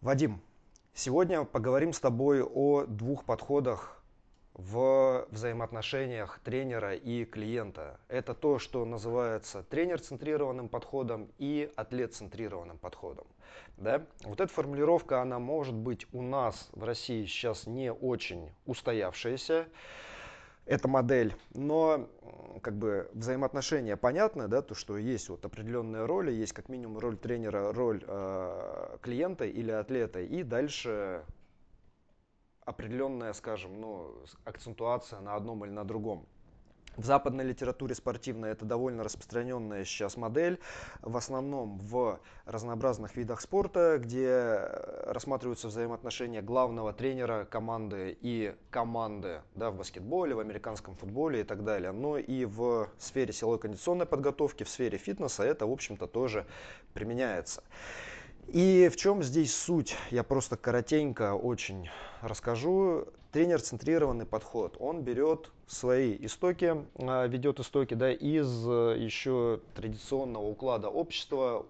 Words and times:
Вадим, 0.00 0.40
сегодня 0.94 1.44
поговорим 1.44 1.92
с 1.92 2.00
тобой 2.00 2.42
о 2.42 2.86
двух 2.86 3.26
подходах 3.26 4.02
в 4.54 5.26
взаимоотношениях 5.30 6.40
тренера 6.42 6.94
и 6.94 7.26
клиента. 7.26 8.00
Это 8.08 8.32
то, 8.32 8.58
что 8.58 8.86
называется 8.86 9.62
тренер-центрированным 9.62 10.70
подходом 10.70 11.28
и 11.36 11.70
атлет-центрированным 11.76 12.78
подходом. 12.78 13.26
Да? 13.76 14.06
Вот 14.24 14.40
эта 14.40 14.50
формулировка, 14.50 15.20
она 15.20 15.38
может 15.38 15.74
быть 15.74 16.06
у 16.14 16.22
нас 16.22 16.70
в 16.72 16.82
России 16.82 17.26
сейчас 17.26 17.66
не 17.66 17.92
очень 17.92 18.48
устоявшаяся 18.64 19.68
эта 20.70 20.86
модель, 20.86 21.34
но 21.52 22.08
как 22.62 22.78
бы 22.78 23.10
взаимоотношения 23.12 23.96
понятны, 23.96 24.46
да, 24.46 24.62
то, 24.62 24.76
что 24.76 24.96
есть 24.96 25.28
вот 25.28 25.44
определенные 25.44 26.06
роли, 26.06 26.30
есть 26.30 26.52
как 26.52 26.68
минимум 26.68 26.98
роль 26.98 27.16
тренера, 27.16 27.72
роль 27.72 28.04
э, 28.06 28.98
клиента 29.02 29.44
или 29.44 29.72
атлета, 29.72 30.20
и 30.20 30.44
дальше 30.44 31.24
определенная, 32.64 33.32
скажем, 33.32 33.80
ну, 33.80 34.14
акцентуация 34.44 35.18
на 35.18 35.34
одном 35.34 35.64
или 35.64 35.72
на 35.72 35.82
другом. 35.82 36.28
В 36.96 37.04
западной 37.04 37.44
литературе 37.44 37.94
спортивной 37.94 38.50
это 38.50 38.64
довольно 38.64 39.04
распространенная 39.04 39.84
сейчас 39.84 40.16
модель, 40.16 40.58
в 41.00 41.16
основном 41.16 41.78
в 41.78 42.20
разнообразных 42.46 43.16
видах 43.16 43.40
спорта, 43.40 43.98
где 43.98 44.26
э, 44.26 45.12
рассматриваются 45.12 45.68
взаимоотношения 45.68 46.42
главного 46.42 46.92
тренера 46.92 47.44
команды 47.44 48.18
и 48.20 48.54
команды 48.70 49.42
да, 49.54 49.70
в 49.70 49.76
баскетболе, 49.76 50.34
в 50.34 50.40
американском 50.40 50.96
футболе 50.96 51.42
и 51.42 51.44
так 51.44 51.64
далее. 51.64 51.92
Но 51.92 52.18
и 52.18 52.44
в 52.44 52.90
сфере 52.98 53.32
силовой 53.32 53.60
кондиционной 53.60 54.06
подготовки, 54.06 54.64
в 54.64 54.68
сфере 54.68 54.98
фитнеса 54.98 55.44
это, 55.44 55.66
в 55.66 55.72
общем-то, 55.72 56.06
тоже 56.06 56.44
применяется. 56.92 57.62
И 58.48 58.90
в 58.92 58.96
чем 58.96 59.22
здесь 59.22 59.54
суть? 59.54 59.96
Я 60.10 60.24
просто 60.24 60.56
коротенько 60.56 61.34
очень 61.34 61.88
расскажу. 62.20 63.06
Тренер-центрированный 63.30 64.26
подход. 64.26 64.76
Он 64.80 65.02
берет 65.02 65.52
свои 65.70 66.16
истоки, 66.20 66.84
а, 66.98 67.26
ведет 67.26 67.60
истоки 67.60 67.94
да, 67.94 68.12
из 68.12 68.68
э, 68.68 68.96
еще 68.98 69.60
традиционного 69.74 70.44
уклада 70.44 70.88
общества, 70.88 71.64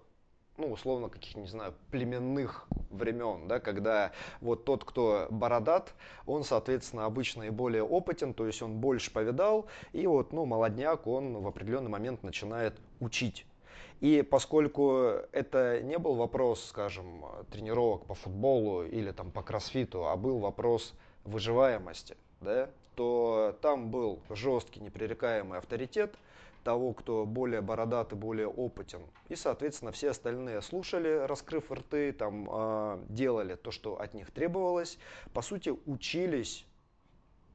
ну, 0.57 0.71
условно, 0.71 1.07
каких, 1.07 1.35
не 1.35 1.47
знаю, 1.47 1.75
племенных 1.91 2.67
времен, 2.89 3.47
да, 3.47 3.59
когда 3.59 4.11
вот 4.41 4.65
тот, 4.65 4.83
кто 4.83 5.27
бородат, 5.29 5.93
он, 6.25 6.43
соответственно, 6.43 7.05
обычно 7.05 7.43
и 7.43 7.49
более 7.51 7.83
опытен, 7.83 8.33
то 8.33 8.47
есть 8.47 8.63
он 8.63 8.79
больше 8.79 9.11
повидал, 9.11 9.67
и 9.93 10.07
вот, 10.07 10.33
ну, 10.33 10.45
молодняк, 10.45 11.05
он 11.05 11.37
в 11.37 11.47
определенный 11.47 11.89
момент 11.89 12.23
начинает 12.23 12.73
учить. 12.99 13.45
И 13.99 14.23
поскольку 14.23 14.97
это 15.31 15.79
не 15.83 15.99
был 15.99 16.15
вопрос, 16.15 16.65
скажем, 16.65 17.23
тренировок 17.51 18.05
по 18.05 18.15
футболу 18.15 18.83
или 18.83 19.11
там 19.11 19.29
по 19.29 19.43
кроссфиту, 19.43 20.07
а 20.07 20.15
был 20.15 20.39
вопрос 20.39 20.95
выживаемости, 21.23 22.17
да, 22.41 22.71
то 22.95 23.57
там 23.61 23.89
был 23.89 24.19
жесткий, 24.29 24.79
непререкаемый 24.79 25.59
авторитет 25.59 26.15
того, 26.63 26.93
кто 26.93 27.25
более 27.25 27.61
бородатый, 27.61 28.15
более 28.15 28.47
опытен. 28.47 29.01
И, 29.29 29.35
соответственно, 29.35 29.91
все 29.91 30.11
остальные 30.11 30.61
слушали, 30.61 31.25
раскрыв 31.25 31.71
рты, 31.71 32.11
там, 32.13 32.47
э, 32.51 33.03
делали 33.09 33.55
то, 33.55 33.71
что 33.71 33.99
от 33.99 34.13
них 34.13 34.31
требовалось. 34.31 34.97
По 35.33 35.41
сути, 35.41 35.73
учились 35.85 36.65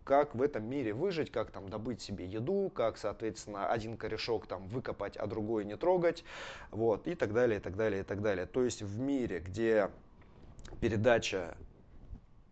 как 0.06 0.36
в 0.36 0.42
этом 0.42 0.64
мире 0.64 0.94
выжить, 0.94 1.32
как 1.32 1.50
там 1.50 1.68
добыть 1.68 2.00
себе 2.00 2.26
еду, 2.26 2.70
как, 2.72 2.96
соответственно, 2.96 3.68
один 3.68 3.96
корешок 3.96 4.46
там 4.46 4.68
выкопать, 4.68 5.16
а 5.16 5.26
другой 5.26 5.64
не 5.64 5.76
трогать, 5.76 6.24
вот, 6.70 7.08
и 7.08 7.16
так 7.16 7.32
далее, 7.32 7.58
и 7.58 7.60
так 7.60 7.76
далее, 7.76 8.00
и 8.02 8.04
так 8.04 8.22
далее. 8.22 8.46
То 8.46 8.62
есть 8.62 8.82
в 8.82 9.00
мире, 9.00 9.40
где 9.40 9.90
передача 10.80 11.56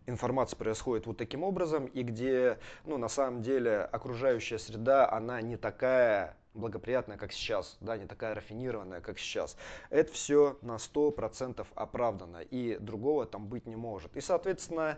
информация 0.07 0.57
происходит 0.57 1.07
вот 1.07 1.17
таким 1.17 1.43
образом, 1.43 1.85
и 1.85 2.03
где, 2.03 2.59
ну, 2.85 2.97
на 2.97 3.09
самом 3.09 3.41
деле, 3.41 3.81
окружающая 3.81 4.59
среда, 4.59 5.09
она 5.11 5.41
не 5.41 5.57
такая 5.57 6.37
благоприятная, 6.53 7.17
как 7.17 7.31
сейчас, 7.33 7.77
да, 7.81 7.97
не 7.97 8.05
такая 8.05 8.33
рафинированная, 8.33 9.01
как 9.01 9.19
сейчас. 9.19 9.57
Это 9.89 10.11
все 10.11 10.57
на 10.61 10.77
100% 10.77 11.65
оправдано, 11.75 12.37
и 12.37 12.77
другого 12.77 13.25
там 13.25 13.47
быть 13.47 13.65
не 13.65 13.75
может. 13.75 14.15
И, 14.15 14.21
соответственно, 14.21 14.97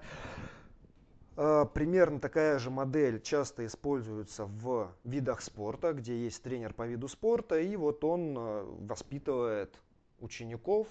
а, 1.35 1.65
примерно 1.65 2.19
такая 2.19 2.59
же 2.59 2.69
модель 2.69 3.21
часто 3.21 3.65
используется 3.65 4.45
в 4.45 4.91
видах 5.03 5.41
спорта, 5.41 5.93
где 5.93 6.17
есть 6.17 6.41
тренер 6.43 6.73
по 6.73 6.85
виду 6.87 7.07
спорта, 7.07 7.59
и 7.59 7.75
вот 7.75 8.03
он 8.03 8.35
а, 8.37 8.63
воспитывает 8.81 9.79
учеников, 10.19 10.87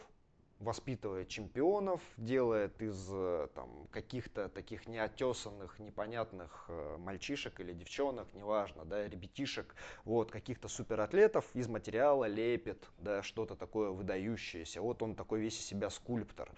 воспитывает 0.60 1.28
чемпионов, 1.28 2.00
делает 2.16 2.80
из 2.80 3.08
э, 3.10 3.48
там, 3.54 3.86
каких-то 3.90 4.48
таких 4.48 4.86
неотесанных, 4.86 5.78
непонятных 5.78 6.64
э, 6.68 6.96
мальчишек 6.98 7.60
или 7.60 7.72
девчонок, 7.72 8.32
неважно, 8.32 8.84
да, 8.84 9.06
ребятишек, 9.06 9.74
вот, 10.04 10.30
каких-то 10.30 10.68
суператлетов 10.68 11.44
из 11.54 11.68
материала 11.68 12.24
лепит, 12.24 12.88
да, 12.98 13.22
что-то 13.22 13.54
такое 13.54 13.90
выдающееся. 13.90 14.80
Вот 14.80 15.02
он 15.02 15.14
такой 15.14 15.40
весь 15.40 15.58
из 15.58 15.66
себя 15.66 15.90
скульптор. 15.90 16.50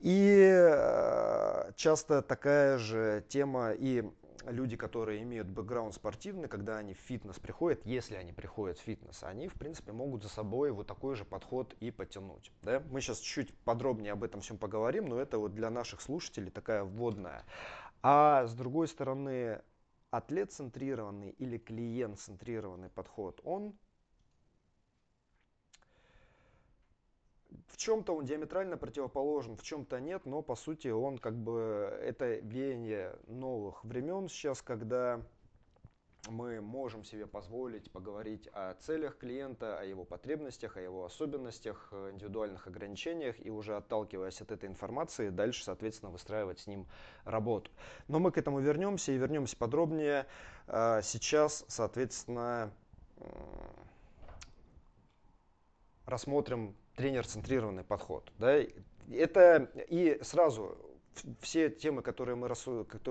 И 0.00 0.50
э, 0.50 1.72
часто 1.76 2.22
такая 2.22 2.78
же 2.78 3.24
тема 3.28 3.72
и 3.72 4.02
люди, 4.46 4.76
которые 4.76 5.22
имеют 5.22 5.48
бэкграунд 5.48 5.94
спортивный, 5.94 6.48
когда 6.48 6.78
они 6.78 6.94
в 6.94 6.98
фитнес 6.98 7.38
приходят, 7.38 7.84
если 7.84 8.16
они 8.16 8.32
приходят 8.32 8.78
в 8.78 8.82
фитнес, 8.82 9.22
они, 9.22 9.48
в 9.48 9.54
принципе, 9.54 9.92
могут 9.92 10.22
за 10.22 10.28
собой 10.28 10.70
вот 10.70 10.86
такой 10.86 11.16
же 11.16 11.24
подход 11.24 11.74
и 11.80 11.90
потянуть. 11.90 12.52
Да? 12.62 12.82
Мы 12.90 13.00
сейчас 13.00 13.18
чуть 13.18 13.54
подробнее 13.60 14.12
об 14.12 14.24
этом 14.24 14.40
всем 14.40 14.58
поговорим, 14.58 15.06
но 15.06 15.18
это 15.18 15.38
вот 15.38 15.54
для 15.54 15.70
наших 15.70 16.00
слушателей 16.00 16.50
такая 16.50 16.84
вводная. 16.84 17.44
А 18.02 18.46
с 18.46 18.54
другой 18.54 18.88
стороны, 18.88 19.62
атлет-центрированный 20.10 21.30
или 21.30 21.58
клиент-центрированный 21.58 22.90
подход, 22.90 23.40
он 23.44 23.74
в 27.72 27.78
чем-то 27.78 28.14
он 28.14 28.26
диаметрально 28.26 28.76
противоположен, 28.76 29.56
в 29.56 29.62
чем-то 29.62 29.98
нет, 29.98 30.26
но 30.26 30.42
по 30.42 30.54
сути 30.54 30.88
он 30.88 31.16
как 31.16 31.34
бы 31.34 31.98
это 32.02 32.34
веяние 32.36 33.16
новых 33.26 33.82
времен 33.82 34.28
сейчас, 34.28 34.60
когда 34.60 35.22
мы 36.28 36.60
можем 36.60 37.02
себе 37.02 37.26
позволить 37.26 37.90
поговорить 37.90 38.46
о 38.52 38.74
целях 38.74 39.16
клиента, 39.16 39.78
о 39.78 39.84
его 39.84 40.04
потребностях, 40.04 40.76
о 40.76 40.80
его 40.80 41.06
особенностях, 41.06 41.92
индивидуальных 42.12 42.66
ограничениях 42.66 43.44
и 43.44 43.50
уже 43.50 43.76
отталкиваясь 43.76 44.40
от 44.42 44.52
этой 44.52 44.68
информации, 44.68 45.30
дальше, 45.30 45.64
соответственно, 45.64 46.12
выстраивать 46.12 46.60
с 46.60 46.66
ним 46.66 46.86
работу. 47.24 47.70
Но 48.06 48.18
мы 48.20 48.30
к 48.30 48.38
этому 48.38 48.60
вернемся 48.60 49.12
и 49.12 49.16
вернемся 49.16 49.56
подробнее. 49.56 50.26
А, 50.68 51.00
сейчас, 51.02 51.64
соответственно, 51.68 52.70
рассмотрим 56.04 56.76
тренер-центрированный 56.96 57.84
подход. 57.84 58.30
Да? 58.38 58.58
Это 59.10 59.70
и 59.88 60.18
сразу 60.22 60.78
все 61.40 61.70
темы, 61.70 62.02
которые 62.02 62.36
мы, 62.36 62.48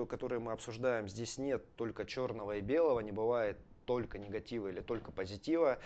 которые 0.08 0.40
мы 0.40 0.52
обсуждаем, 0.52 1.08
здесь 1.08 1.38
нет 1.38 1.64
только 1.76 2.04
черного 2.04 2.56
и 2.56 2.60
белого, 2.60 3.00
не 3.00 3.12
бывает 3.12 3.58
только 3.84 4.18
негатива 4.18 4.68
или 4.68 4.80
только 4.80 5.12
позитива. 5.12 5.78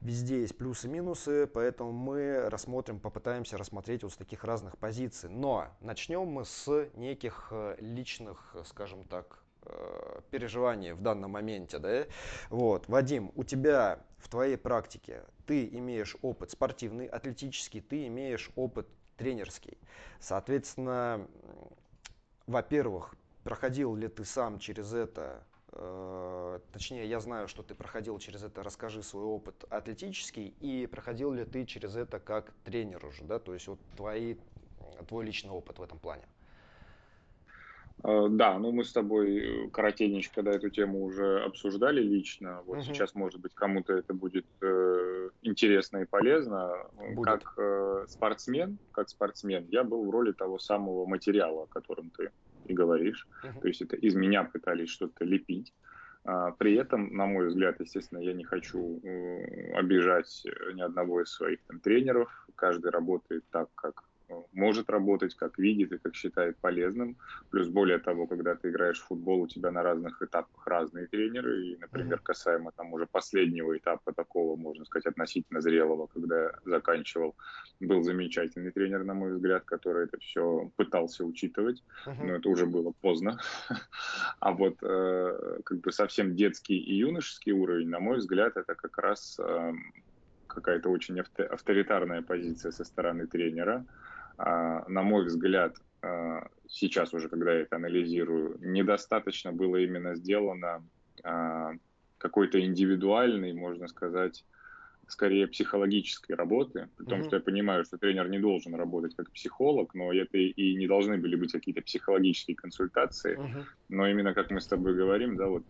Везде 0.00 0.40
есть 0.40 0.56
плюсы 0.56 0.86
и 0.86 0.90
минусы, 0.90 1.46
поэтому 1.46 1.92
мы 1.92 2.48
рассмотрим, 2.48 3.00
попытаемся 3.00 3.56
рассмотреть 3.56 4.02
вот 4.02 4.12
с 4.12 4.16
таких 4.16 4.44
разных 4.44 4.78
позиций. 4.78 5.28
Но 5.28 5.68
начнем 5.80 6.26
мы 6.26 6.44
с 6.44 6.88
неких 6.94 7.48
э, 7.50 7.76
личных, 7.80 8.56
скажем 8.64 9.04
так, 9.04 9.41
э, 9.66 10.20
переживаний 10.30 10.92
в 10.92 11.00
данном 11.00 11.32
моменте. 11.32 11.78
Да? 11.78 12.06
Вот. 12.50 12.88
Вадим, 12.88 13.32
у 13.34 13.44
тебя 13.44 14.00
в 14.18 14.28
твоей 14.28 14.56
практике 14.56 15.24
ты 15.46 15.66
имеешь 15.66 16.16
опыт 16.22 16.50
спортивный, 16.50 17.06
атлетический, 17.06 17.80
ты 17.80 18.06
имеешь 18.06 18.50
опыт 18.56 18.88
тренерский. 19.16 19.78
Соответственно, 20.20 21.26
во-первых, 22.46 23.14
проходил 23.44 23.94
ли 23.94 24.08
ты 24.08 24.24
сам 24.24 24.58
через 24.58 24.92
это, 24.92 25.44
э, 25.72 26.60
точнее, 26.72 27.06
я 27.08 27.20
знаю, 27.20 27.48
что 27.48 27.62
ты 27.62 27.74
проходил 27.74 28.18
через 28.18 28.42
это, 28.42 28.62
расскажи 28.62 29.02
свой 29.02 29.24
опыт 29.24 29.64
атлетический, 29.70 30.54
и 30.60 30.86
проходил 30.86 31.32
ли 31.32 31.44
ты 31.44 31.64
через 31.66 31.96
это 31.96 32.20
как 32.20 32.52
тренер 32.64 33.04
уже, 33.06 33.24
да, 33.24 33.38
то 33.38 33.54
есть 33.54 33.66
вот 33.68 33.78
твои, 33.96 34.36
твой 35.08 35.24
личный 35.24 35.50
опыт 35.50 35.78
в 35.78 35.82
этом 35.82 35.98
плане. 35.98 36.24
Э, 38.04 38.26
да, 38.30 38.58
ну 38.58 38.72
мы 38.72 38.84
с 38.84 38.92
тобой 38.92 39.70
коротенечко 39.72 40.36
когда 40.36 40.52
эту 40.52 40.70
тему 40.70 41.04
уже 41.04 41.40
обсуждали 41.40 42.00
лично. 42.02 42.62
Вот 42.66 42.78
угу. 42.78 42.84
сейчас, 42.84 43.14
может 43.14 43.40
быть, 43.40 43.54
кому-то 43.54 43.92
это 43.92 44.14
будет 44.14 44.46
э, 44.60 45.30
интересно 45.42 45.98
и 45.98 46.04
полезно. 46.04 46.72
Будет. 47.14 47.24
Как 47.24 47.54
э, 47.58 48.06
спортсмен, 48.08 48.78
как 48.92 49.08
спортсмен, 49.08 49.66
я 49.70 49.84
был 49.84 50.04
в 50.04 50.10
роли 50.10 50.32
того 50.32 50.58
самого 50.58 51.06
материала, 51.06 51.64
о 51.64 51.66
котором 51.66 52.10
ты 52.10 52.30
и 52.66 52.74
говоришь. 52.74 53.26
Угу. 53.44 53.60
То 53.60 53.68
есть 53.68 53.82
это 53.82 53.96
из 53.96 54.14
меня 54.14 54.44
пытались 54.44 54.90
что-то 54.90 55.24
лепить. 55.24 55.72
А, 56.24 56.52
при 56.52 56.74
этом, 56.74 57.14
на 57.16 57.26
мой 57.26 57.48
взгляд, 57.48 57.80
естественно, 57.80 58.20
я 58.20 58.32
не 58.32 58.44
хочу 58.44 59.00
э, 59.02 59.72
обижать 59.72 60.46
ни 60.74 60.80
одного 60.80 61.22
из 61.22 61.30
своих 61.30 61.60
там, 61.66 61.80
тренеров. 61.80 62.28
Каждый 62.54 62.90
работает 62.90 63.44
так, 63.50 63.68
как 63.74 64.04
может 64.52 64.90
работать, 64.90 65.34
как 65.34 65.58
видит 65.58 65.92
и 65.92 65.98
как 65.98 66.14
считает 66.14 66.58
полезным. 66.58 67.16
Плюс 67.50 67.68
более 67.68 67.98
того, 67.98 68.26
когда 68.26 68.54
ты 68.54 68.68
играешь 68.68 69.00
в 69.00 69.06
футбол, 69.06 69.42
у 69.42 69.46
тебя 69.48 69.70
на 69.70 69.82
разных 69.82 70.22
этапах 70.22 70.66
разные 70.66 71.06
тренеры. 71.06 71.66
И, 71.66 71.76
например, 71.76 72.18
касаемо 72.20 72.72
там 72.72 72.92
уже 72.92 73.06
последнего 73.06 73.76
этапа 73.76 74.12
такого, 74.12 74.56
можно 74.56 74.84
сказать, 74.84 75.06
относительно 75.06 75.60
зрелого, 75.60 76.06
когда 76.06 76.42
я 76.42 76.52
заканчивал, 76.64 77.34
был 77.80 78.02
замечательный 78.02 78.70
тренер, 78.70 79.04
на 79.04 79.14
мой 79.14 79.32
взгляд, 79.32 79.64
который 79.64 80.04
это 80.04 80.18
все 80.18 80.70
пытался 80.76 81.24
учитывать, 81.24 81.82
но 82.06 82.34
это 82.34 82.48
уже 82.48 82.66
было 82.66 82.92
поздно. 83.00 83.38
А 84.40 84.52
вот 84.52 84.78
э, 84.82 85.58
как 85.64 85.80
бы 85.80 85.92
совсем 85.92 86.34
детский 86.34 86.76
и 86.76 86.94
юношеский 86.96 87.52
уровень, 87.52 87.88
на 87.88 88.00
мой 88.00 88.18
взгляд, 88.18 88.56
это 88.56 88.74
как 88.74 88.98
раз 88.98 89.38
эм, 89.38 89.92
какая-то 90.52 90.90
очень 90.90 91.20
авторитарная 91.20 92.22
позиция 92.22 92.72
со 92.72 92.84
стороны 92.84 93.26
тренера. 93.26 93.84
А, 94.36 94.88
на 94.88 95.02
мой 95.02 95.24
взгляд, 95.24 95.76
а, 96.02 96.48
сейчас 96.68 97.14
уже, 97.14 97.28
когда 97.28 97.52
я 97.52 97.60
это 97.60 97.76
анализирую, 97.76 98.58
недостаточно 98.60 99.52
было 99.52 99.76
именно 99.76 100.14
сделано 100.14 100.84
а, 101.22 101.72
какой-то 102.18 102.60
индивидуальной, 102.60 103.52
можно 103.52 103.88
сказать, 103.88 104.44
скорее 105.08 105.46
психологической 105.46 106.36
работы, 106.36 106.88
потому 106.96 107.22
mm-hmm. 107.22 107.26
что 107.26 107.36
я 107.36 107.42
понимаю, 107.42 107.84
что 107.84 107.98
тренер 107.98 108.28
не 108.30 108.38
должен 108.38 108.74
работать 108.74 109.14
как 109.14 109.30
психолог, 109.30 109.94
но 109.94 110.12
это 110.12 110.38
и 110.38 110.74
не 110.76 110.86
должны 110.86 111.18
были 111.18 111.36
быть 111.36 111.52
какие-то 111.52 111.82
психологические 111.82 112.56
консультации, 112.56 113.36
mm-hmm. 113.36 113.64
но 113.90 114.08
именно 114.08 114.32
как 114.32 114.50
мы 114.50 114.60
с 114.60 114.66
тобой 114.66 114.94
говорим, 114.94 115.36
да, 115.36 115.48
вот 115.48 115.64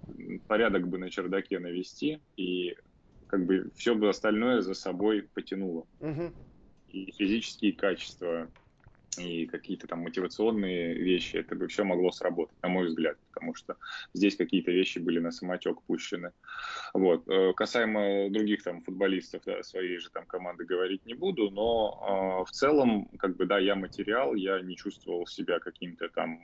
порядок 0.47 0.87
бы 0.87 0.99
на 0.99 1.11
чердаке 1.11 1.59
навести 1.59 2.21
и 2.37 2.77
как 3.33 3.47
бы 3.47 3.71
все 3.75 3.95
бы 3.95 4.11
остальное 4.11 4.61
за 4.61 4.75
собой 4.75 5.27
потянуло. 5.35 5.87
Угу. 6.01 6.33
И 6.93 7.11
физические 7.13 7.73
качества, 7.73 8.51
и 9.19 9.47
какие-то 9.47 9.87
там 9.87 10.01
мотивационные 10.01 10.95
вещи, 10.95 11.37
это 11.37 11.55
бы 11.55 11.67
все 11.69 11.85
могло 11.85 12.11
сработать, 12.13 12.57
на 12.63 12.69
мой 12.69 12.87
взгляд, 12.87 13.19
потому 13.33 13.55
что 13.55 13.77
здесь 14.15 14.37
какие-то 14.37 14.71
вещи 14.71 14.99
были 14.99 15.19
на 15.19 15.31
самотек 15.31 15.83
пущены. 15.83 16.33
Вот. 16.95 17.29
Э, 17.29 17.53
касаемо 17.55 18.31
других 18.31 18.63
там 18.63 18.83
футболистов, 18.83 19.43
да, 19.45 19.63
своей 19.63 19.99
же 19.99 20.09
там 20.11 20.25
команды 20.27 20.65
говорить 20.65 21.05
не 21.05 21.15
буду, 21.15 21.51
но 21.51 22.45
э, 22.45 22.49
в 22.49 22.51
целом, 22.53 23.09
как 23.19 23.37
бы, 23.37 23.47
да, 23.47 23.59
я 23.59 23.75
материал, 23.75 24.35
я 24.35 24.61
не 24.61 24.77
чувствовал 24.77 25.27
себя 25.27 25.59
каким-то 25.59 26.09
там 26.09 26.41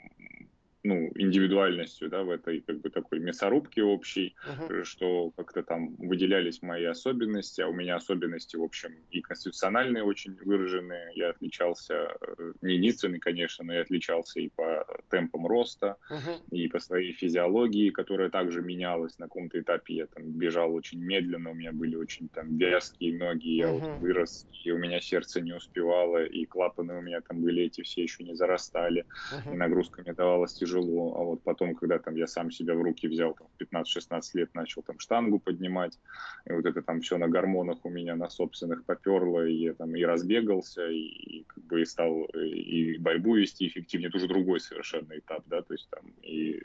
ну, 0.88 1.10
индивидуальностью, 1.16 2.08
да, 2.08 2.22
в 2.22 2.30
этой 2.30 2.62
как 2.62 2.80
бы 2.80 2.88
такой 2.88 3.18
мясорубке 3.18 3.82
общей, 3.82 4.34
uh-huh. 4.48 4.84
что 4.84 5.30
как-то 5.36 5.62
там 5.62 5.94
выделялись 5.96 6.62
мои 6.62 6.84
особенности, 6.84 7.60
а 7.60 7.68
у 7.68 7.74
меня 7.74 7.96
особенности, 7.96 8.56
в 8.56 8.62
общем, 8.62 8.94
и 9.10 9.20
конституциональные 9.20 10.02
очень 10.02 10.34
выраженные. 10.42 11.10
Я 11.14 11.30
отличался, 11.30 11.94
э, 11.94 12.52
не 12.62 12.76
единственный, 12.76 13.18
конечно, 13.18 13.66
но 13.66 13.74
я 13.74 13.82
отличался 13.82 14.40
и 14.40 14.48
по 14.48 14.86
темпам 15.10 15.46
роста, 15.46 15.96
uh-huh. 16.10 16.40
и 16.52 16.68
по 16.68 16.78
своей 16.78 17.12
физиологии, 17.12 17.90
которая 17.90 18.30
также 18.30 18.62
менялась. 18.62 19.18
На 19.18 19.26
каком-то 19.26 19.60
этапе 19.60 19.94
я 19.94 20.06
там 20.06 20.24
бежал 20.24 20.72
очень 20.72 21.04
медленно, 21.04 21.50
у 21.50 21.54
меня 21.54 21.72
были 21.72 21.96
очень 21.96 22.30
там 22.30 22.56
вязкие 22.56 23.18
ноги, 23.18 23.56
я 23.56 23.66
uh-huh. 23.66 23.78
вот 23.78 24.00
вырос, 24.00 24.48
и 24.64 24.70
у 24.70 24.78
меня 24.78 25.02
сердце 25.02 25.42
не 25.42 25.52
успевало, 25.52 26.24
и 26.24 26.46
клапаны 26.46 26.96
у 26.96 27.02
меня 27.02 27.20
там 27.20 27.42
были 27.42 27.64
эти 27.64 27.82
все 27.82 28.04
еще 28.04 28.24
не 28.24 28.34
зарастали, 28.34 29.04
uh-huh. 29.34 29.52
и 29.52 29.56
нагрузка 29.56 30.00
мне 30.00 30.14
давалась 30.14 30.54
тяжело, 30.54 30.77
а 30.80 31.24
вот 31.24 31.42
потом, 31.42 31.74
когда 31.74 31.98
там 31.98 32.16
я 32.16 32.26
сам 32.26 32.50
себя 32.50 32.74
в 32.74 32.82
руки 32.82 33.08
взял, 33.08 33.34
там, 33.34 33.48
в 33.48 33.62
15-16 33.62 34.20
лет 34.34 34.54
начал 34.54 34.82
там 34.82 34.98
штангу 34.98 35.38
поднимать, 35.38 35.98
и 36.46 36.52
вот 36.52 36.66
это 36.66 36.82
там 36.82 37.00
все 37.00 37.18
на 37.18 37.28
гормонах 37.28 37.84
у 37.84 37.90
меня 37.90 38.16
на 38.16 38.28
собственных 38.28 38.84
поперло, 38.84 39.46
и 39.46 39.54
я 39.54 39.74
там 39.74 39.94
и 39.96 40.04
разбегался, 40.04 40.88
и, 40.88 40.98
и 40.98 41.44
как 41.44 41.64
бы 41.64 41.82
и 41.82 41.84
стал 41.84 42.24
и 42.24 42.98
борьбу 42.98 43.36
вести 43.36 43.68
эффективнее, 43.68 44.08
это 44.08 44.18
уже 44.18 44.28
другой 44.28 44.60
совершенно 44.60 45.18
этап, 45.18 45.44
да, 45.46 45.62
то 45.62 45.74
есть 45.74 45.88
там 45.90 46.12
и 46.22 46.60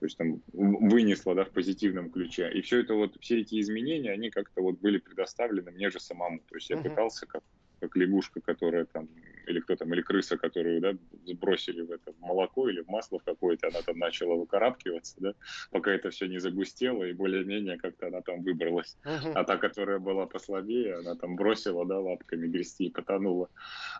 то 0.00 0.06
есть 0.06 0.18
там 0.18 0.42
вынесло, 0.52 1.34
да, 1.34 1.44
в 1.44 1.50
позитивном 1.50 2.10
ключе. 2.10 2.50
И 2.52 2.60
все 2.60 2.80
это 2.80 2.94
вот, 2.94 3.16
все 3.20 3.40
эти 3.40 3.60
изменения, 3.60 4.10
они 4.12 4.30
как-то 4.30 4.60
вот 4.60 4.80
были 4.80 4.98
предоставлены 4.98 5.70
мне 5.70 5.90
же 5.90 6.00
самому. 6.00 6.40
То 6.48 6.56
есть 6.56 6.68
я 6.68 6.76
uh-huh. 6.76 6.90
пытался 6.90 7.26
как 7.26 7.42
как 7.82 7.96
лягушка, 7.96 8.40
которая 8.40 8.84
там, 8.84 9.08
или 9.46 9.60
кто 9.60 9.76
там, 9.76 9.92
или 9.94 10.02
крыса, 10.02 10.36
которую, 10.36 10.80
да, 10.80 10.92
сбросили 11.26 11.82
в 11.82 11.90
это 11.90 12.12
в 12.12 12.20
молоко 12.20 12.68
или 12.68 12.82
в 12.82 12.88
масло 12.88 13.18
в 13.18 13.24
какое-то, 13.24 13.68
она 13.68 13.82
там 13.82 13.98
начала 13.98 14.34
выкарабкиваться, 14.34 15.14
да, 15.18 15.34
пока 15.70 15.92
это 15.92 16.10
все 16.10 16.26
не 16.26 16.38
загустело, 16.38 17.04
и 17.04 17.12
более-менее 17.12 17.78
как-то 17.78 18.06
она 18.08 18.20
там 18.22 18.42
выбралась. 18.42 18.96
Uh-huh. 19.04 19.32
А 19.34 19.44
та, 19.44 19.56
которая 19.56 19.98
была 19.98 20.26
послабее, 20.26 20.96
она 20.96 21.14
там 21.14 21.36
бросила, 21.36 21.84
да, 21.86 21.98
лапками 21.98 22.46
грести 22.46 22.86
и 22.86 22.90
потонула. 22.90 23.48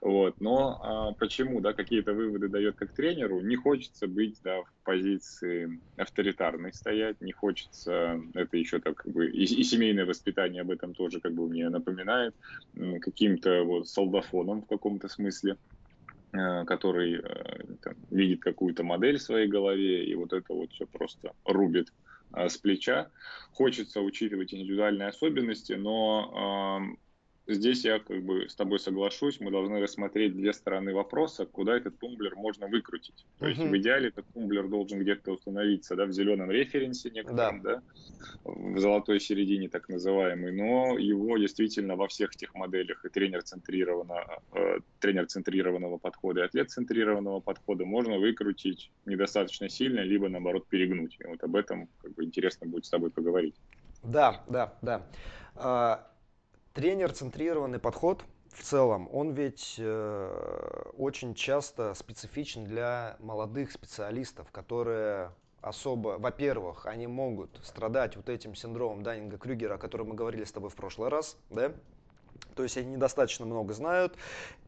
Вот. 0.01 0.41
Но 0.41 0.81
а, 0.83 1.13
почему, 1.13 1.61
да, 1.61 1.73
какие-то 1.73 2.13
выводы 2.13 2.49
дает 2.49 2.77
как 2.77 2.93
тренеру, 2.93 3.41
не 3.41 3.57
хочется 3.57 4.07
быть, 4.07 4.39
да, 4.43 4.63
в 4.63 4.85
позиции 4.85 5.81
авторитарной 5.97 6.73
стоять, 6.73 7.21
не 7.21 7.33
хочется, 7.33 8.21
это 8.35 8.57
еще 8.57 8.79
так 8.81 8.97
как 8.97 9.13
бы, 9.13 9.31
и, 9.31 9.43
и 9.43 9.63
семейное 9.63 10.07
воспитание 10.07 10.63
об 10.63 10.71
этом 10.71 10.95
тоже 10.95 11.21
как 11.21 11.35
бы 11.35 11.49
мне 11.49 11.69
напоминает, 11.69 12.35
каким-то 13.01 13.63
вот 13.65 13.89
солдафоном 13.89 14.63
в 14.63 14.67
каком-то 14.67 15.09
смысле 15.09 15.32
э, 15.41 16.65
который 16.65 17.17
э, 17.17 17.65
там, 17.83 17.95
видит 18.11 18.41
какую-то 18.43 18.85
модель 18.85 19.19
в 19.19 19.23
своей 19.23 19.49
голове, 19.49 20.05
и 20.05 20.15
вот 20.15 20.33
это 20.33 20.53
вот 20.53 20.73
все 20.73 20.87
просто 20.87 21.33
рубит 21.45 21.93
э, 22.35 22.49
с 22.49 22.57
плеча. 22.59 23.11
Хочется 23.53 24.01
учитывать 24.01 24.53
индивидуальные 24.55 25.09
особенности, 25.09 25.75
но 25.75 26.97
Здесь 27.49 27.85
я 27.85 27.99
как 27.99 28.23
бы 28.23 28.49
с 28.49 28.55
тобой 28.55 28.79
соглашусь, 28.79 29.41
мы 29.41 29.51
должны 29.51 29.81
рассмотреть 29.81 30.37
две 30.37 30.53
стороны 30.53 30.95
вопроса, 30.95 31.45
куда 31.45 31.77
этот 31.77 31.99
тумблер 31.99 32.37
можно 32.37 32.69
выкрутить. 32.69 33.27
То 33.41 33.47
uh-huh. 33.47 33.49
есть 33.49 33.61
в 33.61 33.77
идеале 33.79 34.09
этот 34.09 34.27
тумблер 34.33 34.69
должен 34.69 35.01
где-то 35.01 35.33
установиться, 35.33 35.97
да, 35.97 36.07
в 36.07 36.13
зеленом 36.13 36.53
референсе 36.53 37.11
некотором, 37.11 37.63
да. 37.63 37.77
да, 37.77 37.83
в 38.45 38.79
золотой 38.79 39.19
середине 39.19 39.69
так 39.69 39.89
называемый, 39.89 40.53
но 40.53 40.97
его 40.99 41.37
действительно 41.37 41.97
во 41.97 42.07
всех 42.07 42.33
этих 42.37 42.55
моделях 42.55 43.05
и 43.05 43.09
тренер 43.09 43.43
центрированного, 43.43 44.41
э, 44.55 44.79
тренер 45.01 45.27
центрированного 45.27 45.99
подхода 45.99 46.43
и 46.43 46.45
атлет 46.45 46.71
центрированного 46.71 47.41
подхода 47.41 47.85
можно 47.85 48.19
выкрутить 48.19 48.93
недостаточно 49.05 49.69
сильно, 49.69 50.01
либо 50.01 50.29
наоборот 50.29 50.69
перегнуть. 50.69 51.17
И 51.19 51.27
вот 51.27 51.43
об 51.43 51.57
этом 51.57 51.89
как 51.99 52.15
бы 52.15 52.25
интересно 52.25 52.69
будет 52.69 52.85
с 52.85 52.91
тобой 52.91 53.11
поговорить. 53.11 53.57
Да, 54.05 54.45
да, 54.49 54.75
да. 54.81 56.09
Тренер-центрированный 56.75 57.79
подход 57.79 58.25
в 58.49 58.63
целом, 58.63 59.07
он 59.13 59.33
ведь 59.33 59.75
э, 59.79 60.91
очень 60.97 61.35
часто 61.35 61.93
специфичен 61.93 62.65
для 62.65 63.17
молодых 63.19 63.73
специалистов, 63.73 64.51
которые 64.51 65.33
особо, 65.61 66.17
во-первых, 66.19 66.87
они 66.87 67.07
могут 67.07 67.61
страдать 67.63 68.17
вот 68.17 68.31
этим 68.31 68.55
синдромом 68.55 69.03
Даннинга-Крюгера, 69.03 69.75
о 69.75 69.79
котором 69.79 70.09
мы 70.09 70.15
говорили 70.15 70.45
с 70.45 70.53
тобой 70.53 70.71
в 70.71 70.75
прошлый 70.75 71.11
раз, 71.11 71.37
да? 71.51 71.73
То 72.55 72.63
есть 72.63 72.77
они 72.79 72.93
недостаточно 72.93 73.45
много 73.45 73.75
знают, 73.75 74.17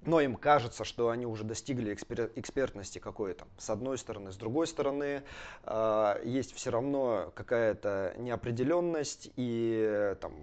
но 0.03 0.21
им 0.21 0.37
кажется, 0.37 0.85
что 0.85 1.09
они 1.09 1.25
уже 1.25 1.45
достигли 1.45 1.95
экспер- 1.95 2.33
экспертности 2.37 2.99
какой-то. 2.99 3.47
С 3.57 3.71
одной 3.71 3.97
стороны, 3.97 4.31
с 4.31 4.37
другой 4.37 4.67
стороны, 4.67 5.23
э, 5.65 6.21
есть 6.25 6.55
все 6.55 6.71
равно 6.71 7.33
какая-то 7.35 8.15
неопределенность 8.19 9.31
и 9.37 10.15
там 10.21 10.35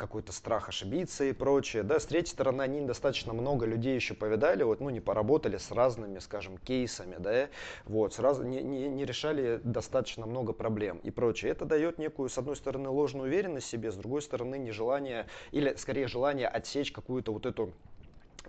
какой-то 0.00 0.32
страх 0.32 0.70
ошибиться 0.70 1.24
и 1.24 1.32
прочее. 1.32 1.82
Да, 1.82 2.00
с 2.00 2.06
третьей 2.06 2.32
стороны, 2.32 2.62
они 2.62 2.80
достаточно 2.80 3.34
много 3.34 3.66
людей 3.66 3.94
еще 3.94 4.14
повидали, 4.14 4.62
вот, 4.62 4.80
ну, 4.80 4.88
не 4.88 5.00
поработали 5.00 5.58
с 5.58 5.70
разными, 5.70 6.18
скажем, 6.18 6.56
кейсами, 6.56 7.16
да, 7.18 7.48
вот, 7.84 8.14
сразу 8.14 8.42
не, 8.42 8.62
не, 8.62 8.88
не 8.88 9.04
решали 9.04 9.60
достаточно 9.62 10.26
много 10.26 10.54
проблем 10.54 10.98
и 11.04 11.10
прочее. 11.10 11.52
Это 11.52 11.66
дает 11.66 11.98
некую, 11.98 12.30
с 12.30 12.38
одной 12.38 12.56
стороны, 12.56 12.88
ложную 12.88 13.28
уверенность 13.28 13.66
в 13.66 13.70
себе, 13.70 13.92
с 13.92 13.96
другой 13.96 14.22
стороны, 14.22 14.56
нежелание, 14.56 15.26
или 15.52 15.74
скорее 15.74 16.08
желание 16.08 16.48
отсечь 16.48 16.92
какую-то 16.92 17.32
вот 17.32 17.44
эту 17.44 17.74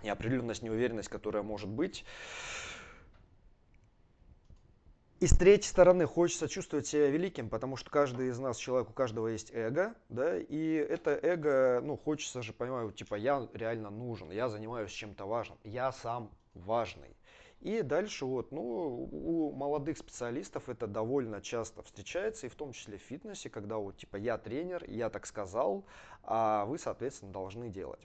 неопределенность, 0.02 0.62
неуверенность, 0.62 1.10
которая 1.10 1.42
может 1.42 1.68
быть. 1.68 2.04
И 5.22 5.26
с 5.28 5.36
третьей 5.36 5.68
стороны, 5.68 6.04
хочется 6.04 6.48
чувствовать 6.48 6.88
себя 6.88 7.08
великим, 7.08 7.48
потому 7.48 7.76
что 7.76 7.88
каждый 7.90 8.30
из 8.30 8.40
нас, 8.40 8.56
человек, 8.56 8.90
у 8.90 8.92
каждого 8.92 9.28
есть 9.28 9.52
эго, 9.54 9.94
да, 10.08 10.36
и 10.36 10.72
это 10.72 11.12
эго, 11.12 11.80
ну, 11.80 11.96
хочется 11.96 12.42
же, 12.42 12.52
понимаю, 12.52 12.90
типа, 12.90 13.14
я 13.14 13.48
реально 13.52 13.90
нужен, 13.90 14.32
я 14.32 14.48
занимаюсь 14.48 14.90
чем-то 14.90 15.24
важным, 15.24 15.56
я 15.62 15.92
сам 15.92 16.32
важный. 16.54 17.16
И 17.60 17.82
дальше 17.82 18.26
вот, 18.26 18.50
ну, 18.50 19.08
у 19.12 19.52
молодых 19.52 19.98
специалистов 19.98 20.68
это 20.68 20.88
довольно 20.88 21.40
часто 21.40 21.84
встречается, 21.84 22.48
и 22.48 22.50
в 22.50 22.56
том 22.56 22.72
числе 22.72 22.98
в 22.98 23.02
фитнесе, 23.02 23.48
когда 23.48 23.76
вот, 23.76 23.98
типа, 23.98 24.16
я 24.16 24.36
тренер, 24.38 24.82
я 24.88 25.08
так 25.08 25.26
сказал, 25.26 25.84
а 26.24 26.64
вы, 26.64 26.80
соответственно, 26.80 27.30
должны 27.30 27.68
делать. 27.68 28.00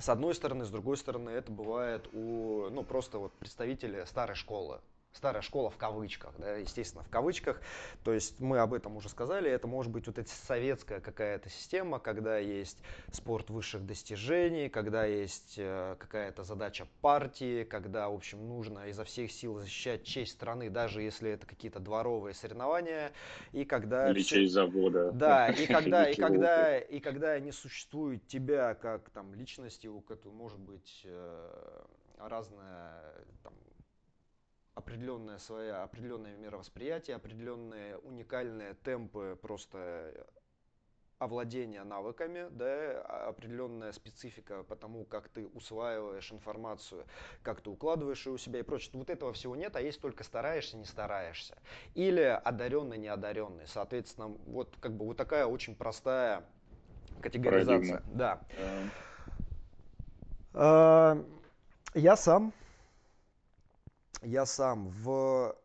С 0.00 0.08
одной 0.08 0.34
стороны, 0.34 0.64
с 0.64 0.70
другой 0.70 0.96
стороны, 0.96 1.30
это 1.30 1.52
бывает 1.52 2.08
у, 2.12 2.70
ну, 2.70 2.82
просто 2.82 3.20
вот 3.20 3.32
представителей 3.34 4.04
старой 4.04 4.34
школы, 4.34 4.80
старая 5.14 5.42
школа 5.42 5.70
в 5.70 5.76
кавычках, 5.76 6.34
да, 6.38 6.56
естественно, 6.56 7.04
в 7.04 7.08
кавычках. 7.08 7.60
То 8.02 8.12
есть 8.12 8.38
мы 8.40 8.58
об 8.58 8.74
этом 8.74 8.96
уже 8.96 9.08
сказали, 9.08 9.50
это 9.50 9.66
может 9.66 9.92
быть 9.92 10.06
вот 10.06 10.18
эта 10.18 10.30
советская 10.30 11.00
какая-то 11.00 11.48
система, 11.48 11.98
когда 11.98 12.38
есть 12.38 12.78
спорт 13.12 13.50
высших 13.50 13.86
достижений, 13.86 14.68
когда 14.68 15.04
есть 15.04 15.54
э, 15.56 15.96
какая-то 15.98 16.42
задача 16.42 16.86
партии, 17.00 17.64
когда, 17.64 18.08
в 18.08 18.14
общем, 18.14 18.46
нужно 18.48 18.88
изо 18.88 19.04
всех 19.04 19.30
сил 19.30 19.58
защищать 19.58 20.04
честь 20.04 20.32
страны, 20.32 20.68
даже 20.68 21.02
если 21.02 21.30
это 21.30 21.46
какие-то 21.46 21.78
дворовые 21.78 22.34
соревнования, 22.34 23.12
и 23.52 23.64
когда... 23.64 24.10
Или 24.10 24.20
все... 24.20 24.36
честь 24.36 24.54
завода. 24.54 25.12
Да, 25.12 25.48
и 25.48 25.66
когда, 25.74 26.10
и 26.10 26.14
когда, 26.14 26.78
и 26.78 27.00
когда 27.00 27.38
не 27.38 27.52
существует 27.52 28.26
тебя 28.26 28.74
как 28.74 29.10
там 29.10 29.34
личности, 29.34 29.86
у 29.86 30.00
которой 30.00 30.32
может 30.32 30.58
быть 30.58 31.02
э, 31.04 31.84
разная 32.18 33.14
там, 33.42 33.52
определенное 34.74 35.38
свое 35.38 35.74
определенное 35.74 36.36
мировосприятие, 36.36 37.16
определенные 37.16 37.98
уникальные 37.98 38.74
темпы 38.74 39.38
просто 39.40 40.26
овладения 41.18 41.84
навыками, 41.84 42.48
да, 42.50 43.00
определенная 43.28 43.92
специфика 43.92 44.64
по 44.64 44.76
тому, 44.76 45.04
как 45.04 45.28
ты 45.28 45.46
усваиваешь 45.46 46.32
информацию, 46.32 47.06
как 47.42 47.60
ты 47.60 47.70
укладываешь 47.70 48.26
ее 48.26 48.32
у 48.32 48.38
себя 48.38 48.58
и 48.60 48.62
прочее. 48.62 48.90
Вот 48.94 49.10
этого 49.10 49.32
всего 49.32 49.56
нет, 49.56 49.76
а 49.76 49.80
есть 49.80 50.00
только 50.00 50.24
стараешься, 50.24 50.76
не 50.76 50.84
стараешься. 50.84 51.56
Или 51.94 52.20
одаренный, 52.20 52.98
не 52.98 53.08
одаренный. 53.08 53.66
Соответственно, 53.66 54.28
вот 54.46 54.76
как 54.80 54.92
бы 54.92 55.06
вот 55.06 55.16
такая 55.16 55.46
очень 55.46 55.76
простая 55.76 56.44
категоризация. 57.20 58.02
Парадигма. 58.02 58.16
Да. 58.16 58.40
Uh. 60.52 61.24
Я 61.94 62.16
сам 62.16 62.52
я 64.24 64.46
сам 64.46 64.88
в... 64.88 65.56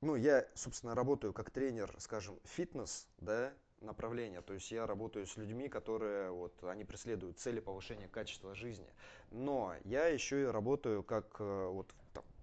Ну, 0.00 0.16
я, 0.16 0.46
собственно, 0.54 0.94
работаю 0.94 1.32
как 1.32 1.50
тренер, 1.50 1.94
скажем, 1.98 2.38
фитнес, 2.44 3.06
да, 3.18 3.52
направления. 3.80 4.40
То 4.42 4.54
есть 4.54 4.70
я 4.72 4.86
работаю 4.86 5.26
с 5.26 5.36
людьми, 5.36 5.68
которые 5.68 6.30
вот, 6.30 6.62
они 6.64 6.84
преследуют 6.84 7.38
цели 7.38 7.60
повышения 7.60 8.08
качества 8.08 8.54
жизни. 8.54 8.88
Но 9.30 9.74
я 9.84 10.06
еще 10.06 10.42
и 10.42 10.46
работаю 10.46 11.02
как 11.02 11.36
э, 11.38 11.66
вот 11.68 11.94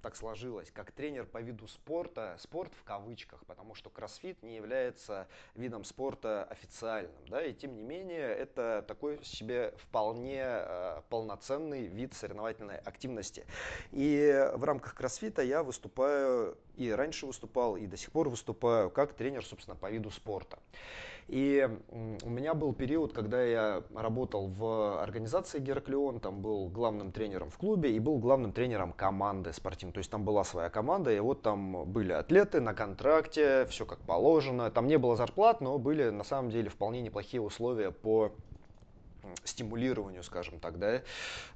так 0.01 0.15
сложилось, 0.15 0.71
как 0.71 0.91
тренер 0.91 1.25
по 1.25 1.39
виду 1.39 1.67
спорта, 1.67 2.35
спорт 2.39 2.73
в 2.73 2.83
кавычках, 2.83 3.45
потому 3.45 3.75
что 3.75 3.89
кроссфит 3.89 4.41
не 4.43 4.55
является 4.55 5.27
видом 5.55 5.83
спорта 5.83 6.43
официальным, 6.45 7.25
да, 7.27 7.43
и 7.43 7.53
тем 7.53 7.75
не 7.75 7.83
менее 7.83 8.27
это 8.27 8.83
такой 8.87 9.23
себе 9.23 9.73
вполне 9.77 10.43
э, 10.43 11.01
полноценный 11.09 11.87
вид 11.87 12.13
соревновательной 12.13 12.77
активности. 12.77 13.45
И 13.91 14.49
в 14.53 14.63
рамках 14.63 14.95
кроссфита 14.95 15.41
я 15.41 15.63
выступаю, 15.63 16.57
и 16.75 16.89
раньше 16.89 17.25
выступал, 17.25 17.77
и 17.77 17.87
до 17.87 17.97
сих 17.97 18.11
пор 18.11 18.29
выступаю 18.29 18.89
как 18.89 19.13
тренер, 19.13 19.45
собственно, 19.45 19.75
по 19.75 19.89
виду 19.89 20.11
спорта. 20.11 20.59
И 21.29 21.69
у 21.91 22.29
меня 22.29 22.55
был 22.55 22.73
период, 22.73 23.13
когда 23.13 23.43
я 23.43 23.83
работал 23.93 24.47
в 24.47 24.99
организации 24.99 25.59
Гераклеон, 25.59 26.19
там 26.19 26.41
был 26.41 26.69
главным 26.69 27.11
тренером 27.11 27.51
в 27.51 27.57
клубе 27.57 27.91
и 27.95 27.99
был 27.99 28.17
главным 28.17 28.51
тренером 28.51 28.93
команды 28.93 29.53
спортивной. 29.53 29.93
То 29.93 29.99
есть 29.99 30.09
там 30.09 30.25
была 30.25 30.43
своя 30.43 30.71
команда, 30.71 31.13
и 31.13 31.19
вот 31.19 31.43
там 31.43 31.85
были 31.85 32.13
атлеты 32.13 32.61
на 32.61 32.73
контракте, 32.73 33.67
все 33.67 33.85
как 33.85 33.99
положено. 33.99 34.71
Там 34.71 34.87
не 34.87 34.97
было 34.97 35.15
зарплат, 35.15 35.61
но 35.61 35.77
были 35.77 36.09
на 36.09 36.23
самом 36.23 36.49
деле 36.49 36.69
вполне 36.69 36.99
неплохие 37.01 37.41
условия 37.41 37.91
по 37.91 38.31
стимулированию, 39.43 40.23
скажем 40.23 40.59
так, 40.59 40.79
да, 40.79 41.01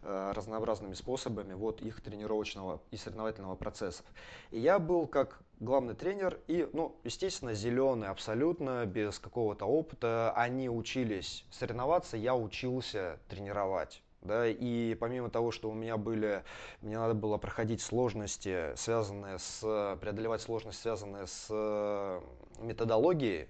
э, 0.03 0.31
разнообразными 0.35 0.93
способами 0.93 1.53
вот 1.53 1.81
их 1.81 2.01
тренировочного 2.01 2.79
и 2.91 2.97
соревновательного 2.97 3.55
процессов. 3.55 4.05
И 4.51 4.59
я 4.59 4.79
был 4.79 5.07
как 5.07 5.39
главный 5.63 5.95
тренер 5.95 6.39
и, 6.47 6.67
ну, 6.73 6.95
естественно, 7.03 7.53
зеленый 7.53 8.09
абсолютно, 8.09 8.85
без 8.85 9.19
какого-то 9.19 9.65
опыта. 9.65 10.31
Они 10.35 10.69
учились 10.69 11.45
соревноваться, 11.51 12.17
я 12.17 12.35
учился 12.35 13.19
тренировать. 13.29 14.01
Да, 14.21 14.47
и 14.47 14.95
помимо 14.95 15.29
того, 15.29 15.51
что 15.51 15.69
у 15.69 15.73
меня 15.73 15.97
были, 15.97 16.43
мне 16.81 16.97
надо 16.97 17.13
было 17.13 17.37
проходить 17.37 17.81
сложности, 17.81 18.73
связанные 18.77 19.37
с, 19.37 19.59
преодолевать 19.99 20.41
сложности, 20.41 20.81
связанные 20.81 21.27
с 21.27 21.47
э, 21.49 22.21
методологией 22.59 23.49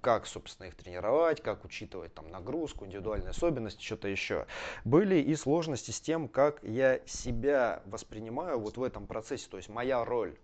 как, 0.00 0.26
собственно, 0.26 0.68
их 0.68 0.76
тренировать, 0.76 1.42
как 1.42 1.64
учитывать 1.64 2.14
там 2.14 2.30
нагрузку, 2.30 2.86
индивидуальные 2.86 3.30
особенности, 3.30 3.82
что-то 3.82 4.08
еще. 4.08 4.46
Были 4.84 5.16
и 5.16 5.34
сложности 5.34 5.90
с 5.90 6.00
тем, 6.00 6.28
как 6.28 6.62
я 6.62 7.00
себя 7.04 7.82
воспринимаю 7.84 8.60
вот 8.60 8.76
в 8.76 8.82
этом 8.82 9.06
процессе, 9.06 9.48
то 9.50 9.56
есть 9.56 9.68
моя 9.68 10.04
роль, 10.04 10.38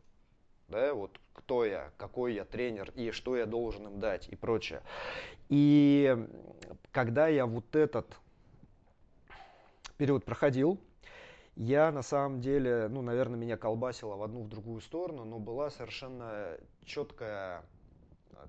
да, 0.74 0.92
вот 0.92 1.20
кто 1.32 1.64
я, 1.64 1.92
какой 1.96 2.34
я 2.34 2.44
тренер 2.44 2.90
и 2.94 3.10
что 3.12 3.36
я 3.36 3.46
должен 3.46 3.86
им 3.86 4.00
дать 4.00 4.28
и 4.28 4.36
прочее. 4.36 4.82
И 5.48 6.16
когда 6.90 7.28
я 7.28 7.46
вот 7.46 7.76
этот 7.76 8.16
период 9.96 10.24
проходил, 10.24 10.80
я 11.54 11.92
на 11.92 12.02
самом 12.02 12.40
деле, 12.40 12.88
ну, 12.88 13.02
наверное, 13.02 13.38
меня 13.38 13.56
колбасило 13.56 14.16
в 14.16 14.22
одну, 14.22 14.42
в 14.42 14.48
другую 14.48 14.80
сторону, 14.80 15.24
но 15.24 15.38
была 15.38 15.70
совершенно 15.70 16.56
четкая 16.84 17.62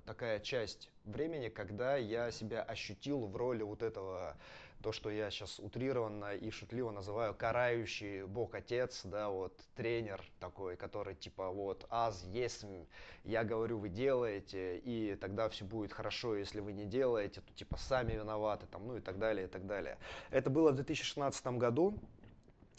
такая 0.04 0.40
часть 0.40 0.90
времени, 1.04 1.48
когда 1.48 1.96
я 1.96 2.30
себя 2.30 2.62
ощутил 2.62 3.26
в 3.26 3.36
роли 3.36 3.62
вот 3.62 3.82
этого, 3.82 4.36
то, 4.82 4.92
что 4.92 5.10
я 5.10 5.30
сейчас 5.30 5.58
утрированно 5.58 6.34
и 6.34 6.50
шутливо 6.50 6.90
называю 6.90 7.34
карающий 7.34 8.24
Бог-Отец, 8.24 9.02
да, 9.04 9.30
вот 9.30 9.58
тренер 9.74 10.22
такой, 10.38 10.76
который 10.76 11.14
типа 11.14 11.50
вот 11.50 11.86
аз 11.90 12.24
есть, 12.26 12.64
я 13.24 13.44
говорю, 13.44 13.78
вы 13.78 13.88
делаете, 13.88 14.78
и 14.78 15.16
тогда 15.16 15.48
все 15.48 15.64
будет 15.64 15.92
хорошо, 15.92 16.36
если 16.36 16.60
вы 16.60 16.72
не 16.72 16.84
делаете, 16.84 17.40
то 17.40 17.52
типа 17.54 17.76
сами 17.78 18.12
виноваты, 18.12 18.66
там, 18.66 18.86
ну 18.86 18.96
и 18.96 19.00
так 19.00 19.18
далее, 19.18 19.46
и 19.46 19.48
так 19.48 19.66
далее. 19.66 19.98
Это 20.30 20.50
было 20.50 20.70
в 20.72 20.76
2016 20.76 21.46
году, 21.58 21.98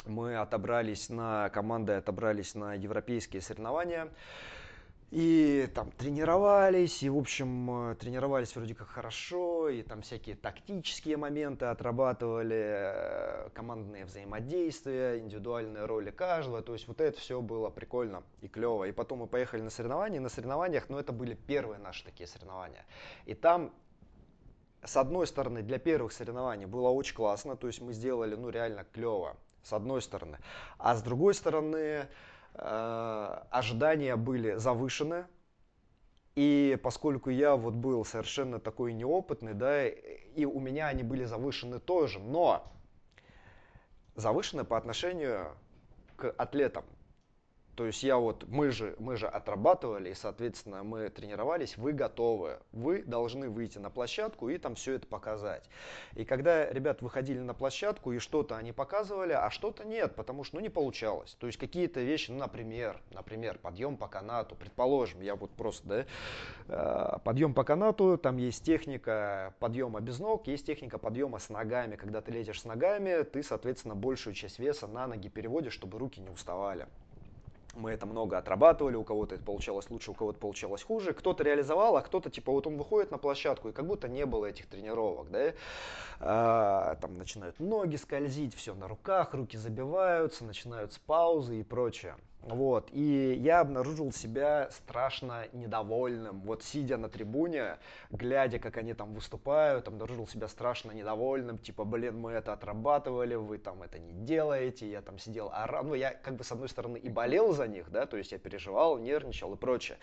мы 0.06 0.38
отобрались 0.38 1.10
на, 1.10 1.50
команды 1.50 1.94
отобрались 1.94 2.56
на 2.56 2.74
европейские 2.74 3.42
соревнования, 3.42 4.10
и 5.10 5.70
там 5.74 5.92
тренировались, 5.92 7.02
и, 7.02 7.10
в 7.10 7.18
общем, 7.18 7.92
э, 7.92 7.96
тренировались 7.96 8.54
вроде 8.56 8.76
как 8.76 8.90
хорошо, 8.90 9.70
и 9.70 9.82
там 9.82 10.02
всякие 10.02 10.36
тактические 10.36 11.16
моменты 11.16 11.66
отрабатывали, 11.66 12.56
э, 12.58 13.50
командные 13.54 14.04
взаимодействия, 14.04 15.20
индивидуальные 15.20 15.86
роли 15.86 16.12
каждого. 16.12 16.62
То 16.62 16.74
есть 16.74 16.90
вот 16.90 17.00
это 17.00 17.18
все 17.20 17.42
было 17.42 17.70
прикольно 17.70 18.24
и 18.42 18.50
клево. 18.50 18.84
И 18.84 18.92
потом 18.92 19.20
мы 19.20 19.28
поехали 19.28 19.62
на 19.62 19.70
соревнования, 19.70 20.18
и 20.18 20.22
на 20.22 20.30
соревнованиях, 20.30 20.90
ну 20.90 21.00
это 21.00 21.14
были 21.14 21.36
первые 21.36 21.80
наши 21.80 22.04
такие 22.04 22.28
соревнования. 22.28 22.86
И 23.26 23.34
там 23.34 23.74
с 24.84 24.98
одной 24.98 25.26
стороны, 25.26 25.62
для 25.62 25.80
первых 25.80 26.12
соревнований 26.12 26.66
было 26.66 26.90
очень 26.90 27.16
классно, 27.16 27.56
то 27.56 27.68
есть 27.68 27.82
мы 27.82 27.94
сделали, 27.94 28.36
ну, 28.36 28.50
реально 28.50 28.86
клево, 28.94 29.36
с 29.64 29.74
одной 29.74 30.02
стороны. 30.02 30.38
А 30.78 30.96
с 30.96 31.02
другой 31.02 31.34
стороны, 31.34 32.08
Э, 32.58 33.44
ожидания 33.52 34.16
были 34.16 34.56
завышены, 34.56 35.28
и 36.36 36.78
поскольку 36.82 37.30
я 37.30 37.56
вот 37.56 37.76
был 37.76 38.04
совершенно 38.04 38.60
такой 38.60 38.94
неопытный, 38.94 39.54
да, 39.54 39.86
и 39.88 40.46
у 40.46 40.60
меня 40.60 40.88
они 40.88 41.04
были 41.04 41.24
завышены 41.24 41.80
тоже, 41.80 42.20
но 42.20 42.72
завышены 44.16 44.64
по 44.64 44.78
отношению 44.78 45.56
к 46.16 46.32
атлетам. 46.32 46.84
То 47.78 47.86
есть 47.86 48.02
я 48.02 48.18
вот, 48.18 48.44
мы 48.48 48.72
же, 48.72 48.96
мы 48.98 49.18
же 49.18 49.28
отрабатывали, 49.28 50.10
и, 50.10 50.16
соответственно, 50.16 50.84
мы 50.84 51.10
тренировались, 51.10 51.78
вы 51.78 51.94
готовы. 51.94 52.58
Вы 52.72 53.04
должны 53.04 53.50
выйти 53.50 53.78
на 53.78 53.92
площадку 53.92 54.50
и 54.50 54.58
там 54.58 54.74
все 54.74 54.94
это 54.94 55.06
показать. 55.06 55.64
И 56.16 56.26
когда 56.26 56.68
ребят 56.72 57.04
выходили 57.04 57.38
на 57.38 57.54
площадку, 57.54 58.14
и 58.14 58.18
что-то 58.18 58.58
они 58.58 58.72
показывали, 58.72 59.34
а 59.34 59.52
что-то 59.52 59.86
нет, 59.86 60.16
потому 60.16 60.44
что, 60.44 60.56
ну, 60.56 60.64
не 60.64 60.70
получалось. 60.70 61.38
То 61.40 61.46
есть 61.46 61.60
какие-то 61.60 62.02
вещи, 62.02 62.32
ну, 62.32 62.40
например, 62.40 63.00
например, 63.12 63.60
подъем 63.60 63.96
по 63.96 64.08
канату, 64.08 64.56
предположим, 64.56 65.22
я 65.22 65.36
вот 65.36 65.52
просто, 65.52 65.88
да, 65.88 66.06
э, 66.68 67.20
подъем 67.24 67.54
по 67.54 67.64
канату, 67.64 68.18
там 68.18 68.38
есть 68.38 68.66
техника 68.66 69.54
подъема 69.60 70.02
без 70.02 70.18
ног, 70.18 70.48
есть 70.48 70.66
техника 70.66 70.98
подъема 70.98 71.38
с 71.38 71.50
ногами. 71.50 71.96
Когда 71.96 72.22
ты 72.22 72.32
лезешь 72.32 72.62
с 72.62 72.66
ногами, 72.66 73.22
ты, 73.22 73.44
соответственно, 73.44 73.94
большую 73.94 74.34
часть 74.34 74.58
веса 74.58 74.88
на 74.88 75.06
ноги 75.06 75.30
переводишь, 75.30 75.74
чтобы 75.74 76.00
руки 76.00 76.20
не 76.20 76.32
уставали 76.32 76.88
мы 77.78 77.92
это 77.92 78.06
много 78.06 78.38
отрабатывали, 78.38 78.96
у 78.96 79.04
кого-то 79.04 79.36
это 79.36 79.44
получалось 79.44 79.90
лучше, 79.90 80.12
у 80.12 80.14
кого-то 80.14 80.40
получалось 80.40 80.84
хуже. 80.84 81.14
Кто-то 81.14 81.44
реализовал, 81.44 81.98
а 81.98 82.02
кто-то 82.02 82.30
типа 82.30 82.52
вот 82.52 82.68
он 82.68 82.78
выходит 82.78 83.12
на 83.12 83.18
площадку 83.18 83.70
и 83.70 83.72
как 83.72 83.86
будто 83.86 84.08
не 84.08 84.26
было 84.26 84.46
этих 84.48 84.68
тренировок, 84.68 85.30
да, 85.30 85.54
а, 86.20 86.96
там 86.96 87.18
начинают 87.18 87.60
ноги 87.60 87.96
скользить, 87.96 88.56
все 88.56 88.74
на 88.74 88.88
руках, 88.88 89.34
руки 89.34 89.58
забиваются, 89.58 90.44
начинаются 90.44 91.00
паузы 91.06 91.60
и 91.60 91.64
прочее. 91.64 92.16
Вот, 92.44 92.90
и 92.94 93.34
я 93.34 93.60
обнаружил 93.60 94.14
себя 94.14 94.70
страшно 94.72 95.48
недовольным. 95.52 96.40
Вот 96.42 96.64
сидя 96.64 96.96
на 96.98 97.10
трибуне, 97.10 97.78
глядя, 98.10 98.58
как 98.60 98.78
они 98.78 98.94
там 98.94 99.14
выступают, 99.14 99.88
обнаружил 99.88 100.28
себя 100.28 100.48
страшно 100.48 100.92
недовольным. 100.92 101.58
Типа, 101.58 101.84
блин, 101.84 102.20
мы 102.20 102.32
это 102.32 102.54
отрабатывали, 102.54 103.36
вы 103.36 103.58
там 103.58 103.84
это 103.84 104.00
не 104.00 104.14
делаете. 104.14 104.90
Я 104.90 105.02
там 105.02 105.20
сидел, 105.20 105.50
орал. 105.52 105.84
Ну, 105.84 105.94
я 105.94 106.12
как 106.12 106.36
бы 106.36 106.44
с 106.44 106.52
одной 106.52 106.70
стороны 106.70 106.98
и 106.98 107.10
болел 107.10 107.54
за 107.54 107.68
них, 107.68 107.92
да, 107.92 108.06
то 108.06 108.16
есть 108.16 108.32
я 108.32 108.38
переживал, 108.38 108.98
нервничал 108.98 109.54
и 109.54 109.58
прочее. 109.58 109.98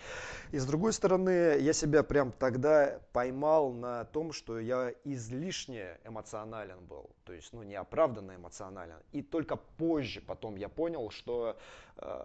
И 0.52 0.58
с 0.58 0.66
другой 0.66 0.92
стороны, 0.92 1.56
я 1.58 1.72
себя 1.72 2.02
прям 2.02 2.30
тогда 2.32 3.00
поймал 3.12 3.72
на 3.72 4.04
том, 4.04 4.32
что 4.32 4.58
я 4.58 4.92
излишне 5.04 5.98
эмоционален 6.04 6.84
был. 6.84 7.08
То 7.24 7.32
есть, 7.32 7.54
ну, 7.54 7.62
неоправданно 7.62 8.34
эмоционален. 8.36 8.96
И 9.12 9.22
только 9.22 9.56
позже 9.56 10.20
потом 10.20 10.56
я 10.56 10.68
понял, 10.68 11.08
что 11.08 11.56
Э, 11.96 12.23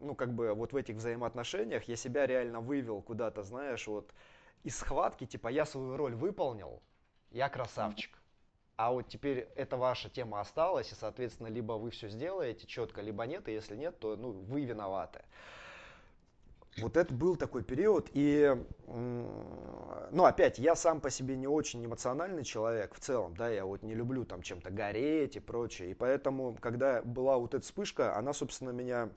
ну, 0.00 0.14
как 0.14 0.34
бы 0.34 0.52
вот 0.52 0.72
в 0.72 0.76
этих 0.76 0.96
взаимоотношениях 0.96 1.84
я 1.84 1.96
себя 1.96 2.26
реально 2.26 2.60
вывел 2.60 3.00
куда-то, 3.02 3.42
знаешь, 3.42 3.86
вот 3.86 4.12
из 4.64 4.76
схватки, 4.76 5.26
типа, 5.26 5.48
я 5.48 5.64
свою 5.64 5.96
роль 5.96 6.14
выполнил, 6.14 6.82
я 7.30 7.48
красавчик. 7.48 8.18
А 8.76 8.90
вот 8.90 9.08
теперь 9.08 9.48
эта 9.54 9.76
ваша 9.76 10.08
тема 10.08 10.40
осталась, 10.40 10.90
и, 10.92 10.94
соответственно, 10.94 11.48
либо 11.48 11.74
вы 11.74 11.90
все 11.90 12.08
сделаете 12.08 12.66
четко, 12.66 13.00
либо 13.00 13.26
нет, 13.26 13.48
и 13.48 13.52
если 13.52 13.76
нет, 13.76 13.98
то 13.98 14.16
ну, 14.16 14.32
вы 14.32 14.64
виноваты. 14.64 15.22
Вот 16.78 16.96
это 16.96 17.12
был 17.12 17.36
такой 17.36 17.62
период, 17.62 18.08
и, 18.14 18.56
ну, 18.86 20.24
опять, 20.24 20.58
я 20.58 20.74
сам 20.74 21.02
по 21.02 21.10
себе 21.10 21.36
не 21.36 21.46
очень 21.46 21.84
эмоциональный 21.84 22.44
человек 22.44 22.94
в 22.94 22.98
целом, 23.00 23.36
да, 23.36 23.50
я 23.50 23.66
вот 23.66 23.82
не 23.82 23.94
люблю 23.94 24.24
там 24.24 24.40
чем-то 24.40 24.70
гореть 24.70 25.36
и 25.36 25.40
прочее, 25.40 25.90
и 25.90 25.94
поэтому, 25.94 26.56
когда 26.58 27.02
была 27.02 27.36
вот 27.36 27.52
эта 27.52 27.62
вспышка, 27.62 28.16
она, 28.16 28.32
собственно, 28.32 28.70
меня, 28.70 29.10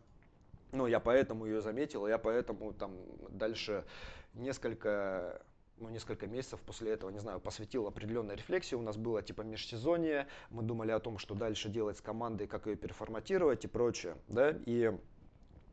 ну, 0.73 0.85
я 0.85 0.99
поэтому 0.99 1.45
ее 1.45 1.61
заметил, 1.61 2.07
я 2.07 2.17
поэтому 2.17 2.73
там 2.73 2.91
дальше 3.29 3.85
несколько 4.33 5.41
ну, 5.77 5.89
несколько 5.89 6.27
месяцев 6.27 6.61
после 6.61 6.91
этого, 6.91 7.09
не 7.09 7.19
знаю, 7.19 7.39
посвятил 7.39 7.85
определенной 7.87 8.35
рефлексии. 8.35 8.75
У 8.75 8.81
нас 8.81 8.95
было 8.95 9.21
типа 9.21 9.41
межсезонье, 9.41 10.27
мы 10.49 10.63
думали 10.63 10.91
о 10.91 10.99
том, 10.99 11.17
что 11.17 11.35
дальше 11.35 11.67
делать 11.69 11.97
с 11.97 12.01
командой, 12.01 12.47
как 12.47 12.67
ее 12.67 12.75
переформатировать 12.75 13.65
и 13.65 13.67
прочее, 13.67 14.15
да, 14.29 14.55
и 14.65 14.97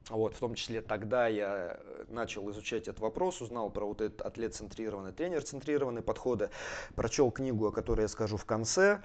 вот, 0.09 0.35
в 0.35 0.39
том 0.39 0.55
числе 0.55 0.81
тогда 0.81 1.27
я 1.29 1.79
э, 1.79 2.05
начал 2.09 2.51
изучать 2.51 2.89
этот 2.89 3.01
вопрос, 3.01 3.41
узнал 3.41 3.71
про 3.71 3.87
вот 3.87 4.01
этот 4.01 4.23
атлет-центрированный, 4.23 5.13
тренер-центрированный 5.13 6.03
подходы, 6.03 6.51
прочел 6.95 7.31
книгу, 7.31 7.67
о 7.67 7.73
которой 7.73 8.03
я 8.03 8.09
скажу 8.09 8.37
в 8.37 8.45
конце. 8.45 9.03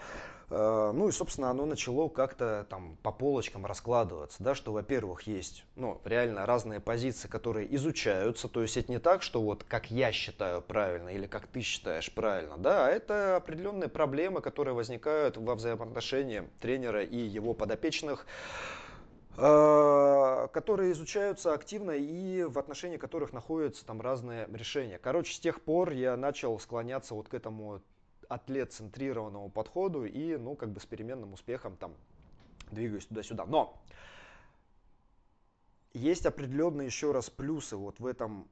Э, 0.49 0.91
ну 0.93 1.07
и, 1.09 1.11
собственно, 1.11 1.49
оно 1.49 1.65
начало 1.65 2.09
как-то 2.09 2.65
там 2.69 2.97
по 3.03 3.11
полочкам 3.11 3.65
раскладываться, 3.65 4.41
да, 4.41 4.55
что, 4.55 4.71
во-первых, 4.71 5.23
есть, 5.23 5.65
ну, 5.75 6.01
реально 6.05 6.45
разные 6.45 6.79
позиции, 6.79 7.27
которые 7.27 7.73
изучаются, 7.75 8.47
то 8.47 8.61
есть 8.61 8.77
это 8.77 8.91
не 8.91 8.99
так, 8.99 9.21
что 9.21 9.41
вот 9.41 9.63
как 9.63 9.91
я 9.91 10.11
считаю 10.11 10.61
правильно 10.61 11.09
или 11.09 11.27
как 11.27 11.47
ты 11.47 11.61
считаешь 11.61 12.11
правильно, 12.11 12.57
да, 12.57 12.87
а 12.87 12.89
это 12.89 13.35
определенные 13.35 13.89
проблемы, 13.89 14.41
которые 14.41 14.73
возникают 14.73 15.37
во 15.37 15.55
взаимоотношении 15.55 16.47
тренера 16.59 17.03
и 17.03 17.17
его 17.17 17.53
подопечных, 17.53 18.25
Э, 18.27 18.87
которые 19.38 20.94
изучаются 20.94 21.53
активно 21.53 21.91
и 21.91 22.44
в 22.44 22.58
отношении 22.58 22.98
которых 22.98 23.34
находятся 23.34 23.86
там 23.86 24.01
разные 24.01 24.48
решения. 24.51 24.98
Короче, 24.98 25.36
с 25.36 25.39
тех 25.39 25.62
пор 25.62 25.91
я 25.91 26.17
начал 26.17 26.58
склоняться 26.60 27.13
вот 27.13 27.29
к 27.29 27.36
этому 27.36 27.84
атлет-центрированному 28.29 29.50
подходу 29.50 30.06
и, 30.06 30.38
ну, 30.38 30.56
как 30.56 30.72
бы 30.72 30.79
с 30.79 30.88
переменным 30.88 31.34
успехом 31.34 31.77
там 31.77 31.94
двигаюсь 32.72 33.06
туда-сюда. 33.06 33.46
Но 33.46 33.79
есть 35.94 36.25
определенные 36.25 36.88
еще 36.88 37.12
раз 37.12 37.29
плюсы 37.29 37.77
вот 37.77 38.00
в 38.00 38.06
этом 38.08 38.50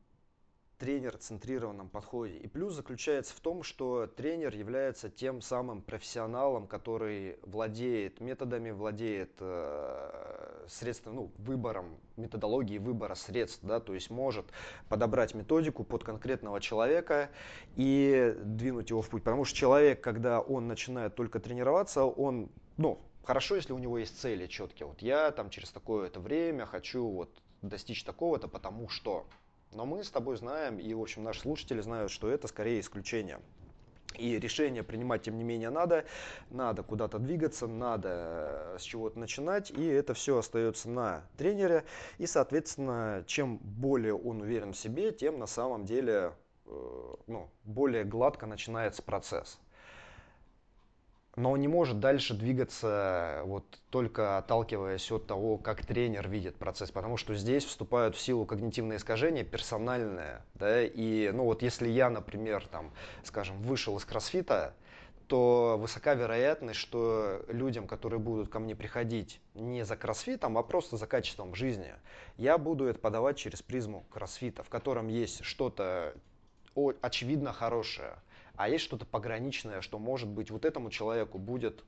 тренер-центрированном 0.77 1.89
подходе. 1.89 2.37
И 2.37 2.47
плюс 2.47 2.73
заключается 2.73 3.33
в 3.35 3.39
том, 3.39 3.63
что 3.63 4.07
тренер 4.07 4.55
является 4.55 5.09
тем 5.09 5.41
самым 5.41 5.81
профессионалом, 5.81 6.67
который 6.67 7.39
владеет 7.43 8.19
методами, 8.19 8.71
владеет 8.71 9.35
э, 9.39 10.44
средством, 10.69 11.15
ну, 11.15 11.31
выбором, 11.37 11.97
методологией 12.17 12.79
выбора 12.79 13.15
средств, 13.15 13.59
да, 13.63 13.79
то 13.79 13.93
есть 13.93 14.09
может 14.09 14.45
подобрать 14.89 15.33
методику 15.33 15.83
под 15.83 16.03
конкретного 16.03 16.61
человека 16.61 17.29
и 17.75 18.35
двинуть 18.43 18.89
его 18.89 19.01
в 19.01 19.09
путь. 19.09 19.23
Потому 19.23 19.45
что 19.45 19.57
человек, 19.57 20.01
когда 20.01 20.39
он 20.39 20.67
начинает 20.67 21.15
только 21.15 21.39
тренироваться, 21.39 22.03
он, 22.03 22.49
ну, 22.77 22.99
хорошо, 23.23 23.55
если 23.55 23.73
у 23.73 23.77
него 23.77 23.97
есть 23.97 24.19
цели 24.19 24.47
четкие. 24.47 24.87
Вот 24.87 25.01
я 25.01 25.31
там 25.31 25.49
через 25.49 25.71
такое-то 25.71 26.19
время 26.19 26.65
хочу 26.65 27.07
вот 27.07 27.29
достичь 27.61 28.03
такого-то, 28.03 28.47
потому 28.47 28.89
что 28.89 29.25
но 29.75 29.85
мы 29.85 30.05
с 30.05 30.09
тобой 30.09 30.37
знаем, 30.37 30.79
и, 30.79 30.93
в 30.93 31.01
общем, 31.01 31.23
наши 31.23 31.41
слушатели 31.41 31.81
знают, 31.81 32.09
что 32.09 32.29
это 32.29 32.47
скорее 32.47 32.79
исключение. 32.79 33.41
И 34.17 34.39
решение 34.39 34.83
принимать, 34.83 35.23
тем 35.23 35.37
не 35.37 35.43
менее, 35.43 35.69
надо. 35.69 36.05
Надо 36.49 36.83
куда-то 36.83 37.19
двигаться, 37.19 37.67
надо 37.67 38.09
э, 38.09 38.77
с 38.79 38.83
чего-то 38.83 39.19
начинать. 39.19 39.71
И 39.71 39.85
это 39.85 40.13
все 40.13 40.37
остается 40.37 40.89
на 40.89 41.23
тренере. 41.37 41.83
И, 42.17 42.25
соответственно, 42.25 43.23
чем 43.27 43.57
более 43.57 44.15
он 44.15 44.41
уверен 44.41 44.73
в 44.73 44.77
себе, 44.77 45.11
тем 45.11 45.39
на 45.39 45.47
самом 45.47 45.85
деле 45.85 46.33
э, 46.65 47.15
ну, 47.27 47.49
более 47.63 48.03
гладко 48.03 48.45
начинается 48.45 49.01
процесс 49.03 49.59
но 51.35 51.51
он 51.51 51.59
не 51.59 51.67
может 51.67 51.99
дальше 51.99 52.33
двигаться 52.33 53.41
вот 53.45 53.65
только 53.89 54.37
отталкиваясь 54.37 55.11
от 55.11 55.27
того, 55.27 55.57
как 55.57 55.85
тренер 55.85 56.29
видит 56.29 56.55
процесс, 56.55 56.91
потому 56.91 57.17
что 57.17 57.35
здесь 57.35 57.65
вступают 57.65 58.15
в 58.15 58.21
силу 58.21 58.45
когнитивные 58.45 58.97
искажения 58.97 59.43
персональные, 59.43 60.41
да, 60.53 60.83
и, 60.83 61.31
ну 61.31 61.43
вот 61.43 61.61
если 61.61 61.89
я, 61.89 62.09
например, 62.09 62.65
там, 62.67 62.91
скажем, 63.23 63.61
вышел 63.61 63.97
из 63.97 64.05
кроссфита, 64.05 64.73
то 65.27 65.77
высока 65.79 66.13
вероятность, 66.13 66.79
что 66.79 67.43
людям, 67.47 67.87
которые 67.87 68.19
будут 68.19 68.49
ко 68.49 68.59
мне 68.59 68.75
приходить 68.75 69.41
не 69.55 69.83
за 69.83 69.97
кроссфитом, 69.97 70.57
а 70.57 70.63
просто 70.63 70.97
за 70.97 71.07
качеством 71.07 71.55
жизни, 71.55 71.93
я 72.37 72.57
буду 72.57 72.85
это 72.85 72.99
подавать 72.99 73.37
через 73.37 73.61
призму 73.61 74.05
кроссфита, 74.11 74.63
в 74.63 74.69
котором 74.69 75.07
есть 75.07 75.43
что-то 75.43 76.13
очевидно 77.01 77.53
хорошее, 77.53 78.17
а 78.57 78.69
есть 78.69 78.83
что-то 78.83 79.05
пограничное, 79.05 79.81
что 79.81 79.99
может 79.99 80.29
быть 80.29 80.51
вот 80.51 80.65
этому 80.65 80.89
человеку 80.89 81.37
будет 81.37 81.83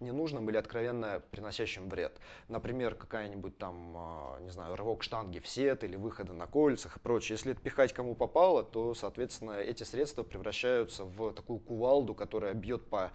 ненужным 0.00 0.48
или 0.48 0.56
откровенно 0.56 1.22
приносящим 1.30 1.88
вред. 1.88 2.18
Например, 2.48 2.94
какая-нибудь 2.94 3.58
там, 3.58 3.94
а, 3.96 4.40
не 4.40 4.50
знаю, 4.50 4.76
рывок 4.76 5.02
штанги 5.02 5.40
в 5.40 5.48
сет 5.48 5.84
или 5.84 5.96
выходы 5.96 6.32
на 6.32 6.46
кольцах 6.46 6.96
и 6.96 7.00
прочее. 7.00 7.34
Если 7.34 7.52
это 7.52 7.60
пихать 7.60 7.92
кому 7.92 8.14
попало, 8.14 8.62
то, 8.62 8.94
соответственно, 8.94 9.52
эти 9.52 9.82
средства 9.82 10.22
превращаются 10.22 11.04
в 11.04 11.32
такую 11.32 11.58
кувалду, 11.58 12.14
которая 12.14 12.54
бьет 12.54 12.86
по, 12.88 13.10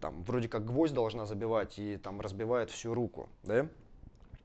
там, 0.00 0.24
вроде 0.24 0.48
как 0.48 0.64
гвоздь 0.64 0.94
должна 0.94 1.26
забивать 1.26 1.78
и 1.78 1.96
там 1.96 2.20
разбивает 2.20 2.70
всю 2.70 2.94
руку, 2.94 3.28
да? 3.42 3.68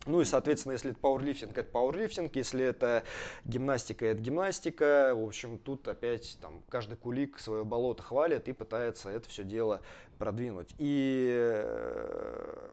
Ну 0.10 0.22
и, 0.22 0.26
соответственно, 0.26 0.74
если 0.74 0.90
это 0.90 1.00
пауэрлифтинг, 1.00 1.56
это 1.56 1.70
пауэрлифтинг, 1.70 2.36
если 2.36 2.66
это 2.66 3.04
гимнастика, 3.46 4.08
это 4.08 4.20
гимнастика. 4.20 5.14
В 5.16 5.24
общем, 5.24 5.60
тут 5.60 5.88
опять 5.88 6.38
там 6.42 6.64
каждый 6.68 6.98
кулик 6.98 7.38
свое 7.38 7.64
болото 7.64 8.02
хвалит 8.02 8.48
и 8.48 8.54
пытается 8.54 9.10
это 9.10 9.30
все 9.30 9.44
дело 9.44 9.82
продвинуть. 10.18 10.74
И 10.80 11.30
э, 11.32 12.70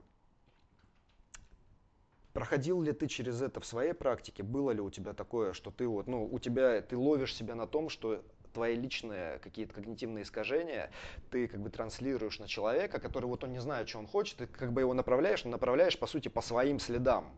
Проходил 2.37 2.83
ли 2.83 2.93
ты 2.93 3.07
через 3.07 3.41
это 3.41 3.61
в 3.61 3.65
своей 3.65 3.95
практике? 3.95 4.43
Было 4.43 4.71
ли 4.71 4.83
у 4.83 4.91
тебя 4.91 5.15
такое, 5.15 5.55
что 5.55 5.71
ты 5.71 5.89
вот, 5.89 6.07
ну, 6.07 6.29
у 6.31 6.39
тебя, 6.39 6.83
ты 6.83 6.95
ловишь 6.95 7.35
себя 7.35 7.55
на 7.55 7.67
том, 7.67 7.89
что 7.89 8.23
твои 8.57 8.75
личные 8.75 9.39
какие-то 9.41 9.75
когнитивные 9.75 10.23
искажения 10.23 10.91
ты 11.31 11.47
как 11.47 11.61
бы 11.61 11.69
транслируешь 11.69 12.39
на 12.39 12.49
человека, 12.49 12.99
который 12.99 13.27
вот 13.27 13.45
он 13.45 13.53
не 13.53 13.61
знает, 13.61 13.87
что 13.87 13.99
он 13.99 14.07
хочет, 14.07 14.39
ты 14.39 14.47
как 14.47 14.73
бы 14.73 14.81
его 14.81 14.95
направляешь, 14.95 15.45
но 15.45 15.51
направляешь 15.51 15.99
по 15.99 16.07
сути 16.07 16.29
по 16.29 16.41
своим 16.41 16.81
следам. 16.81 17.31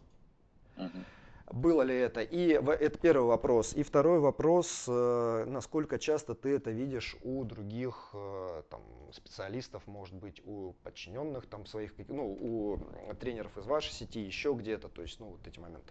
Uh-huh. 0.77 1.05
Было 1.51 1.83
ли 1.83 1.97
это? 1.97 2.21
И 2.21 2.51
это 2.51 2.99
первый 2.99 3.27
вопрос. 3.27 3.75
И 3.75 3.83
второй 3.83 4.21
вопрос, 4.21 4.85
э, 4.87 5.45
насколько 5.49 5.99
часто 5.99 6.35
ты 6.35 6.51
это 6.51 6.71
видишь 6.71 7.17
у 7.23 7.43
других 7.45 8.11
э, 8.13 8.63
там, 8.71 8.83
специалистов, 9.13 9.87
может 9.87 10.15
быть, 10.15 10.41
у 10.45 10.75
подчиненных 10.85 11.47
там 11.47 11.67
своих, 11.67 11.95
ну, 12.09 12.31
у 12.31 12.79
тренеров 13.19 13.57
из 13.57 13.67
вашей 13.67 13.93
сети, 13.93 14.21
еще 14.21 14.53
где-то, 14.53 14.89
то 14.89 15.03
есть, 15.03 15.19
ну, 15.21 15.31
вот 15.31 15.47
эти 15.47 15.59
моменты. 15.59 15.91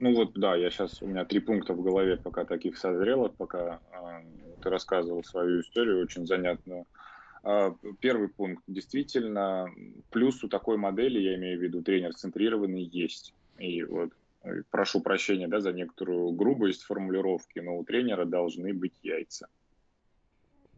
Ну 0.00 0.14
вот, 0.14 0.32
да, 0.34 0.56
я 0.56 0.70
сейчас, 0.70 1.00
у 1.02 1.06
меня 1.06 1.24
три 1.24 1.40
пункта 1.40 1.72
в 1.72 1.82
голове 1.82 2.16
пока 2.16 2.44
таких 2.44 2.76
созрело, 2.78 3.28
пока 3.28 3.80
э, 3.92 4.22
ты 4.62 4.70
рассказывал 4.70 5.22
свою 5.22 5.60
историю, 5.60 6.02
очень 6.02 6.26
занятную. 6.26 6.86
Э, 7.44 7.72
первый 8.00 8.28
пункт, 8.28 8.64
действительно, 8.66 9.70
плюс 10.10 10.42
у 10.42 10.48
такой 10.48 10.76
модели, 10.76 11.20
я 11.20 11.36
имею 11.36 11.58
в 11.58 11.62
виду 11.62 11.82
тренер-центрированный, 11.82 12.82
есть. 12.82 13.34
И 13.58 13.84
вот 13.84 14.10
э, 14.42 14.62
прошу 14.70 15.00
прощения 15.00 15.46
да, 15.46 15.60
за 15.60 15.72
некоторую 15.72 16.32
грубость 16.32 16.82
формулировки, 16.82 17.60
но 17.60 17.78
у 17.78 17.84
тренера 17.84 18.24
должны 18.24 18.74
быть 18.74 18.94
яйца. 19.02 19.46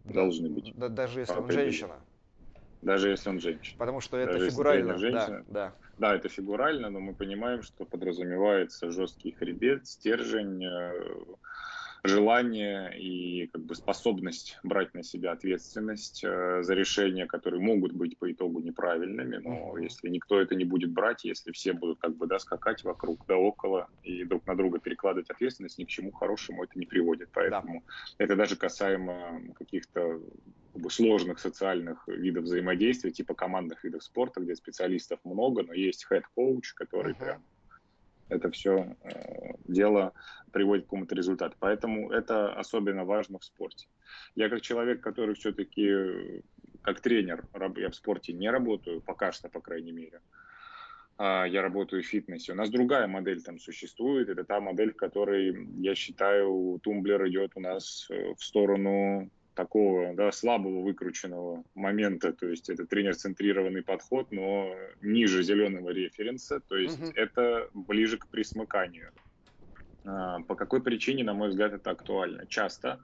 Должны 0.05 0.51
быть. 0.51 0.73
Да, 0.77 0.89
даже 0.89 1.21
если 1.21 1.35
он 1.35 1.51
женщина. 1.51 1.97
Даже 2.87 3.09
если 3.09 3.31
он 3.31 3.40
женщина. 3.40 3.75
Потому 3.79 4.01
что 4.01 4.16
это 4.16 4.35
Даже 4.35 4.49
фигурально. 4.49 4.96
Женщина, 4.96 5.44
да, 5.49 5.70
да. 5.70 5.77
да, 5.99 6.14
это 6.14 6.29
фигурально, 6.29 6.88
но 6.88 7.01
мы 7.01 7.16
понимаем, 7.16 7.62
что 7.62 7.85
подразумевается 7.85 8.92
жесткий 8.92 9.33
хребет, 9.33 9.88
стержень, 9.88 10.64
э, 10.64 10.92
желание 12.05 12.99
и 12.99 13.47
как 13.49 13.63
бы 13.63 13.75
способность 13.75 14.59
брать 14.63 14.95
на 14.95 15.03
себя 15.03 15.33
ответственность 15.33 16.23
э, 16.25 16.63
за 16.63 16.75
решения, 16.75 17.27
которые 17.27 17.61
могут 17.61 17.93
быть 17.93 18.19
по 18.19 18.31
итогу 18.31 18.61
неправильными, 18.61 19.37
но 19.37 19.77
если 19.79 20.09
никто 20.09 20.41
это 20.41 20.55
не 20.55 20.65
будет 20.65 20.91
брать, 20.91 21.25
если 21.25 21.53
все 21.53 21.73
будут 21.73 21.99
как 21.99 22.17
бы 22.17 22.27
да, 22.27 22.39
скакать 22.39 22.85
вокруг 22.85 23.25
да 23.27 23.37
около 23.37 23.89
и 24.03 24.25
друг 24.25 24.47
на 24.47 24.57
друга 24.57 24.79
перекладывать 24.79 25.31
ответственность, 25.31 25.79
ни 25.79 25.85
к 25.85 25.89
чему 25.89 26.13
хорошему 26.13 26.65
это 26.65 26.79
не 26.79 26.87
приводит. 26.87 27.29
Поэтому 27.33 27.83
да. 27.87 28.25
это 28.25 28.37
даже 28.37 28.57
касаемо 28.57 29.43
каких-то 29.55 30.21
как 30.73 30.83
бы, 30.83 30.91
сложных 30.91 31.39
социальных 31.39 32.07
видов 32.09 32.45
взаимодействия, 32.45 33.11
типа 33.11 33.35
командных 33.35 33.83
видов 33.85 34.03
спорта, 34.03 34.41
где 34.41 34.55
специалистов 34.55 35.21
много, 35.25 35.63
но 35.63 35.73
есть 35.73 36.07
head-коуч, 36.11 36.73
который 36.75 37.15
uh-huh. 37.15 37.19
прям 37.19 37.43
это 38.29 38.51
все 38.51 38.97
э, 39.03 39.53
дело 39.67 40.12
приводит 40.53 40.85
к 40.85 40.87
какому-то 40.89 41.15
результату. 41.15 41.57
Поэтому 41.59 42.11
это 42.11 42.53
особенно 42.53 43.05
важно 43.05 43.39
в 43.39 43.45
спорте. 43.45 43.89
Я 44.35 44.49
как 44.49 44.62
человек, 44.62 45.01
который 45.01 45.35
все-таки 45.35 46.43
как 46.83 47.01
тренер, 47.01 47.45
я 47.77 47.91
в 47.91 47.95
спорте 47.95 48.33
не 48.33 48.49
работаю, 48.49 49.01
пока 49.01 49.33
что, 49.33 49.49
по 49.49 49.61
крайней 49.61 49.93
мере. 49.93 50.21
А, 51.19 51.45
я 51.45 51.62
работаю 51.62 52.03
в 52.03 52.07
фитнесе. 52.07 52.53
У 52.53 52.55
нас 52.55 52.71
другая 52.71 53.07
модель 53.07 53.43
там 53.43 53.59
существует. 53.59 54.29
Это 54.29 54.45
та 54.45 54.61
модель, 54.61 54.93
в 54.93 54.97
которой, 54.97 55.69
я 55.79 55.95
считаю, 55.95 56.79
тумблер 56.83 57.27
идет 57.27 57.53
у 57.55 57.61
нас 57.61 58.07
э, 58.11 58.35
в 58.35 58.45
сторону 58.45 59.31
такого 59.57 60.14
да, 60.14 60.31
слабого 60.31 60.83
выкрученного 60.83 61.64
момента, 61.75 62.33
то 62.33 62.47
есть 62.47 62.69
это 62.69 62.87
тренер-центрированный 62.87 63.83
подход, 63.83 64.31
но 64.31 64.73
ниже 65.01 65.42
зеленого 65.42 65.90
референса, 65.90 66.61
то 66.61 66.77
есть 66.77 67.01
угу. 67.01 67.11
это 67.16 67.69
ближе 67.73 68.19
к 68.19 68.29
присмыканию. 68.29 69.11
А, 70.05 70.40
по 70.42 70.55
какой 70.55 70.83
причине, 70.83 71.25
на 71.25 71.33
мой 71.35 71.49
взгляд, 71.49 71.73
это 71.73 71.90
актуально? 71.90 72.47
Часто 72.47 73.01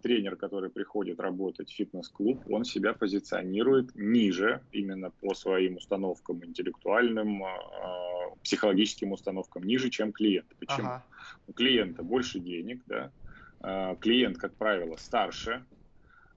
тренер, 0.00 0.36
который 0.36 0.70
приходит 0.70 1.18
работать 1.20 1.70
в 1.70 1.74
фитнес-клуб, 1.74 2.40
он 2.48 2.64
себя 2.64 2.94
позиционирует 2.94 3.94
ниже 3.96 4.62
именно 4.70 5.10
по 5.10 5.34
своим 5.34 5.76
установкам 5.76 6.44
интеллектуальным, 6.44 7.42
а, 7.42 8.30
психологическим 8.44 9.10
установкам, 9.10 9.64
ниже, 9.64 9.90
чем 9.90 10.12
клиент. 10.12 10.46
Почему? 10.60 10.86
Ага. 10.86 11.04
У 11.48 11.52
клиента 11.52 12.04
больше 12.04 12.38
денег, 12.38 12.80
да, 12.86 13.10
а, 13.60 13.96
клиент, 13.96 14.38
как 14.38 14.54
правило, 14.54 14.96
старше, 14.96 15.64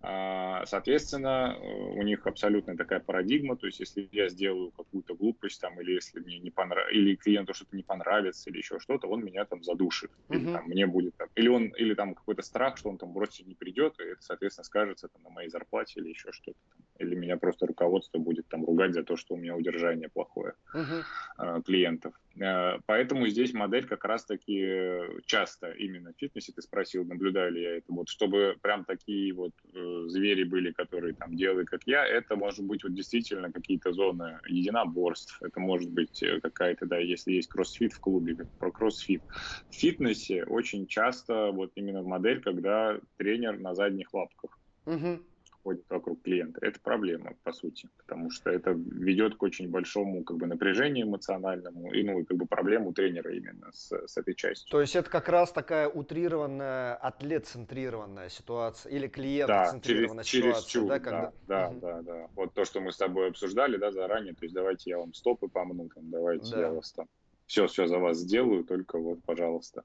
соответственно, 0.01 1.57
у 1.59 2.01
них 2.03 2.25
абсолютно 2.25 2.77
такая 2.77 3.01
парадигма, 3.01 3.57
то 3.57 3.65
есть 3.65 3.81
если 3.81 4.07
я 4.11 4.29
сделаю 4.29 4.71
какую-то 4.71 5.13
глупость 5.13 5.59
там, 5.59 5.79
или 5.81 5.91
если 5.91 6.19
мне 6.19 6.39
не 6.39 6.51
понравится, 6.51 6.95
или 6.95 7.15
клиенту 7.15 7.53
что-то 7.53 7.75
не 7.75 7.83
понравится, 7.83 8.49
или 8.49 8.59
еще 8.59 8.79
что-то, 8.79 9.07
он 9.07 9.23
меня 9.23 9.43
там 9.43 9.61
задушит, 9.61 10.11
uh-huh. 10.29 10.37
или 10.37 10.53
там 10.53 10.65
мне 10.67 10.87
будет 10.87 11.15
там, 11.17 11.27
или 11.35 11.49
он, 11.49 11.67
или 11.67 11.93
там 11.95 12.15
какой-то 12.15 12.41
страх, 12.43 12.77
что 12.77 12.89
он 12.89 12.97
там 12.97 13.11
бросить 13.11 13.47
не 13.47 13.55
придет, 13.55 13.99
и 13.99 14.03
это, 14.03 14.21
соответственно, 14.21 14.63
скажется 14.63 15.09
там 15.09 15.21
на 15.23 15.29
моей 15.29 15.49
зарплате 15.49 15.99
или 15.99 16.09
еще 16.09 16.31
что-то 16.31 16.57
там. 16.69 16.85
Или 16.99 17.15
меня 17.15 17.37
просто 17.37 17.65
руководство 17.65 18.19
будет 18.19 18.47
там 18.47 18.65
ругать 18.65 18.93
за 18.93 19.03
то, 19.03 19.15
что 19.15 19.33
у 19.33 19.37
меня 19.37 19.55
удержание 19.55 20.09
плохое 20.09 20.53
uh-huh. 20.73 21.63
клиентов. 21.63 22.13
Э, 22.39 22.79
поэтому 22.85 23.27
здесь 23.27 23.53
модель 23.53 23.85
как 23.85 24.05
раз-таки 24.05 24.99
часто 25.25 25.71
именно 25.71 26.13
в 26.13 26.17
фитнесе, 26.17 26.53
ты 26.53 26.61
спросил, 26.61 27.05
наблюдаю 27.05 27.51
ли 27.51 27.61
я 27.61 27.77
это, 27.77 27.91
вот 27.91 28.09
чтобы 28.09 28.55
прям 28.61 28.85
такие 28.85 29.33
вот 29.33 29.51
э, 29.73 30.03
звери 30.07 30.43
были, 30.43 30.71
которые 30.71 31.13
там 31.13 31.35
делают, 31.35 31.69
как 31.69 31.81
я, 31.85 32.05
это 32.05 32.35
может 32.35 32.65
быть 32.65 32.83
вот 32.83 32.93
действительно 32.93 33.51
какие-то 33.51 33.91
зоны 33.91 34.39
единоборств, 34.47 35.41
это 35.41 35.59
может 35.59 35.91
быть 35.91 36.21
э, 36.23 36.39
какая-то, 36.39 36.85
да, 36.85 36.97
если 36.97 37.33
есть 37.33 37.49
кроссфит 37.49 37.93
в 37.93 37.99
клубе, 37.99 38.35
как 38.35 38.49
про 38.57 38.71
кроссфит. 38.71 39.21
В 39.69 39.73
фитнесе 39.73 40.43
очень 40.43 40.87
часто 40.87 41.51
вот 41.51 41.71
именно 41.75 42.01
модель, 42.03 42.41
когда 42.41 42.99
тренер 43.17 43.59
на 43.59 43.75
задних 43.75 44.13
лапках. 44.13 44.57
Угу 44.85 45.19
ходит 45.63 45.83
вокруг 45.89 46.21
клиента. 46.21 46.59
Это 46.65 46.79
проблема, 46.79 47.33
по 47.43 47.51
сути, 47.51 47.89
потому 47.97 48.31
что 48.31 48.49
это 48.49 48.71
ведет 48.71 49.35
к 49.35 49.43
очень 49.43 49.69
большому 49.69 50.23
как 50.23 50.37
бы, 50.37 50.47
напряжению 50.47 51.07
эмоциональному 51.07 51.91
и 51.93 52.03
ну, 52.03 52.23
как 52.25 52.37
бы 52.37 52.45
проблему 52.45 52.93
тренера 52.93 53.33
именно 53.33 53.71
с, 53.71 53.91
с 53.91 54.17
этой 54.17 54.35
частью. 54.35 54.69
То 54.71 54.81
есть 54.81 54.95
это 54.95 55.09
как 55.09 55.29
раз 55.29 55.51
такая 55.51 55.87
утрированная, 55.87 56.95
атлет-центрированная 56.95 58.29
ситуация 58.29 58.91
или 58.91 59.07
клиент-центрированная 59.07 60.23
да, 60.23 60.23
через, 60.23 60.45
ситуация. 60.45 60.69
Через 60.69 60.87
да, 60.87 60.99
когда... 60.99 61.33
да, 61.47 61.69
угу. 61.69 61.79
да, 61.79 62.01
да. 62.01 62.27
Вот 62.35 62.53
то, 62.53 62.65
что 62.65 62.81
мы 62.81 62.91
с 62.91 62.97
тобой 62.97 63.29
обсуждали 63.29 63.77
да, 63.77 63.91
заранее, 63.91 64.33
то 64.33 64.43
есть 64.43 64.55
давайте 64.55 64.91
я 64.91 64.97
вам 64.97 65.13
стопы 65.13 65.47
помну, 65.47 65.89
там, 65.89 66.09
давайте 66.09 66.51
да. 66.51 66.61
я 66.61 66.71
вас 66.71 66.91
там 66.91 67.07
все, 67.49 67.65
все 67.65 67.87
за 67.87 67.97
вас 67.97 68.17
сделаю, 68.17 68.63
только 68.63 68.99
вот, 68.99 69.23
пожалуйста. 69.25 69.83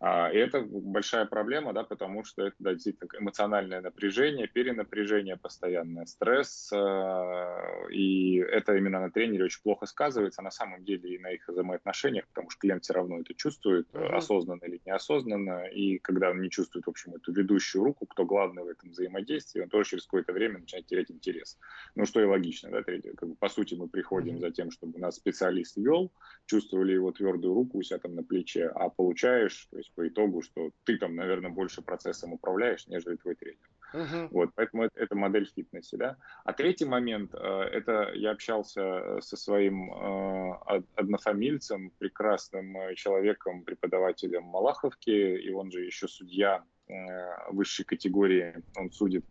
А, 0.00 0.30
и 0.30 0.36
это 0.36 0.62
большая 0.62 1.26
проблема, 1.26 1.72
да, 1.72 1.84
потому 1.84 2.24
что 2.24 2.42
это 2.42 2.56
да, 2.58 2.74
действительно 2.74 3.08
эмоциональное 3.18 3.80
напряжение, 3.80 4.46
перенапряжение, 4.46 5.36
постоянный 5.36 6.06
стресс, 6.06 6.70
а, 6.72 7.86
и 7.90 8.36
это 8.36 8.76
именно 8.76 9.00
на 9.00 9.10
тренере 9.10 9.44
очень 9.44 9.62
плохо 9.62 9.86
сказывается 9.86 10.42
на 10.42 10.50
самом 10.50 10.84
деле 10.84 11.14
и 11.14 11.18
на 11.18 11.30
их 11.30 11.48
взаимоотношениях, 11.48 12.26
потому 12.28 12.50
что 12.50 12.60
клиент 12.60 12.84
все 12.84 12.94
равно 12.94 13.20
это 13.20 13.34
чувствует, 13.34 13.88
uh-huh. 13.92 14.16
осознанно 14.16 14.64
или 14.64 14.80
неосознанно, 14.84 15.66
и 15.66 15.98
когда 15.98 16.30
он 16.30 16.40
не 16.40 16.50
чувствует, 16.50 16.86
в 16.86 16.90
общем, 16.90 17.14
эту 17.14 17.32
ведущую 17.32 17.84
руку, 17.84 18.06
кто 18.06 18.24
главный 18.24 18.64
в 18.64 18.68
этом 18.68 18.90
взаимодействии, 18.90 19.62
он 19.62 19.68
тоже 19.68 19.90
через 19.90 20.04
какое-то 20.04 20.32
время 20.32 20.58
начинает 20.58 20.86
терять 20.86 21.10
интерес. 21.10 21.58
Ну, 21.94 22.04
что 22.04 22.20
и 22.20 22.24
логично, 22.24 22.70
да, 22.70 22.82
как 22.82 23.28
бы, 23.28 23.34
по 23.36 23.48
сути 23.48 23.74
мы 23.74 23.88
приходим 23.88 24.36
uh-huh. 24.36 24.40
за 24.40 24.50
тем, 24.50 24.70
чтобы 24.70 24.98
нас 24.98 25.16
специалист 25.16 25.76
вел, 25.76 26.12
чувствовали 26.46 26.92
его 26.92 27.12
твердую 27.12 27.54
руку 27.54 27.78
у 27.78 27.82
себя 27.82 27.98
там 27.98 28.14
на 28.14 28.22
плече, 28.22 28.66
а 28.74 28.88
получаешь, 28.88 29.66
то 29.70 29.78
есть 29.78 29.85
есть 29.86 29.94
по 29.94 30.06
итогу, 30.06 30.42
что 30.42 30.70
ты 30.84 30.98
там, 30.98 31.16
наверное, 31.16 31.50
больше 31.50 31.82
процессом 31.82 32.32
управляешь, 32.32 32.86
нежели 32.86 33.16
твой 33.16 33.34
тренер. 33.34 33.58
Uh-huh. 33.94 34.28
Вот, 34.30 34.50
поэтому 34.54 34.84
это, 34.84 35.00
это 35.00 35.14
модель 35.14 35.46
в 35.46 35.52
фитнесе, 35.54 35.96
да. 35.96 36.16
А 36.44 36.52
третий 36.52 36.84
момент, 36.84 37.34
э, 37.34 37.38
это 37.38 38.10
я 38.14 38.32
общался 38.32 39.20
со 39.20 39.36
своим 39.36 39.92
э, 39.92 40.82
однофамильцем, 40.96 41.90
прекрасным 41.98 42.76
э, 42.76 42.94
человеком, 42.94 43.62
преподавателем 43.62 44.42
Малаховки, 44.44 45.10
и 45.10 45.50
он 45.52 45.70
же 45.70 45.84
еще 45.84 46.08
судья 46.08 46.64
высшей 47.50 47.84
категории, 47.84 48.62
он 48.76 48.92
судит 48.92 49.24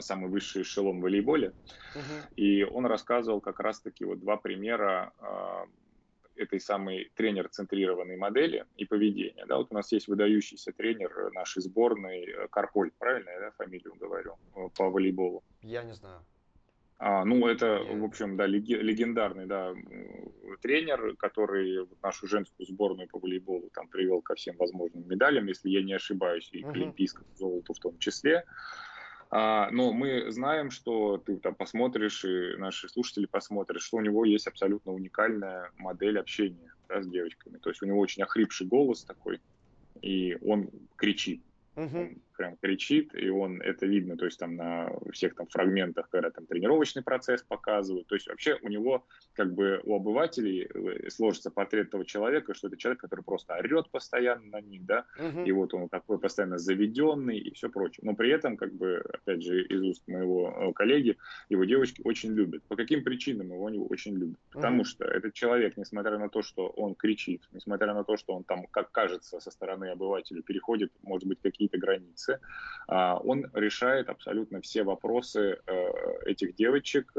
самый 0.00 0.28
высший 0.28 0.62
эшелон 0.62 0.98
в 0.98 1.02
волейболе. 1.02 1.52
Uh-huh. 1.94 2.34
И 2.34 2.64
он 2.64 2.86
рассказывал 2.86 3.40
как 3.40 3.60
раз-таки 3.60 4.04
вот 4.04 4.18
два 4.18 4.36
примера 4.36 5.12
этой 6.38 6.60
самой 6.60 7.10
тренер-центрированной 7.14 8.16
модели 8.16 8.64
и 8.76 8.84
поведения. 8.84 9.44
Да, 9.46 9.58
вот 9.58 9.68
у 9.70 9.74
нас 9.74 9.92
есть 9.92 10.08
выдающийся 10.08 10.72
тренер 10.72 11.32
нашей 11.32 11.62
сборной 11.62 12.24
э, 12.24 12.48
Карполь, 12.48 12.90
правильно 12.98 13.30
я 13.30 13.40
да, 13.40 13.50
фамилию 13.52 13.94
говорю, 13.94 14.36
э, 14.54 14.68
по 14.76 14.90
волейболу? 14.90 15.42
Я 15.62 15.82
не 15.82 15.94
знаю. 15.94 16.24
А, 17.00 17.24
ну, 17.24 17.46
это, 17.46 17.80
в 17.84 18.04
общем, 18.04 18.36
да, 18.36 18.46
легендарный, 18.46 19.46
да, 19.46 19.72
тренер, 20.62 21.14
который 21.16 21.86
нашу 22.02 22.26
женскую 22.26 22.66
сборную 22.66 23.08
по 23.08 23.20
волейболу 23.20 23.70
там 23.72 23.86
привел 23.88 24.20
ко 24.20 24.34
всем 24.34 24.56
возможным 24.56 25.06
медалям, 25.08 25.46
если 25.46 25.70
я 25.70 25.82
не 25.82 25.92
ошибаюсь, 25.92 26.48
и 26.50 26.62
к 26.62 26.68
олимпийскому 26.68 27.28
золоту 27.36 27.72
в 27.72 27.78
том 27.78 27.98
числе. 27.98 28.44
А, 29.30 29.70
но 29.70 29.92
мы 29.92 30.30
знаем, 30.30 30.70
что 30.70 31.18
ты 31.18 31.36
там 31.36 31.54
посмотришь, 31.54 32.24
и 32.24 32.56
наши 32.56 32.88
слушатели 32.88 33.26
посмотрят, 33.26 33.82
что 33.82 33.98
у 33.98 34.00
него 34.00 34.24
есть 34.24 34.46
абсолютно 34.46 34.92
уникальная 34.92 35.70
модель 35.76 36.18
общения 36.18 36.72
да, 36.88 37.02
с 37.02 37.06
девочками. 37.06 37.58
То 37.58 37.68
есть 37.68 37.82
у 37.82 37.86
него 37.86 37.98
очень 37.98 38.22
охрипший 38.22 38.66
голос 38.66 39.04
такой, 39.04 39.40
и 40.00 40.38
он 40.42 40.70
кричит. 40.96 41.42
Угу. 41.76 41.98
Он 41.98 42.20
прям 42.38 42.56
кричит, 42.56 43.14
и 43.14 43.28
он 43.28 43.60
это 43.60 43.84
видно, 43.84 44.16
то 44.16 44.24
есть 44.24 44.38
там 44.38 44.56
на 44.56 44.90
всех 45.12 45.34
там 45.34 45.46
фрагментах, 45.48 46.08
когда 46.08 46.30
там 46.30 46.46
тренировочный 46.46 47.02
процесс 47.02 47.42
показывают. 47.42 48.06
То 48.06 48.14
есть 48.14 48.28
вообще 48.28 48.56
у 48.62 48.68
него 48.68 49.04
как 49.34 49.52
бы 49.52 49.80
у 49.84 49.96
обывателей 49.96 50.68
э, 50.72 51.10
сложится 51.10 51.50
портрет 51.50 51.90
того 51.90 52.04
человека, 52.04 52.54
что 52.54 52.68
это 52.68 52.76
человек, 52.76 53.00
который 53.00 53.22
просто 53.22 53.54
орет 53.54 53.90
постоянно 53.90 54.46
на 54.46 54.60
них, 54.60 54.86
да, 54.86 55.04
угу. 55.18 55.42
и 55.44 55.52
вот 55.52 55.74
он 55.74 55.88
такой 55.88 56.18
постоянно 56.18 56.58
заведенный 56.58 57.38
и 57.38 57.52
все 57.52 57.68
прочее. 57.68 58.02
Но 58.02 58.14
при 58.14 58.30
этом, 58.30 58.56
как 58.56 58.72
бы, 58.72 59.04
опять 59.12 59.42
же, 59.42 59.64
из 59.64 59.82
уст 59.82 60.06
моего 60.06 60.70
э, 60.70 60.72
коллеги, 60.72 61.16
его 61.48 61.64
девочки 61.64 62.00
очень 62.04 62.32
любят. 62.32 62.62
По 62.68 62.76
каким 62.76 63.02
причинам 63.02 63.52
его 63.52 63.66
они 63.66 63.78
очень 63.78 64.14
любят? 64.14 64.38
Потому 64.52 64.78
угу. 64.78 64.84
что 64.84 65.04
этот 65.04 65.34
человек, 65.34 65.76
несмотря 65.76 66.18
на 66.18 66.28
то, 66.28 66.42
что 66.42 66.68
он 66.68 66.94
кричит, 66.94 67.42
несмотря 67.52 67.94
на 67.94 68.04
то, 68.04 68.16
что 68.16 68.34
он 68.34 68.44
там, 68.44 68.66
как 68.70 68.92
кажется, 68.92 69.40
со 69.40 69.50
стороны 69.50 69.90
обывателя 69.90 70.40
переходит, 70.42 70.92
может 71.02 71.26
быть, 71.26 71.40
какие-то 71.42 71.78
границы, 71.78 72.27
а, 72.86 73.16
он 73.18 73.50
решает 73.54 74.08
абсолютно 74.08 74.60
все 74.60 74.82
вопросы 74.82 75.58
э, 75.66 75.86
этих 76.26 76.54
девочек, 76.54 77.12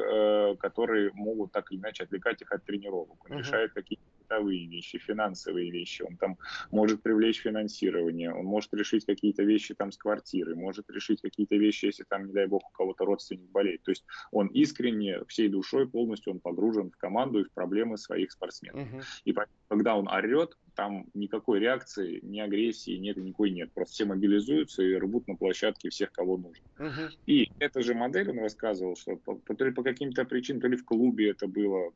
которые 0.60 1.12
могут 1.13 1.52
так 1.52 1.72
или 1.72 1.80
иначе 1.80 2.04
отвлекать 2.04 2.41
их 2.41 2.52
от 2.52 2.63
тренировок. 2.65 3.24
Он 3.26 3.38
uh-huh. 3.38 3.39
решает 3.39 3.74
какие-то 3.74 4.04
бытовые 4.30 4.68
вещи, 4.68 4.98
финансовые 4.98 5.72
вещи, 5.72 6.04
он 6.04 6.18
там 6.18 6.38
может 6.72 7.02
привлечь 7.02 7.42
финансирование, 7.42 8.34
он 8.34 8.46
может 8.46 8.74
решить 8.74 9.06
какие-то 9.06 9.44
вещи 9.44 9.74
там 9.74 9.92
с 9.92 9.98
квартиры, 9.98 10.56
может 10.56 10.89
решить 10.89 11.22
какие-то 11.22 11.56
вещи, 11.56 11.86
если 11.86 12.04
там, 12.04 12.28
не 12.28 12.34
дай 12.34 12.48
бог, 12.48 12.63
у 12.68 12.72
кого-то 12.72 13.06
родственник 13.06 13.50
болеет. 13.50 13.84
То 13.84 13.92
есть 13.92 14.06
он 14.32 14.48
искренне, 14.48 15.24
всей 15.28 15.50
душой 15.50 15.88
полностью 15.88 16.34
он 16.34 16.39
погружен 16.39 16.92
в 16.92 16.98
команду 16.98 17.42
и 17.42 17.44
в 17.44 17.52
проблемы 17.52 17.98
своих 17.98 18.32
спортсменов. 18.32 18.88
Угу. 18.88 19.02
И 19.26 19.36
когда 19.68 19.96
он 19.96 20.08
орет, 20.08 20.58
там 20.76 21.08
никакой 21.13 21.60
реакции, 21.60 22.20
ни 22.24 22.39
агрессии, 22.39 22.98
нет, 22.98 23.18
никакой 23.18 23.52
нет. 23.52 23.72
Просто 23.74 23.94
все 23.96 24.06
мобилизуются 24.06 24.84
и 24.84 24.96
рвут 24.96 25.28
на 25.28 25.36
площадке 25.36 25.89
всех, 25.89 26.12
кого 26.12 26.38
нужно. 26.38 26.65
Угу. 26.78 27.15
И 27.26 27.52
эта 27.60 27.82
же 27.82 27.94
модель, 27.94 28.30
он 28.30 28.39
рассказывал, 28.39 28.96
что 28.96 29.15
по, 29.18 29.36
то 29.36 29.65
ли 29.65 29.72
по 29.72 29.84
каким-то 29.84 30.24
причинам, 30.26 30.62
то 30.62 30.68
ли 30.68 30.78
в 30.78 30.86
клубе 30.86 31.32
это 31.32 31.48
было, 31.48 31.92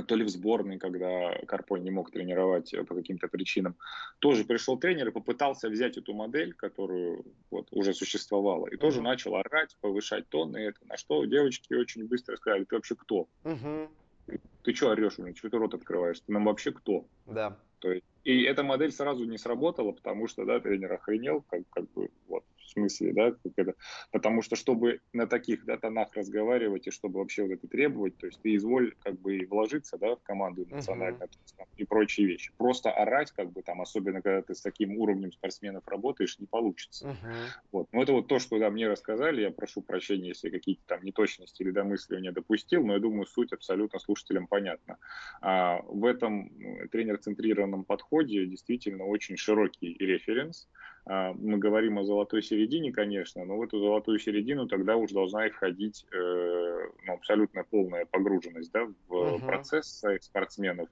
то 0.00 0.16
ли 0.16 0.24
в 0.24 0.28
сборной, 0.30 0.78
когда 0.78 1.34
Карпой 1.46 1.80
не 1.80 1.90
мог 1.90 2.10
тренировать 2.10 2.74
по 2.88 2.94
каким-то 2.94 3.28
причинам, 3.28 3.76
тоже 4.20 4.44
пришел 4.44 4.78
тренер 4.78 5.08
и 5.08 5.12
попытался 5.12 5.68
взять 5.68 5.98
эту 5.98 6.14
модель, 6.14 6.54
которую 6.54 7.24
вот, 7.50 7.68
уже 7.70 7.92
существовала, 7.92 8.66
и 8.68 8.76
тоже 8.76 9.02
начал 9.02 9.36
орать, 9.36 9.76
повышать 9.80 10.28
тон, 10.28 10.56
и 10.56 10.62
это 10.62 10.78
на 10.86 10.96
что 10.96 11.24
девочки 11.26 11.74
очень 11.74 12.06
быстро 12.06 12.36
сказали, 12.36 12.64
ты 12.64 12.76
вообще 12.76 12.94
кто? 12.94 13.28
Угу. 13.44 14.38
Ты 14.62 14.74
что 14.74 14.90
орешь, 14.90 15.14
что 15.14 15.50
ты 15.50 15.58
рот 15.58 15.74
открываешь? 15.74 16.20
Ты 16.20 16.32
нам 16.32 16.44
вообще 16.44 16.72
кто? 16.72 17.04
Да. 17.26 17.58
То 17.80 17.90
есть, 17.90 18.06
и 18.22 18.42
эта 18.42 18.62
модель 18.62 18.92
сразу 18.92 19.24
не 19.24 19.36
сработала, 19.36 19.90
потому 19.90 20.28
что, 20.28 20.44
да, 20.44 20.60
тренер 20.60 20.92
охренел, 20.92 21.42
как, 21.48 21.62
как 21.70 21.90
бы, 21.90 22.10
вот, 22.28 22.44
в 22.64 22.70
смысле, 22.70 23.12
да, 23.12 23.32
как 23.32 23.52
это, 23.56 23.74
потому 24.10 24.42
что, 24.42 24.56
чтобы 24.56 25.00
на 25.12 25.26
таких, 25.26 25.64
да, 25.64 25.76
тонах 25.78 26.14
разговаривать 26.14 26.86
и 26.86 26.90
чтобы 26.90 27.20
вообще 27.20 27.42
вот 27.42 27.52
это 27.52 27.66
требовать, 27.66 28.16
то 28.18 28.26
есть 28.26 28.40
ты 28.42 28.54
изволь, 28.56 28.94
как 29.00 29.18
бы, 29.20 29.38
и 29.38 29.46
вложиться, 29.46 29.98
да, 29.98 30.16
в 30.16 30.22
команду 30.22 30.66
национальную 30.68 31.28
uh-huh. 31.28 31.66
и 31.76 31.84
прочие 31.84 32.26
вещи. 32.26 32.52
Просто 32.58 32.90
орать, 32.90 33.32
как 33.32 33.50
бы, 33.52 33.62
там, 33.62 33.80
особенно, 33.80 34.22
когда 34.22 34.42
ты 34.42 34.54
с 34.54 34.60
таким 34.60 34.96
уровнем 34.98 35.32
спортсменов 35.32 35.86
работаешь, 35.86 36.38
не 36.38 36.46
получится. 36.46 37.08
Uh-huh. 37.08 37.34
Вот. 37.72 37.88
Но 37.92 38.02
это 38.02 38.12
вот 38.12 38.28
то, 38.28 38.38
что, 38.38 38.58
да, 38.58 38.70
мне 38.70 38.88
рассказали, 38.88 39.42
я 39.42 39.50
прошу 39.50 39.82
прощения, 39.82 40.28
если 40.28 40.50
какие-то 40.50 40.82
там 40.86 41.02
неточности 41.02 41.62
или 41.62 41.70
домыслия 41.70 42.20
не 42.20 42.32
допустил, 42.32 42.84
но 42.84 42.94
я 42.94 42.98
думаю, 42.98 43.26
суть 43.26 43.52
абсолютно 43.52 43.98
слушателям 43.98 44.46
понятна. 44.46 44.98
А, 45.40 45.80
в 45.82 46.04
этом 46.04 46.50
ну, 46.58 46.88
тренер 46.88 47.18
центрирован 47.18 47.62
определенном 47.62 47.84
подходе 47.84 48.46
действительно 48.46 49.04
очень 49.04 49.36
широкий 49.36 49.96
референс. 49.98 50.68
А, 51.04 51.32
мы 51.34 51.58
говорим 51.58 51.98
о 51.98 52.04
золотой 52.04 52.42
середине, 52.42 52.92
конечно, 52.92 53.44
но 53.44 53.56
в 53.56 53.62
эту 53.62 53.80
золотую 53.80 54.18
середину 54.18 54.68
тогда 54.68 54.96
уже 54.96 55.14
должна 55.14 55.46
и 55.46 55.50
входить 55.50 56.06
э, 56.12 56.86
ну, 57.06 57.12
абсолютно 57.14 57.64
полная 57.64 58.06
погруженность 58.06 58.70
да, 58.72 58.86
в 59.08 59.12
uh-huh. 59.12 59.46
процесс 59.46 59.86
своих 59.86 60.22
спортсменов 60.22 60.88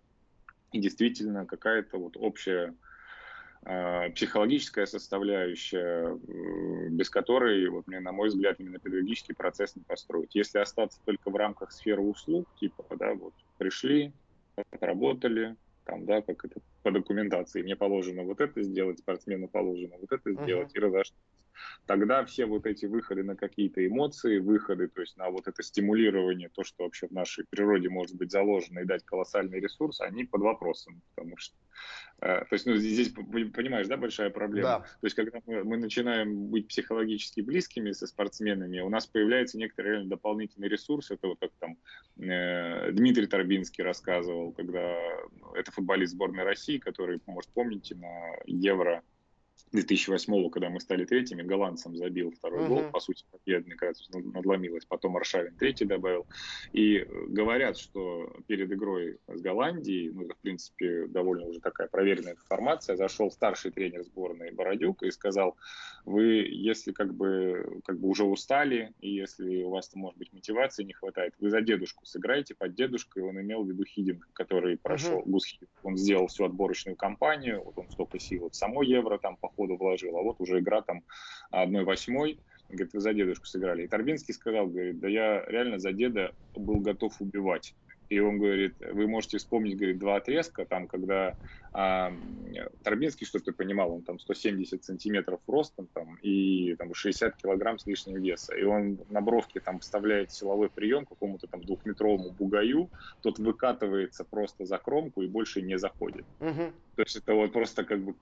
и 0.73 0.81
действительно 0.81 1.47
какая-то 1.47 1.99
вот 1.99 2.17
общая 2.17 2.75
а, 3.63 4.09
психологическая 4.11 4.87
составляющая, 4.87 6.17
без 6.89 7.11
которой, 7.11 7.69
вот, 7.69 7.87
мне, 7.87 8.01
на 8.01 8.13
мой 8.13 8.29
взгляд, 8.29 8.59
именно 8.59 8.79
педагогический 8.79 9.35
процесс 9.35 9.77
не 9.77 9.83
построить. 9.83 10.35
Если 10.35 10.59
остаться 10.59 10.99
только 11.05 11.31
в 11.31 11.37
рамках 11.37 11.71
сферы 11.73 12.01
услуг, 12.01 12.49
типа, 12.59 12.85
да, 12.97 13.15
вот 13.15 13.35
пришли, 13.59 14.13
отработали, 14.73 15.57
там, 15.91 16.07
да, 16.07 16.23
как 16.23 16.45
это 16.45 16.61
по 16.83 16.91
документации, 16.91 17.63
мне 17.63 17.77
положено 17.77 18.23
вот 18.23 18.41
это 18.41 18.63
сделать, 18.63 19.01
спортсмену 19.01 19.49
положено 19.49 19.97
вот 20.01 20.13
это 20.13 20.33
сделать, 20.33 20.69
uh-huh. 20.69 20.79
и 20.79 20.81
разошлись. 20.81 21.19
Тогда 21.87 22.25
все 22.25 22.47
вот 22.47 22.67
эти 22.67 22.87
выходы 22.87 23.23
на 23.23 23.37
какие-то 23.37 23.87
эмоции, 23.87 24.39
выходы, 24.39 24.89
то 24.89 25.01
есть 25.01 25.17
на 25.17 25.31
вот 25.31 25.49
это 25.49 25.63
стимулирование, 25.63 26.49
то, 26.49 26.65
что 26.65 26.85
вообще 26.85 27.09
в 27.09 27.13
нашей 27.13 27.45
природе 27.49 27.89
может 27.89 28.17
быть 28.17 28.31
заложено 28.31 28.81
и 28.81 28.85
дать 28.85 29.05
колоссальный 29.05 29.61
ресурс, 29.61 30.01
они 30.01 30.25
под 30.25 30.43
вопросом, 30.43 31.03
потому 31.15 31.37
что 31.37 31.57
Э, 32.21 32.45
то 32.45 32.53
есть, 32.53 32.67
ну, 32.67 32.77
здесь, 32.77 33.11
понимаешь, 33.11 33.87
да, 33.87 33.97
большая 33.97 34.31
проблема. 34.31 34.69
Да. 34.69 34.79
То 34.81 35.07
есть, 35.07 35.17
когда 35.17 35.41
мы, 35.47 35.65
мы 35.65 35.77
начинаем 35.79 36.49
быть 36.49 36.69
психологически 36.69 37.41
близкими 37.41 37.93
со 37.93 38.07
спортсменами, 38.07 38.81
у 38.81 38.91
нас 38.91 39.07
появляется 39.07 39.59
некоторый 39.59 39.93
реально 39.93 40.11
дополнительный 40.11 40.69
ресурс. 40.69 41.11
Это 41.11 41.29
вот 41.29 41.39
как 41.41 41.51
там 41.59 41.79
э, 42.19 42.93
Дмитрий 42.93 43.27
Торбинский 43.27 43.83
рассказывал, 43.83 44.53
когда 44.53 44.97
ну, 45.41 45.55
это 45.55 45.73
футболист 45.73 46.13
сборной 46.13 46.45
России, 46.45 46.79
который, 46.79 47.21
может, 47.27 47.51
помните, 47.53 47.95
на 47.95 48.35
Евро 48.45 49.03
2008 49.73 50.51
когда 50.51 50.69
мы 50.69 50.81
стали 50.81 51.05
третьими, 51.05 51.43
голландцам 51.43 51.97
забил 51.97 52.33
второй 52.33 52.65
uh-huh. 52.65 52.69
гол, 52.69 52.91
по 52.91 53.01
сути, 53.01 53.25
победный, 53.31 53.77
когда 53.77 53.95
надломилось, 54.13 54.85
потом 54.85 55.17
Аршавин 55.17 55.55
третий 55.57 55.85
добавил. 55.85 56.27
И 56.73 56.99
э, 56.99 57.07
говорят, 57.29 57.79
что 57.79 58.33
перед 58.47 58.71
игрой 58.73 59.19
с 59.29 59.41
Голландией, 59.41 60.11
ну, 60.11 60.25
это, 60.25 60.35
в 60.35 60.39
принципе, 60.39 61.07
довольно 61.07 61.47
уже 61.47 61.61
такая 61.61 61.89
проверенная 61.89 62.33
информация, 62.33 62.97
зашел 62.97 63.31
старший 63.31 63.71
тренер 63.71 64.03
сборной 64.05 64.51
Бородюк 64.51 65.03
и 65.03 65.11
сказал, 65.11 65.57
вы, 66.05 66.47
если 66.51 66.93
как 66.93 67.15
бы, 67.15 67.81
как 67.85 68.01
бы 68.01 68.09
уже 68.09 68.25
устали, 68.25 68.93
и 69.01 69.11
если 69.11 69.63
у 69.63 69.71
вас, 69.71 69.95
может 69.95 70.19
быть, 70.19 70.33
мотивации 70.33 70.83
не 70.83 70.95
хватает, 70.95 71.35
вы 71.39 71.51
за 71.51 71.61
дедушку 71.61 72.07
сыграете, 72.07 72.55
под 72.55 72.75
дедушкой 72.75 73.23
он 73.23 73.41
имел 73.41 73.63
в 73.63 73.69
виду 73.69 73.85
Хидинг, 73.85 74.29
который 74.33 74.77
прошел, 74.77 75.21
uh-huh. 75.21 75.31
Гус 75.31 75.45
он 75.83 75.97
сделал 75.97 76.27
всю 76.27 76.45
отборочную 76.45 76.97
кампанию, 76.97 77.63
вот 77.63 77.79
он 77.79 77.89
столько 77.91 78.19
сил, 78.19 78.43
вот 78.45 78.55
само 78.55 78.83
Евро 78.83 79.19
там 79.19 79.37
по 79.37 79.49
ходу 79.61 79.77
вложил, 79.77 80.17
а 80.17 80.23
вот 80.23 80.41
уже 80.41 80.61
игра 80.61 80.81
там 80.81 81.03
1-8, 81.53 82.39
говорит, 82.71 82.93
вы 82.93 83.01
за 83.01 83.13
дедушку 83.13 83.47
сыграли. 83.47 83.85
И 83.85 83.89
Торбинский 83.89 84.33
сказал, 84.33 84.67
говорит, 84.67 84.99
да 85.01 85.09
я 85.09 85.45
реально 85.47 85.79
за 85.79 85.93
деда 85.93 86.33
был 86.55 86.81
готов 86.81 87.21
убивать. 87.21 87.75
И 88.11 88.19
он 88.19 88.39
говорит, 88.39 88.75
вы 88.93 89.07
можете 89.07 89.39
вспомнить, 89.39 89.77
говорит, 89.77 89.99
два 89.99 90.17
отрезка, 90.17 90.65
там, 90.65 90.89
когда 90.89 91.37
а, 91.73 92.13
Торбинский, 92.83 93.25
чтобы 93.25 93.45
ты 93.45 93.53
понимал, 93.53 93.93
он 93.93 94.03
там 94.03 94.19
170 94.19 94.83
сантиметров 94.83 95.41
ростом 95.47 95.87
там, 95.95 96.17
и 96.21 96.75
там, 96.75 96.93
60 96.93 97.37
килограмм 97.37 97.79
с 97.79 97.87
лишним 97.87 98.21
веса. 98.21 98.57
И 98.57 98.65
он 98.65 98.99
на 99.11 99.21
бровке 99.21 99.61
там 99.61 99.79
вставляет 99.79 100.33
силовой 100.33 100.69
прием 100.69 101.07
какому-то 101.07 101.47
там 101.47 101.63
двухметровому 101.63 102.33
бугаю, 102.33 102.91
тот 103.23 103.39
выкатывается 103.39 104.25
просто 104.25 104.65
за 104.65 104.79
кромку 104.79 105.23
и 105.23 105.29
больше 105.29 105.63
не 105.63 105.79
заходит. 105.79 106.25
Угу. 106.41 106.73
То 106.97 107.03
есть 107.03 107.15
это 107.15 107.35
вот 107.35 107.53
просто 107.53 107.85
как 107.85 108.01
бы 108.01 108.15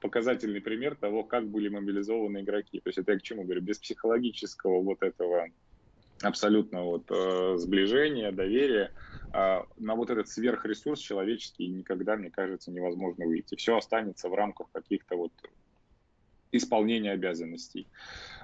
показательный 0.00 0.60
пример 0.60 0.96
того, 0.96 1.22
как 1.22 1.46
были 1.46 1.68
мобилизованы 1.68 2.40
игроки. 2.40 2.80
То 2.80 2.88
есть 2.88 2.98
это 2.98 3.12
я 3.12 3.18
к 3.20 3.22
чему 3.22 3.44
говорю, 3.44 3.60
без 3.60 3.78
психологического 3.78 4.82
вот 4.82 5.04
этого 5.04 5.46
абсолютно 6.22 6.82
вот 6.82 7.10
э, 7.10 7.56
сближения, 7.56 8.32
доверия, 8.32 8.92
э, 9.32 9.62
на 9.76 9.94
вот 9.94 10.10
этот 10.10 10.28
сверхресурс 10.28 11.00
человеческий 11.00 11.68
никогда, 11.68 12.16
мне 12.16 12.30
кажется, 12.30 12.70
невозможно 12.70 13.26
выйти. 13.26 13.56
Все 13.56 13.76
останется 13.76 14.28
в 14.28 14.34
рамках 14.34 14.68
каких-то 14.72 15.16
вот 15.16 15.32
исполнения 16.52 17.12
обязанностей. 17.12 17.88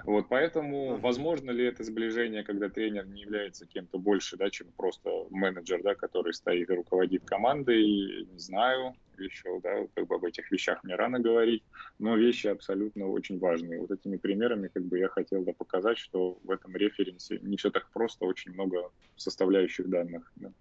Вот 0.05 0.27
поэтому 0.29 0.97
возможно 0.97 1.51
ли 1.51 1.65
это 1.65 1.83
сближение, 1.83 2.43
когда 2.43 2.69
тренер 2.69 3.07
не 3.07 3.21
является 3.21 3.65
кем-то 3.65 3.97
больше, 3.97 4.37
да, 4.37 4.49
чем 4.49 4.71
просто 4.73 5.09
менеджер, 5.29 5.81
да, 5.81 5.95
который 5.95 6.33
стоит 6.33 6.69
и 6.69 6.73
руководит 6.73 7.25
командой, 7.25 8.25
не 8.25 8.39
знаю 8.39 8.95
еще, 9.17 9.59
да, 9.61 9.87
как 9.95 10.07
бы 10.07 10.15
об 10.15 10.25
этих 10.25 10.49
вещах 10.51 10.83
мне 10.83 10.95
рано 10.95 11.19
говорить, 11.19 11.63
но 11.99 12.15
вещи 12.15 12.47
абсолютно 12.47 13.07
очень 13.07 13.39
важные. 13.39 13.79
Вот 13.79 13.91
этими 13.91 14.17
примерами 14.17 14.69
как 14.73 14.83
бы 14.85 14.99
я 14.99 15.07
хотел 15.07 15.43
да, 15.43 15.53
показать, 15.53 15.97
что 15.97 16.39
в 16.43 16.51
этом 16.51 16.75
референсе 16.75 17.39
не 17.41 17.57
все 17.57 17.71
так 17.71 17.89
просто, 17.91 18.25
очень 18.25 18.53
много 18.53 18.91
составляющих 19.15 19.89
данных. 19.89 20.31
Да. 20.35 20.51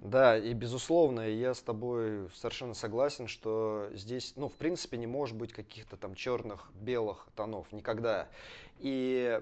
Да, 0.00 0.38
и 0.38 0.54
безусловно, 0.54 1.28
я 1.28 1.54
с 1.54 1.62
тобой 1.62 2.30
совершенно 2.32 2.74
согласен, 2.74 3.26
что 3.26 3.88
здесь, 3.92 4.32
ну, 4.36 4.48
в 4.48 4.56
принципе, 4.56 4.96
не 4.96 5.08
может 5.08 5.36
быть 5.36 5.52
каких-то 5.52 5.96
там 5.96 6.14
черных, 6.14 6.70
белых 6.74 7.28
тонов 7.34 7.72
никогда. 7.72 8.28
И 8.78 9.40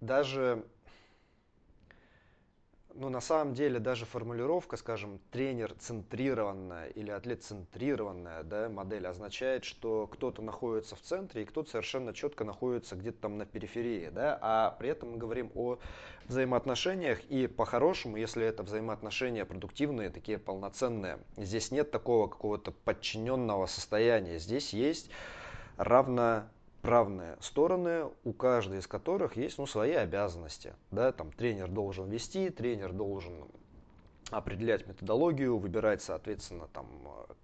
даже 0.00 0.64
ну, 2.98 3.10
на 3.10 3.20
самом 3.20 3.54
деле, 3.54 3.78
даже 3.78 4.04
формулировка, 4.04 4.76
скажем, 4.76 5.20
тренер-центрированная 5.30 6.88
или 6.88 7.10
атлет-центрированная 7.10 8.42
да, 8.42 8.68
модель 8.68 9.06
означает, 9.06 9.64
что 9.64 10.08
кто-то 10.08 10.42
находится 10.42 10.96
в 10.96 11.00
центре 11.00 11.42
и 11.42 11.44
кто-то 11.44 11.70
совершенно 11.70 12.12
четко 12.12 12.44
находится 12.44 12.96
где-то 12.96 13.22
там 13.22 13.38
на 13.38 13.46
периферии. 13.46 14.08
Да, 14.08 14.38
а 14.42 14.76
при 14.78 14.90
этом 14.90 15.12
мы 15.12 15.18
говорим 15.18 15.52
о 15.54 15.78
взаимоотношениях 16.26 17.24
и 17.26 17.46
по-хорошему, 17.46 18.16
если 18.16 18.44
это 18.44 18.64
взаимоотношения 18.64 19.44
продуктивные, 19.44 20.10
такие 20.10 20.38
полноценные, 20.38 21.18
здесь 21.36 21.70
нет 21.70 21.92
такого 21.92 22.26
какого-то 22.26 22.72
подчиненного 22.72 23.66
состояния. 23.66 24.38
Здесь 24.40 24.72
есть 24.72 25.08
равно 25.76 26.48
равные 26.82 27.36
стороны, 27.40 28.10
у 28.24 28.32
каждой 28.32 28.78
из 28.78 28.86
которых 28.86 29.36
есть 29.36 29.58
ну, 29.58 29.66
свои 29.66 29.92
обязанности. 29.92 30.74
Да? 30.90 31.12
Там, 31.12 31.32
тренер 31.32 31.68
должен 31.68 32.08
вести, 32.08 32.50
тренер 32.50 32.92
должен 32.92 33.48
определять 34.30 34.86
методологию, 34.86 35.58
выбирать, 35.58 36.02
соответственно, 36.02 36.68
там, 36.72 36.86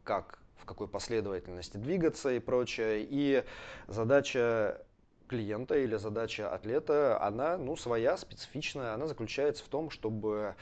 как, 0.04 0.38
в 0.56 0.64
какой 0.64 0.88
последовательности 0.88 1.76
двигаться 1.76 2.30
и 2.30 2.38
прочее. 2.38 3.06
И 3.08 3.44
задача 3.88 4.80
клиента 5.26 5.76
или 5.76 5.96
задача 5.96 6.52
атлета, 6.52 7.20
она 7.22 7.56
ну, 7.56 7.76
своя, 7.76 8.16
специфичная. 8.16 8.94
Она 8.94 9.06
заключается 9.06 9.64
в 9.64 9.68
том, 9.68 9.90
чтобы 9.90 10.54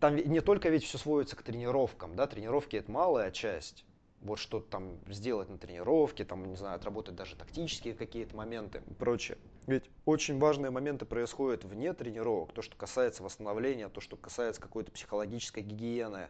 там 0.00 0.16
не 0.16 0.40
только 0.40 0.68
ведь 0.68 0.84
все 0.84 0.98
сводится 0.98 1.36
к 1.36 1.42
тренировкам, 1.42 2.16
да, 2.16 2.26
тренировки 2.26 2.76
это 2.76 2.90
малая 2.90 3.30
часть 3.30 3.85
вот 4.26 4.38
что-то 4.38 4.68
там 4.68 4.98
сделать 5.08 5.48
на 5.48 5.58
тренировке, 5.58 6.24
там, 6.24 6.44
не 6.46 6.56
знаю, 6.56 6.76
отработать 6.76 7.14
даже 7.14 7.36
тактические 7.36 7.94
какие-то 7.94 8.36
моменты 8.36 8.82
и 8.88 8.94
прочее. 8.94 9.38
Ведь 9.66 9.90
очень 10.04 10.38
важные 10.38 10.70
моменты 10.70 11.06
происходят 11.06 11.64
вне 11.64 11.92
тренировок, 11.92 12.52
то, 12.52 12.62
что 12.62 12.76
касается 12.76 13.24
восстановления, 13.24 13.88
то, 13.88 14.00
что 14.00 14.16
касается 14.16 14.62
какой-то 14.62 14.92
психологической 14.92 15.64
гигиены, 15.64 16.28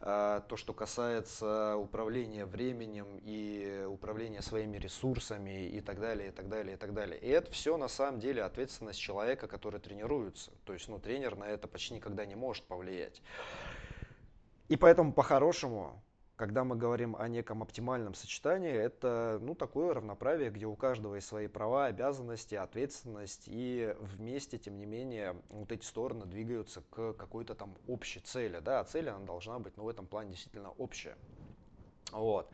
а, 0.00 0.40
то, 0.42 0.56
что 0.56 0.72
касается 0.72 1.76
управления 1.76 2.46
временем 2.46 3.18
и 3.24 3.84
управления 3.88 4.40
своими 4.40 4.78
ресурсами 4.78 5.66
и 5.66 5.80
так 5.80 5.98
далее, 5.98 6.28
и 6.28 6.30
так 6.30 6.48
далее, 6.48 6.74
и 6.74 6.78
так 6.78 6.94
далее. 6.94 7.18
И 7.18 7.26
это 7.26 7.50
все 7.50 7.76
на 7.76 7.88
самом 7.88 8.20
деле 8.20 8.44
ответственность 8.44 9.00
человека, 9.00 9.48
который 9.48 9.80
тренируется. 9.80 10.52
То 10.64 10.72
есть, 10.72 10.88
ну, 10.88 11.00
тренер 11.00 11.34
на 11.34 11.44
это 11.44 11.66
почти 11.66 11.94
никогда 11.94 12.24
не 12.24 12.36
может 12.36 12.64
повлиять. 12.64 13.20
И 14.68 14.76
поэтому 14.76 15.12
по-хорошему 15.12 16.02
когда 16.36 16.64
мы 16.64 16.76
говорим 16.76 17.16
о 17.16 17.28
неком 17.28 17.62
оптимальном 17.62 18.14
сочетании, 18.14 18.70
это 18.70 19.38
ну, 19.40 19.54
такое 19.54 19.94
равноправие, 19.94 20.50
где 20.50 20.66
у 20.66 20.76
каждого 20.76 21.14
есть 21.14 21.26
свои 21.26 21.48
права, 21.48 21.86
обязанности, 21.86 22.54
ответственность, 22.54 23.44
и 23.46 23.94
вместе, 23.98 24.58
тем 24.58 24.78
не 24.78 24.84
менее, 24.84 25.34
вот 25.48 25.72
эти 25.72 25.84
стороны 25.84 26.26
двигаются 26.26 26.82
к 26.90 27.14
какой-то 27.14 27.54
там 27.54 27.74
общей 27.88 28.20
цели. 28.20 28.60
Да? 28.60 28.80
А 28.80 28.84
цель 28.84 29.08
она 29.08 29.24
должна 29.24 29.58
быть, 29.58 29.76
ну, 29.78 29.84
в 29.84 29.88
этом 29.88 30.06
плане 30.06 30.32
действительно 30.32 30.70
общая. 30.72 31.16
Вот. 32.12 32.50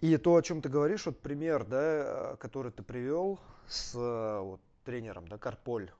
И 0.00 0.16
то, 0.16 0.34
о 0.34 0.42
чем 0.42 0.62
ты 0.62 0.68
говоришь, 0.68 1.06
вот 1.06 1.20
пример, 1.20 1.64
да, 1.64 2.36
который 2.40 2.72
ты 2.72 2.82
привел 2.82 3.38
с 3.68 3.94
вот, 3.94 4.60
тренером, 4.84 5.28
да, 5.28 5.36
Карполь. 5.36 5.90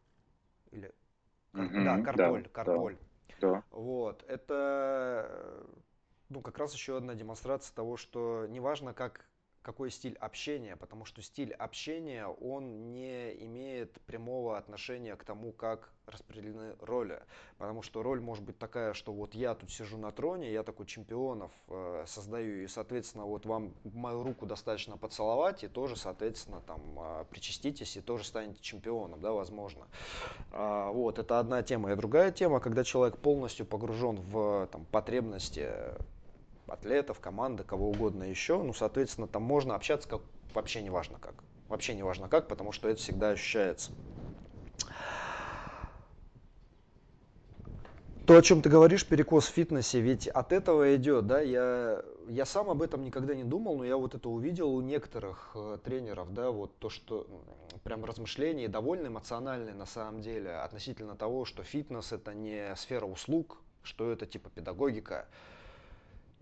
Или, 0.71 0.91
mm-hmm, 1.53 1.85
да, 1.85 2.03
Карполь, 2.03 2.43
да, 2.45 2.49
Карполь. 2.49 2.95
Да. 2.95 3.03
Да. 3.43 3.63
Вот. 3.73 4.25
Это 4.29 5.67
ну, 6.33 6.41
как 6.41 6.59
раз 6.59 6.75
еще 6.75 6.97
одна 6.97 7.15
демонстрация 7.15 7.75
того, 7.75 7.97
что 7.97 8.47
неважно, 8.49 8.95
как 8.95 9.27
какой 9.63 9.91
стиль 9.91 10.17
общения, 10.17 10.77
потому 10.77 11.05
что 11.05 11.23
стиль 11.23 11.53
общения, 11.53 12.27
он 12.27 12.91
не 12.93 13.33
имеет 13.45 13.93
прямого 14.03 14.59
отношения 14.59 15.15
к 15.17 15.25
тому, 15.25 15.53
как 15.53 15.93
распределены 16.07 16.75
роли. 16.81 17.23
Потому 17.59 17.83
что 17.83 18.03
роль 18.03 18.21
может 18.21 18.45
быть 18.45 18.59
такая, 18.59 18.93
что 18.93 19.13
вот 19.13 19.35
я 19.35 19.55
тут 19.55 19.71
сижу 19.71 19.97
на 19.99 20.11
троне, 20.11 20.53
я 20.53 20.65
такой 20.65 20.87
чемпионов 20.87 21.53
э, 21.69 22.05
создаю, 22.09 22.65
и, 22.65 22.67
соответственно, 22.67 23.25
вот 23.25 23.47
вам 23.47 23.75
мою 23.85 24.25
руку 24.25 24.47
достаточно 24.47 24.97
поцеловать, 24.97 25.63
и 25.63 25.69
тоже, 25.69 25.97
соответственно, 25.97 26.61
там 26.61 26.81
э, 26.99 27.25
причаститесь, 27.31 27.97
и 27.97 28.01
тоже 28.01 28.25
станете 28.25 28.61
чемпионом, 28.61 29.21
да, 29.21 29.33
возможно. 29.33 29.87
Э, 30.51 30.91
вот, 30.93 31.21
это 31.21 31.39
одна 31.39 31.63
тема. 31.63 31.93
И 31.93 31.95
другая 31.97 32.33
тема, 32.33 32.59
когда 32.59 32.83
человек 32.83 33.19
полностью 33.19 33.65
погружен 33.65 34.17
в 34.17 34.69
там, 34.73 34.85
потребности 34.87 35.71
атлетов, 36.73 37.21
команды, 37.21 37.65
кого 37.65 37.91
угодно 37.91 38.25
еще. 38.25 38.63
Ну, 38.63 38.73
соответственно, 38.73 39.29
там 39.29 39.43
можно 39.43 39.75
общаться 39.75 40.09
как 40.09 40.23
вообще 40.55 40.83
не 40.83 40.91
важно 40.91 41.19
как. 41.19 41.35
Вообще 41.69 41.95
не 41.95 42.03
важно 42.03 42.29
как, 42.29 42.49
потому 42.49 42.73
что 42.73 42.89
это 42.89 43.01
всегда 43.01 43.31
ощущается. 43.31 43.91
То, 48.25 48.37
о 48.37 48.43
чем 48.43 48.63
ты 48.63 48.69
говоришь, 48.69 49.05
перекос 49.07 49.49
в 49.49 49.53
фитнесе, 49.53 50.01
ведь 50.01 50.29
от 50.29 50.53
этого 50.53 50.95
идет, 50.95 51.27
да, 51.27 51.41
я, 51.41 52.05
я 52.29 52.45
сам 52.47 52.71
об 52.71 52.81
этом 52.81 53.03
никогда 53.05 53.35
не 53.35 53.43
думал, 53.43 53.79
но 53.79 53.85
я 53.85 53.97
вот 53.97 54.15
это 54.15 54.29
увидел 54.29 54.73
у 54.73 54.81
некоторых 54.81 55.51
э, 55.57 55.79
тренеров, 55.83 56.33
да, 56.33 56.53
вот 56.53 56.79
то, 56.79 56.89
что 56.89 57.27
прям 57.83 58.05
размышления 58.05 58.69
довольно 58.69 59.09
эмоциональные 59.09 59.75
на 59.75 59.87
самом 59.87 60.21
деле 60.21 60.55
относительно 60.55 61.17
того, 61.17 61.45
что 61.45 61.65
фитнес 61.65 62.13
это 62.13 62.33
не 62.33 62.75
сфера 62.77 63.07
услуг, 63.07 63.59
что 63.83 64.13
это 64.13 64.25
типа 64.25 64.51
педагогика, 64.51 65.27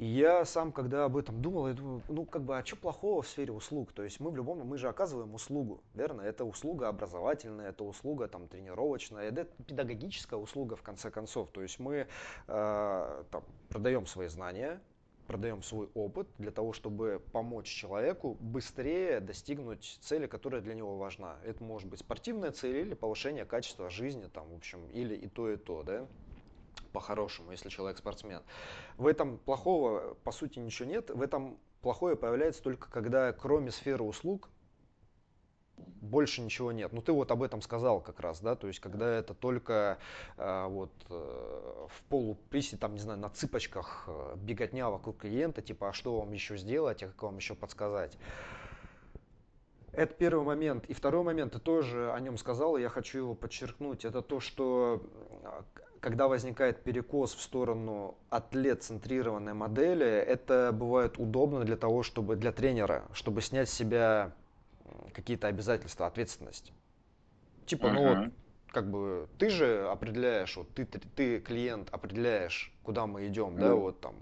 и 0.00 0.06
я 0.06 0.46
сам, 0.46 0.72
когда 0.72 1.04
об 1.04 1.18
этом 1.18 1.42
думал, 1.42 1.68
я 1.68 1.74
думаю, 1.74 2.02
ну 2.08 2.24
как 2.24 2.42
бы, 2.42 2.56
а 2.56 2.64
что 2.64 2.74
плохого 2.76 3.20
в 3.20 3.28
сфере 3.28 3.52
услуг? 3.52 3.92
То 3.92 4.02
есть 4.02 4.18
мы 4.18 4.30
в 4.30 4.36
любом, 4.36 4.66
мы 4.66 4.78
же 4.78 4.88
оказываем 4.88 5.34
услугу, 5.34 5.82
верно? 5.92 6.22
Это 6.22 6.46
услуга 6.46 6.88
образовательная, 6.88 7.68
это 7.68 7.84
услуга 7.84 8.26
там 8.26 8.48
тренировочная, 8.48 9.24
это 9.24 9.44
педагогическая 9.44 10.40
услуга 10.40 10.76
в 10.76 10.82
конце 10.82 11.10
концов. 11.10 11.50
То 11.50 11.60
есть 11.60 11.78
мы 11.78 12.06
э, 12.46 13.24
там, 13.30 13.44
продаем 13.68 14.06
свои 14.06 14.28
знания, 14.28 14.80
продаем 15.26 15.62
свой 15.62 15.90
опыт 15.92 16.28
для 16.38 16.50
того, 16.50 16.72
чтобы 16.72 17.20
помочь 17.32 17.66
человеку 17.66 18.38
быстрее 18.40 19.20
достигнуть 19.20 19.98
цели, 20.00 20.26
которая 20.26 20.62
для 20.62 20.72
него 20.72 20.96
важна. 20.96 21.36
Это 21.44 21.62
может 21.62 21.90
быть 21.90 22.00
спортивная 22.00 22.52
цель 22.52 22.78
или 22.78 22.94
повышение 22.94 23.44
качества 23.44 23.90
жизни, 23.90 24.28
там, 24.32 24.48
в 24.48 24.54
общем, 24.54 24.88
или 24.94 25.14
и 25.14 25.28
то, 25.28 25.50
и 25.50 25.58
то, 25.58 25.82
да 25.82 26.08
по-хорошему, 26.90 27.52
если 27.52 27.68
человек 27.68 27.98
спортсмен. 27.98 28.42
В 28.96 29.06
этом 29.06 29.38
плохого, 29.38 30.14
по 30.24 30.32
сути, 30.32 30.58
ничего 30.58 30.88
нет. 30.88 31.10
В 31.10 31.22
этом 31.22 31.58
плохое 31.80 32.16
появляется 32.16 32.62
только 32.62 32.90
когда, 32.90 33.32
кроме 33.32 33.70
сферы 33.70 34.04
услуг, 34.04 34.50
больше 36.00 36.40
ничего 36.40 36.72
нет. 36.72 36.92
Ну 36.92 37.02
ты 37.02 37.12
вот 37.12 37.30
об 37.30 37.42
этом 37.42 37.62
сказал 37.62 38.00
как 38.00 38.20
раз, 38.20 38.40
да, 38.40 38.54
то 38.54 38.66
есть 38.66 38.80
когда 38.80 39.08
это 39.08 39.34
только 39.34 39.98
э, 40.36 40.66
вот 40.68 40.92
э, 41.08 41.86
в 41.88 42.02
полуприсе, 42.08 42.76
там, 42.76 42.94
не 42.94 43.00
знаю, 43.00 43.18
на 43.18 43.30
цыпочках 43.30 44.04
э, 44.06 44.36
беготня 44.36 44.90
вокруг 44.90 45.18
клиента, 45.18 45.62
типа, 45.62 45.90
а 45.90 45.92
что 45.92 46.20
вам 46.20 46.32
еще 46.32 46.56
сделать, 46.56 47.02
а 47.02 47.08
как 47.08 47.22
вам 47.22 47.36
еще 47.36 47.54
подсказать. 47.54 48.16
Это 49.92 50.14
первый 50.14 50.44
момент. 50.44 50.86
И 50.86 50.94
второй 50.94 51.24
момент, 51.24 51.52
ты 51.52 51.58
тоже 51.58 52.12
о 52.12 52.20
нем 52.20 52.38
сказал, 52.38 52.76
и 52.76 52.80
я 52.80 52.88
хочу 52.88 53.18
его 53.18 53.34
подчеркнуть, 53.34 54.04
это 54.04 54.22
то, 54.22 54.40
что 54.40 55.02
когда 56.00 56.28
возникает 56.28 56.82
перекос 56.82 57.34
в 57.34 57.42
сторону 57.42 58.16
атлет-центрированной 58.30 59.52
модели, 59.52 60.06
это 60.06 60.70
бывает 60.72 61.18
удобно 61.18 61.64
для 61.64 61.76
того, 61.76 62.02
чтобы 62.02 62.36
для 62.36 62.52
тренера, 62.52 63.04
чтобы 63.12 63.42
снять 63.42 63.68
с 63.68 63.72
себя 63.72 64.32
какие-то 65.12 65.48
обязательства, 65.48 66.06
ответственность. 66.06 66.72
Типа, 67.66 67.86
uh-huh. 67.86 67.92
ну 67.92 68.08
вот, 68.08 68.32
как 68.72 68.90
бы 68.90 69.28
ты 69.38 69.50
же 69.50 69.88
определяешь, 69.88 70.56
вот 70.56 70.72
ты, 70.74 70.84
ты, 70.84 71.40
клиент 71.40 71.88
определяешь, 71.92 72.72
куда 72.82 73.06
мы 73.06 73.26
идем, 73.26 73.58
да, 73.58 73.74
вот 73.74 74.00
там, 74.00 74.14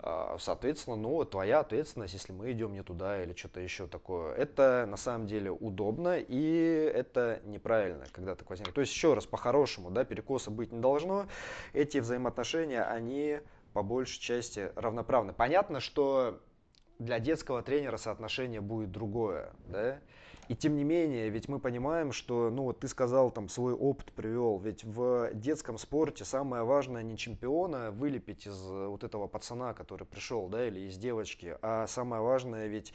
э, 0.00 0.36
соответственно, 0.38 0.96
ну, 0.96 1.24
твоя 1.24 1.60
ответственность, 1.60 2.14
если 2.14 2.32
мы 2.32 2.52
идем 2.52 2.72
не 2.72 2.82
туда 2.82 3.22
или 3.22 3.34
что-то 3.34 3.60
еще 3.60 3.86
такое. 3.86 4.34
Это 4.34 4.86
на 4.88 4.96
самом 4.96 5.26
деле 5.26 5.50
удобно 5.50 6.18
и 6.18 6.90
это 6.94 7.40
неправильно, 7.44 8.04
когда 8.12 8.34
так 8.34 8.48
возникнет. 8.48 8.74
То 8.74 8.80
есть, 8.80 8.92
еще 8.92 9.14
раз, 9.14 9.26
по-хорошему, 9.26 9.90
да, 9.90 10.04
перекоса 10.04 10.50
быть 10.50 10.72
не 10.72 10.80
должно. 10.80 11.26
Эти 11.72 11.98
взаимоотношения, 11.98 12.82
они 12.82 13.40
по 13.72 13.82
большей 13.82 14.20
части 14.20 14.70
равноправны. 14.74 15.32
Понятно, 15.32 15.80
что 15.80 16.40
для 16.98 17.18
детского 17.18 17.62
тренера 17.62 17.96
соотношение 17.96 18.60
будет 18.60 18.90
другое, 18.90 19.52
да, 19.66 19.98
и 20.48 20.54
тем 20.56 20.76
не 20.76 20.84
менее, 20.84 21.28
ведь 21.30 21.48
мы 21.48 21.60
понимаем, 21.60 22.12
что, 22.12 22.50
ну 22.50 22.64
вот 22.64 22.80
ты 22.80 22.88
сказал, 22.88 23.30
там 23.30 23.48
свой 23.48 23.72
опыт 23.74 24.12
привел, 24.12 24.58
ведь 24.58 24.84
в 24.84 25.30
детском 25.34 25.78
спорте 25.78 26.24
самое 26.24 26.64
важное 26.64 27.02
не 27.02 27.16
чемпиона 27.16 27.90
вылепить 27.90 28.46
из 28.46 28.60
вот 28.60 29.04
этого 29.04 29.28
пацана, 29.28 29.72
который 29.72 30.06
пришел, 30.06 30.48
да, 30.48 30.66
или 30.66 30.80
из 30.80 30.96
девочки, 30.98 31.56
а 31.62 31.86
самое 31.86 32.22
важное 32.22 32.66
ведь 32.66 32.92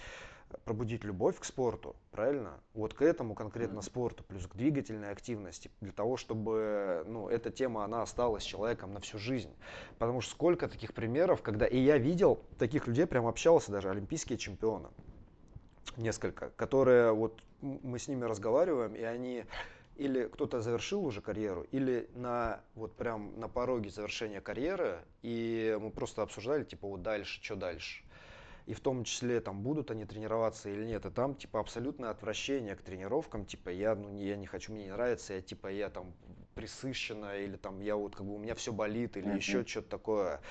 пробудить 0.64 1.04
любовь 1.04 1.40
к 1.40 1.44
спорту, 1.44 1.96
правильно? 2.12 2.60
Вот 2.74 2.94
к 2.94 3.02
этому 3.02 3.36
конкретно 3.36 3.82
спорту, 3.82 4.24
плюс 4.24 4.48
к 4.48 4.56
двигательной 4.56 5.12
активности, 5.12 5.72
для 5.82 5.92
того, 5.92 6.18
чтобы 6.18 7.04
ну, 7.08 7.28
эта 7.28 7.50
тема, 7.50 7.84
она 7.84 8.02
осталась 8.02 8.44
человеком 8.44 8.94
на 8.94 9.00
всю 9.00 9.18
жизнь. 9.18 9.54
Потому 9.98 10.22
что 10.22 10.32
сколько 10.32 10.68
таких 10.68 10.94
примеров, 10.94 11.42
когда, 11.42 11.66
и 11.66 11.78
я 11.80 11.98
видел 11.98 12.40
таких 12.58 12.88
людей, 12.88 13.06
прям 13.06 13.28
общался 13.28 13.72
даже, 13.72 13.90
олимпийские 13.90 14.38
чемпионы, 14.38 14.90
несколько, 15.96 16.50
которые 16.52 17.14
вот 17.14 17.42
мы 17.62 18.00
с 18.00 18.08
ними 18.08 18.26
разговариваем, 18.26 18.94
и 18.96 19.02
они 19.02 19.46
или 19.96 20.26
кто-то 20.26 20.62
завершил 20.62 21.04
уже 21.04 21.22
карьеру, 21.22 21.66
или 21.72 22.08
на 22.14 22.62
вот 22.76 22.96
прям 22.96 23.40
на 23.40 23.48
пороге 23.48 23.90
завершения 23.90 24.42
карьеры, 24.42 25.00
и 25.24 25.78
мы 25.82 25.90
просто 25.90 26.22
обсуждали, 26.22 26.64
типа, 26.64 26.88
вот 26.88 27.02
дальше, 27.02 27.42
что 27.42 27.56
дальше. 27.56 28.04
И 28.68 28.74
в 28.74 28.82
том 28.82 29.06
числе, 29.06 29.40
там, 29.40 29.62
будут 29.64 29.92
они 29.92 30.06
тренироваться 30.06 30.70
или 30.70 30.84
нет. 30.84 31.06
И 31.06 31.10
там, 31.10 31.36
типа, 31.36 31.60
абсолютное 31.60 32.10
отвращение 32.10 32.76
к 32.76 32.82
тренировкам. 32.82 33.46
Типа, 33.46 33.70
я, 33.70 33.96
ну, 33.96 34.20
я 34.20 34.36
не 34.36 34.46
хочу, 34.46 34.74
мне 34.74 34.84
не 34.84 34.92
нравится, 34.92 35.34
я, 35.34 35.42
типа, 35.42 35.68
я 35.68 35.90
там 35.90 36.14
присыщена, 36.54 37.38
или 37.38 37.56
там 37.56 37.80
я 37.80 37.96
вот 37.96 38.16
как 38.16 38.26
бы 38.26 38.36
у 38.36 38.38
меня 38.40 38.56
все 38.56 38.74
болит, 38.74 39.16
или 39.16 39.28
uh-huh. 39.28 39.38
еще 39.38 39.66
что-то 39.66 39.90
такое. 39.90 40.42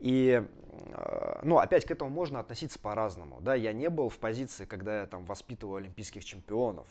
И, 0.00 0.42
э, 0.42 1.40
ну, 1.44 1.58
опять 1.58 1.86
к 1.86 1.90
этому 1.90 2.10
можно 2.10 2.40
относиться 2.40 2.78
по-разному, 2.78 3.40
да, 3.40 3.54
я 3.54 3.72
не 3.72 3.88
был 3.88 4.08
в 4.08 4.18
позиции, 4.18 4.64
когда 4.64 5.00
я 5.00 5.06
там 5.06 5.24
воспитывал 5.24 5.76
олимпийских 5.76 6.24
чемпионов, 6.24 6.86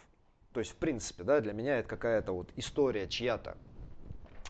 то 0.54 0.62
есть, 0.62 0.72
в 0.72 0.78
принципе, 0.78 1.24
да, 1.24 1.42
для 1.42 1.52
меня 1.52 1.80
это 1.80 1.90
какая-то 1.90 2.32
вот 2.32 2.52
история 2.56 3.08
чья-то, 3.08 3.58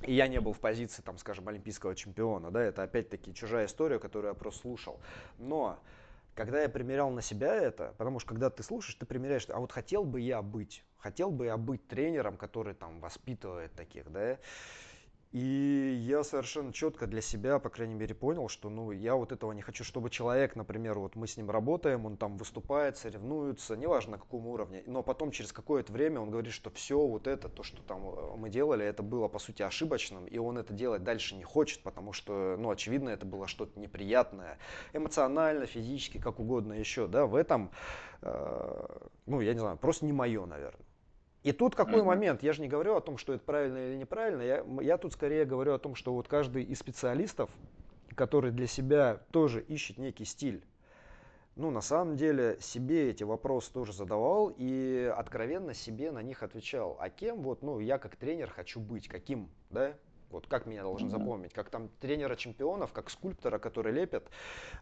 и 0.04 0.14
я 0.14 0.28
не 0.28 0.40
был 0.40 0.54
в 0.54 0.60
позиции, 0.60 1.02
там, 1.02 1.18
скажем, 1.18 1.48
олимпийского 1.48 1.96
чемпиона, 1.96 2.52
да, 2.52 2.62
это 2.62 2.84
опять-таки 2.84 3.34
чужая 3.34 3.66
история, 3.66 3.98
которую 3.98 4.30
я 4.30 4.36
просто 4.36 4.62
слушал, 4.62 5.00
но 5.40 5.80
когда 6.36 6.62
я 6.62 6.70
примерял 6.70 7.10
на 7.10 7.22
себя 7.22 7.54
это, 7.54 7.94
потому 7.98 8.20
что 8.20 8.30
когда 8.30 8.50
ты 8.50 8.64
слушаешь, 8.64 8.96
ты 8.96 9.06
примеряешь, 9.06 9.48
а 9.50 9.60
вот 9.60 9.72
хотел 9.72 10.04
бы 10.04 10.20
я 10.20 10.42
быть, 10.42 10.84
хотел 10.98 11.32
бы 11.32 11.46
я 11.46 11.58
быть 11.58 11.88
тренером, 11.88 12.38
который 12.38 12.74
там 12.74 13.00
воспитывает 13.00 13.74
таких, 13.74 14.12
да, 14.12 14.40
И 15.34 16.00
я 16.06 16.24
совершенно 16.24 16.72
четко 16.72 17.08
для 17.08 17.20
себя, 17.20 17.58
по 17.58 17.72
крайней 17.72 17.96
мере, 17.96 18.14
понял, 18.14 18.50
что 18.50 18.70
ну, 18.70 18.92
я 18.92 19.16
вот 19.16 19.32
этого 19.32 19.52
не 19.52 19.64
хочу, 19.64 19.84
чтобы 19.84 20.12
человек, 20.12 20.56
например, 20.56 21.00
вот 21.00 21.16
мы 21.16 21.26
с 21.26 21.38
ним 21.38 21.50
работаем, 21.50 22.06
он 22.06 22.18
там 22.18 22.38
выступает, 22.38 22.98
соревнуется, 22.98 23.76
неважно 23.76 24.12
на 24.12 24.18
каком 24.20 24.46
уровне, 24.46 24.84
но 24.86 25.02
потом 25.02 25.32
через 25.32 25.52
какое-то 25.52 25.92
время 25.92 26.20
он 26.20 26.30
говорит, 26.30 26.54
что 26.54 26.70
все 26.70 27.00
вот 27.00 27.26
это, 27.26 27.50
то, 27.50 27.64
что 27.64 27.82
там 27.82 28.08
э, 28.10 28.36
мы 28.38 28.52
делали, 28.52 28.86
это 28.86 29.02
было 29.02 29.28
по 29.28 29.40
сути 29.40 29.64
ошибочным, 29.64 30.28
и 30.28 30.38
он 30.38 30.60
это 30.60 30.72
делать 30.72 31.04
дальше 31.04 31.34
не 31.34 31.44
хочет, 31.44 31.82
потому 31.82 32.14
что, 32.14 32.56
ну, 32.60 32.70
очевидно, 32.70 33.10
это 33.10 33.26
было 33.26 33.48
что-то 33.48 33.80
неприятное, 33.80 34.60
эмоционально, 34.94 35.66
физически, 35.66 36.20
как 36.20 36.40
угодно 36.40 36.74
еще, 36.74 37.08
да, 37.08 37.26
в 37.26 37.34
этом, 37.34 37.72
э, 38.22 38.88
ну, 39.26 39.42
я 39.42 39.54
не 39.54 39.60
знаю, 39.60 39.78
просто 39.78 40.06
не 40.06 40.14
мое, 40.14 40.46
наверное. 40.46 40.86
И 41.44 41.52
тут 41.52 41.76
какой 41.76 42.02
mm-hmm. 42.02 42.06
момент? 42.06 42.44
Я 42.44 42.54
же 42.54 42.62
не 42.62 42.70
говорю 42.70 42.96
о 42.96 43.02
том, 43.02 43.18
что 43.18 43.34
это 43.34 43.44
правильно 43.44 43.78
или 43.78 43.98
неправильно. 43.98 44.42
Я, 44.42 44.66
я 44.82 44.98
тут 44.98 45.14
скорее 45.14 45.46
говорю 45.46 45.74
о 45.74 45.80
том, 45.80 45.96
что 45.96 46.14
вот 46.14 46.28
каждый 46.28 46.64
из 46.64 46.80
специалистов, 46.80 47.50
который 48.16 48.52
для 48.52 48.68
себя 48.68 49.20
тоже 49.32 49.62
ищет 49.62 49.98
некий 49.98 50.26
стиль, 50.26 50.64
ну, 51.56 51.70
на 51.70 51.82
самом 51.82 52.16
деле, 52.16 52.58
себе 52.62 53.12
эти 53.12 53.24
вопросы 53.24 53.72
тоже 53.72 53.94
задавал 53.94 54.52
и 54.58 55.14
откровенно 55.16 55.76
себе 55.76 56.12
на 56.12 56.24
них 56.24 56.42
отвечал. 56.42 56.98
А 57.00 57.10
кем 57.10 57.44
вот, 57.44 57.62
ну, 57.62 57.80
я 57.80 58.00
как 58.00 58.16
тренер 58.16 58.50
хочу 58.50 58.80
быть, 58.80 59.08
каким, 59.08 59.50
да? 59.70 59.94
Вот 60.34 60.48
как 60.48 60.66
меня 60.66 60.82
должен 60.82 61.10
запомнить, 61.10 61.54
как 61.54 61.70
там 61.70 61.90
тренера 62.00 62.36
чемпионов, 62.36 62.92
как 62.92 63.10
скульптора, 63.10 63.60
который 63.60 63.94
лепит, 63.94 64.24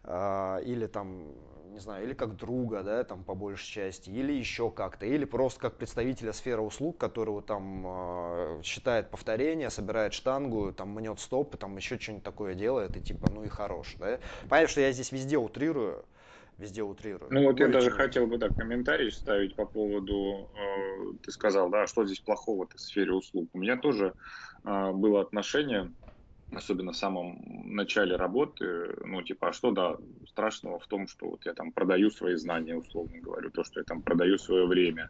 э, 0.04 0.60
или 0.64 0.86
там, 0.86 1.34
не 1.70 1.78
знаю, 1.78 2.04
или 2.04 2.14
как 2.14 2.36
друга, 2.36 2.82
да, 2.82 3.04
там 3.04 3.22
по 3.22 3.34
большей 3.34 3.70
части, 3.70 4.08
или 4.08 4.32
еще 4.32 4.70
как-то, 4.70 5.04
или 5.04 5.24
просто 5.26 5.60
как 5.60 5.76
представителя 5.76 6.32
сферы 6.32 6.62
услуг, 6.62 6.96
которого 6.96 7.42
там 7.42 7.84
э, 7.86 8.60
считает 8.64 9.10
повторение, 9.10 9.68
собирает 9.68 10.14
штангу, 10.14 10.72
там 10.72 10.88
мнет 10.90 11.20
стоп, 11.20 11.56
там 11.56 11.76
еще 11.76 11.98
что-нибудь 11.98 12.24
такое 12.24 12.54
делает, 12.54 12.96
и 12.96 13.00
типа, 13.00 13.28
ну 13.28 13.44
и 13.44 13.48
хорош, 13.48 13.96
да. 13.98 14.18
Понятно, 14.48 14.68
что 14.70 14.80
я 14.80 14.90
здесь 14.92 15.12
везде 15.12 15.36
утрирую, 15.36 16.04
везде 16.58 16.82
утрирую. 16.82 17.32
Ну 17.32 17.44
вот 17.44 17.58
я 17.60 17.68
даже 17.68 17.88
чем... 17.88 17.96
хотел 17.96 18.26
бы 18.26 18.38
так 18.38 18.54
комментарий 18.54 19.10
ставить 19.10 19.56
по 19.56 19.66
поводу, 19.66 20.50
э, 20.54 21.16
ты 21.22 21.30
сказал, 21.32 21.70
да, 21.70 21.86
что 21.86 22.04
здесь 22.04 22.20
плохого 22.20 22.66
в 22.72 22.80
сфере 22.80 23.12
услуг. 23.12 23.48
У 23.52 23.58
меня 23.58 23.76
тоже 23.76 24.14
э, 24.64 24.92
было 24.92 25.20
отношение, 25.20 25.92
особенно 26.52 26.92
в 26.92 26.96
самом 26.96 27.40
начале 27.64 28.16
работы, 28.16 28.94
ну 29.04 29.22
типа, 29.22 29.48
а 29.48 29.52
что 29.52 29.70
да, 29.70 29.96
страшного 30.28 30.78
в 30.78 30.86
том, 30.86 31.06
что 31.06 31.30
вот 31.30 31.44
я 31.46 31.54
там 31.54 31.72
продаю 31.72 32.10
свои 32.10 32.36
знания, 32.36 32.76
условно 32.76 33.18
говорю, 33.20 33.50
то, 33.50 33.64
что 33.64 33.80
я 33.80 33.84
там 33.84 34.02
продаю 34.02 34.38
свое 34.38 34.66
время. 34.66 35.08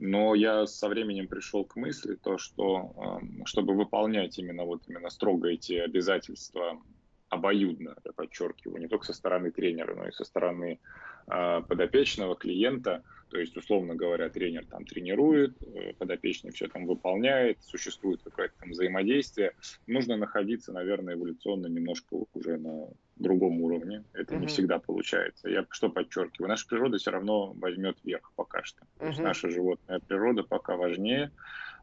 Но 0.00 0.36
я 0.36 0.64
со 0.66 0.88
временем 0.88 1.26
пришел 1.26 1.64
к 1.64 1.74
мысли, 1.74 2.14
то, 2.14 2.38
что 2.38 3.20
э, 3.20 3.44
чтобы 3.46 3.74
выполнять 3.74 4.38
именно 4.38 4.64
вот 4.64 4.82
именно 4.86 5.10
строго 5.10 5.48
эти 5.48 5.72
обязательства 5.72 6.80
обоюдно, 7.28 7.96
я 8.04 8.12
подчеркиваю, 8.12 8.80
не 8.80 8.88
только 8.88 9.06
со 9.06 9.12
стороны 9.12 9.50
тренера, 9.50 9.94
но 9.94 10.08
и 10.08 10.12
со 10.12 10.24
стороны 10.24 10.80
э, 11.26 11.62
подопечного 11.68 12.36
клиента. 12.36 13.02
То 13.30 13.38
есть, 13.38 13.54
условно 13.56 13.94
говоря, 13.94 14.30
тренер 14.30 14.64
там 14.64 14.86
тренирует, 14.86 15.54
э, 15.62 15.92
подопечный 15.98 16.52
все 16.52 16.68
там 16.68 16.86
выполняет, 16.86 17.62
существует 17.62 18.22
какое-то 18.22 18.54
там 18.58 18.70
взаимодействие. 18.70 19.52
Нужно 19.86 20.16
находиться, 20.16 20.72
наверное, 20.72 21.14
эволюционно 21.14 21.66
немножко 21.66 22.24
уже 22.32 22.56
на 22.56 22.88
другом 23.16 23.60
уровне. 23.60 24.04
Это 24.14 24.34
uh-huh. 24.34 24.40
не 24.40 24.46
всегда 24.46 24.78
получается. 24.78 25.50
Я 25.50 25.66
что 25.70 25.90
подчеркиваю? 25.90 26.48
Наша 26.48 26.66
природа 26.66 26.96
все 26.96 27.10
равно 27.10 27.52
возьмет 27.54 27.98
верх 28.04 28.32
пока 28.36 28.62
что. 28.62 28.82
Uh-huh. 28.82 29.00
То 29.00 29.06
есть 29.08 29.20
наша 29.20 29.50
животная 29.50 30.00
природа 30.00 30.42
пока 30.44 30.76
важнее. 30.76 31.30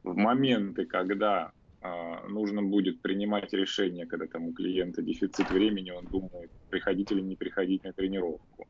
В 0.04 0.16
моменты, 0.16 0.86
когда 0.86 1.52
нужно 2.28 2.62
будет 2.64 3.02
принимать 3.02 3.54
решение, 3.54 4.06
когда 4.06 4.28
там 4.28 4.48
у 4.48 4.54
клиента 4.54 5.02
дефицит 5.02 5.50
времени, 5.50 5.92
он 5.92 6.08
думает, 6.08 6.52
приходить 6.70 7.12
или 7.12 7.22
не 7.22 7.36
приходить 7.36 7.84
на 7.84 7.94
тренировку. 7.94 8.68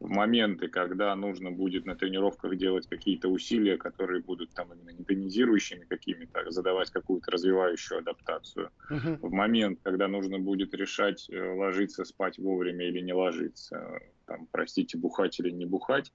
В 0.00 0.08
моменты, 0.08 0.68
когда 0.68 1.14
нужно 1.14 1.50
будет 1.50 1.86
на 1.86 1.94
тренировках 1.94 2.56
делать 2.56 2.86
какие-то 2.88 3.28
усилия, 3.28 3.76
которые 3.76 4.22
будут 4.22 4.52
там 4.52 4.72
именно 4.72 4.90
не 4.90 5.04
тонизирующими 5.04 5.84
какими-то, 5.84 6.50
задавать 6.50 6.90
какую-то 6.90 7.30
развивающую 7.30 8.00
адаптацию. 8.00 8.70
Uh-huh. 8.90 9.18
В 9.22 9.32
момент, 9.32 9.78
когда 9.82 10.08
нужно 10.08 10.38
будет 10.38 10.74
решать, 10.74 11.30
э, 11.30 11.54
ложиться 11.54 12.04
спать 12.04 12.38
вовремя 12.38 12.86
или 12.88 13.00
не 13.00 13.12
ложиться, 13.12 14.00
там, 14.26 14.48
простите, 14.50 14.98
бухать 14.98 15.38
или 15.40 15.50
не 15.50 15.64
бухать, 15.64 16.12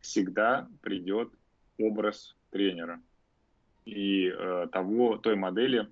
всегда 0.00 0.68
придет 0.82 1.30
образ 1.78 2.36
тренера 2.50 3.00
и 3.84 4.28
э, 4.28 4.68
того, 4.70 5.18
той 5.18 5.36
модели, 5.36 5.88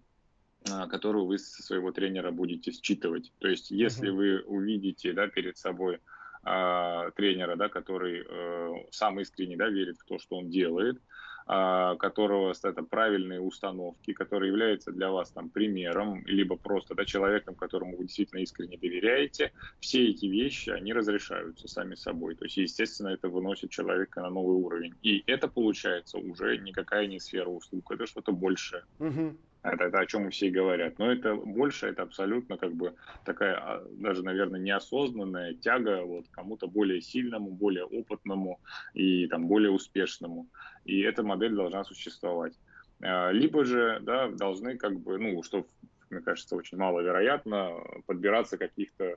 э, 0.68 0.86
которую 0.88 1.26
вы 1.26 1.38
со 1.38 1.62
своего 1.62 1.92
тренера 1.92 2.30
будете 2.30 2.72
считывать. 2.72 3.32
То 3.38 3.48
есть, 3.48 3.70
если 3.70 4.10
uh-huh. 4.10 4.14
вы 4.14 4.40
увидите 4.42 5.12
да, 5.12 5.26
перед 5.28 5.58
собой 5.58 6.00
э, 6.44 7.10
тренера, 7.16 7.56
да, 7.56 7.68
который 7.68 8.24
э, 8.26 8.74
сам 8.90 9.20
искренне 9.20 9.56
да, 9.56 9.68
верит 9.68 9.98
в 9.98 10.04
то, 10.04 10.18
что 10.18 10.36
он 10.36 10.50
делает, 10.50 10.96
а, 10.96 11.02
которого 11.50 12.54
это 12.62 12.82
правильные 12.82 13.40
установки, 13.40 14.12
который 14.12 14.48
является 14.48 14.92
для 14.92 15.10
вас 15.10 15.30
там 15.30 15.50
примером, 15.50 16.24
либо 16.26 16.56
просто 16.56 16.94
да, 16.94 17.04
человеком, 17.04 17.54
которому 17.54 17.96
вы 17.96 18.04
действительно 18.04 18.40
искренне 18.40 18.78
доверяете, 18.78 19.52
все 19.80 20.10
эти 20.10 20.26
вещи, 20.26 20.70
они 20.70 20.92
разрешаются 20.92 21.66
сами 21.66 21.96
собой. 21.96 22.36
То 22.36 22.44
есть, 22.44 22.56
естественно, 22.56 23.08
это 23.08 23.28
выносит 23.28 23.70
человека 23.70 24.20
на 24.20 24.30
новый 24.30 24.56
уровень. 24.56 24.94
И 25.02 25.24
это 25.26 25.48
получается 25.48 26.18
уже 26.18 26.58
никакая 26.58 27.06
не 27.06 27.18
сфера 27.18 27.48
услуг, 27.48 27.90
это 27.90 28.06
что-то 28.06 28.32
большее. 28.32 28.84
Угу. 29.00 29.36
Это, 29.62 29.84
это 29.84 29.98
о 29.98 30.06
чем 30.06 30.30
все 30.30 30.48
и 30.48 30.50
говорят. 30.50 30.98
Но 30.98 31.12
это 31.12 31.34
больше, 31.34 31.86
это 31.86 32.02
абсолютно 32.02 32.56
как 32.56 32.72
бы 32.72 32.94
такая, 33.24 33.56
а, 33.56 33.86
даже, 33.90 34.22
наверное, 34.24 34.60
неосознанная 34.60 35.54
тяга 35.54 36.02
вот 36.04 36.26
кому-то 36.30 36.66
более 36.66 37.00
сильному, 37.00 37.50
более 37.50 37.84
опытному 37.84 38.60
и 38.94 39.26
там 39.26 39.46
более 39.46 39.70
успешному. 39.70 40.48
И 40.84 41.00
эта 41.00 41.22
модель 41.22 41.54
должна 41.54 41.84
существовать. 41.84 42.54
А, 43.02 43.30
либо 43.30 43.64
же, 43.64 44.00
да, 44.02 44.28
должны 44.28 44.78
как 44.78 44.98
бы, 44.98 45.18
ну, 45.18 45.42
что, 45.42 45.66
мне 46.08 46.20
кажется, 46.20 46.56
очень 46.56 46.78
маловероятно, 46.78 47.72
подбираться 48.06 48.56
каких-то 48.56 49.16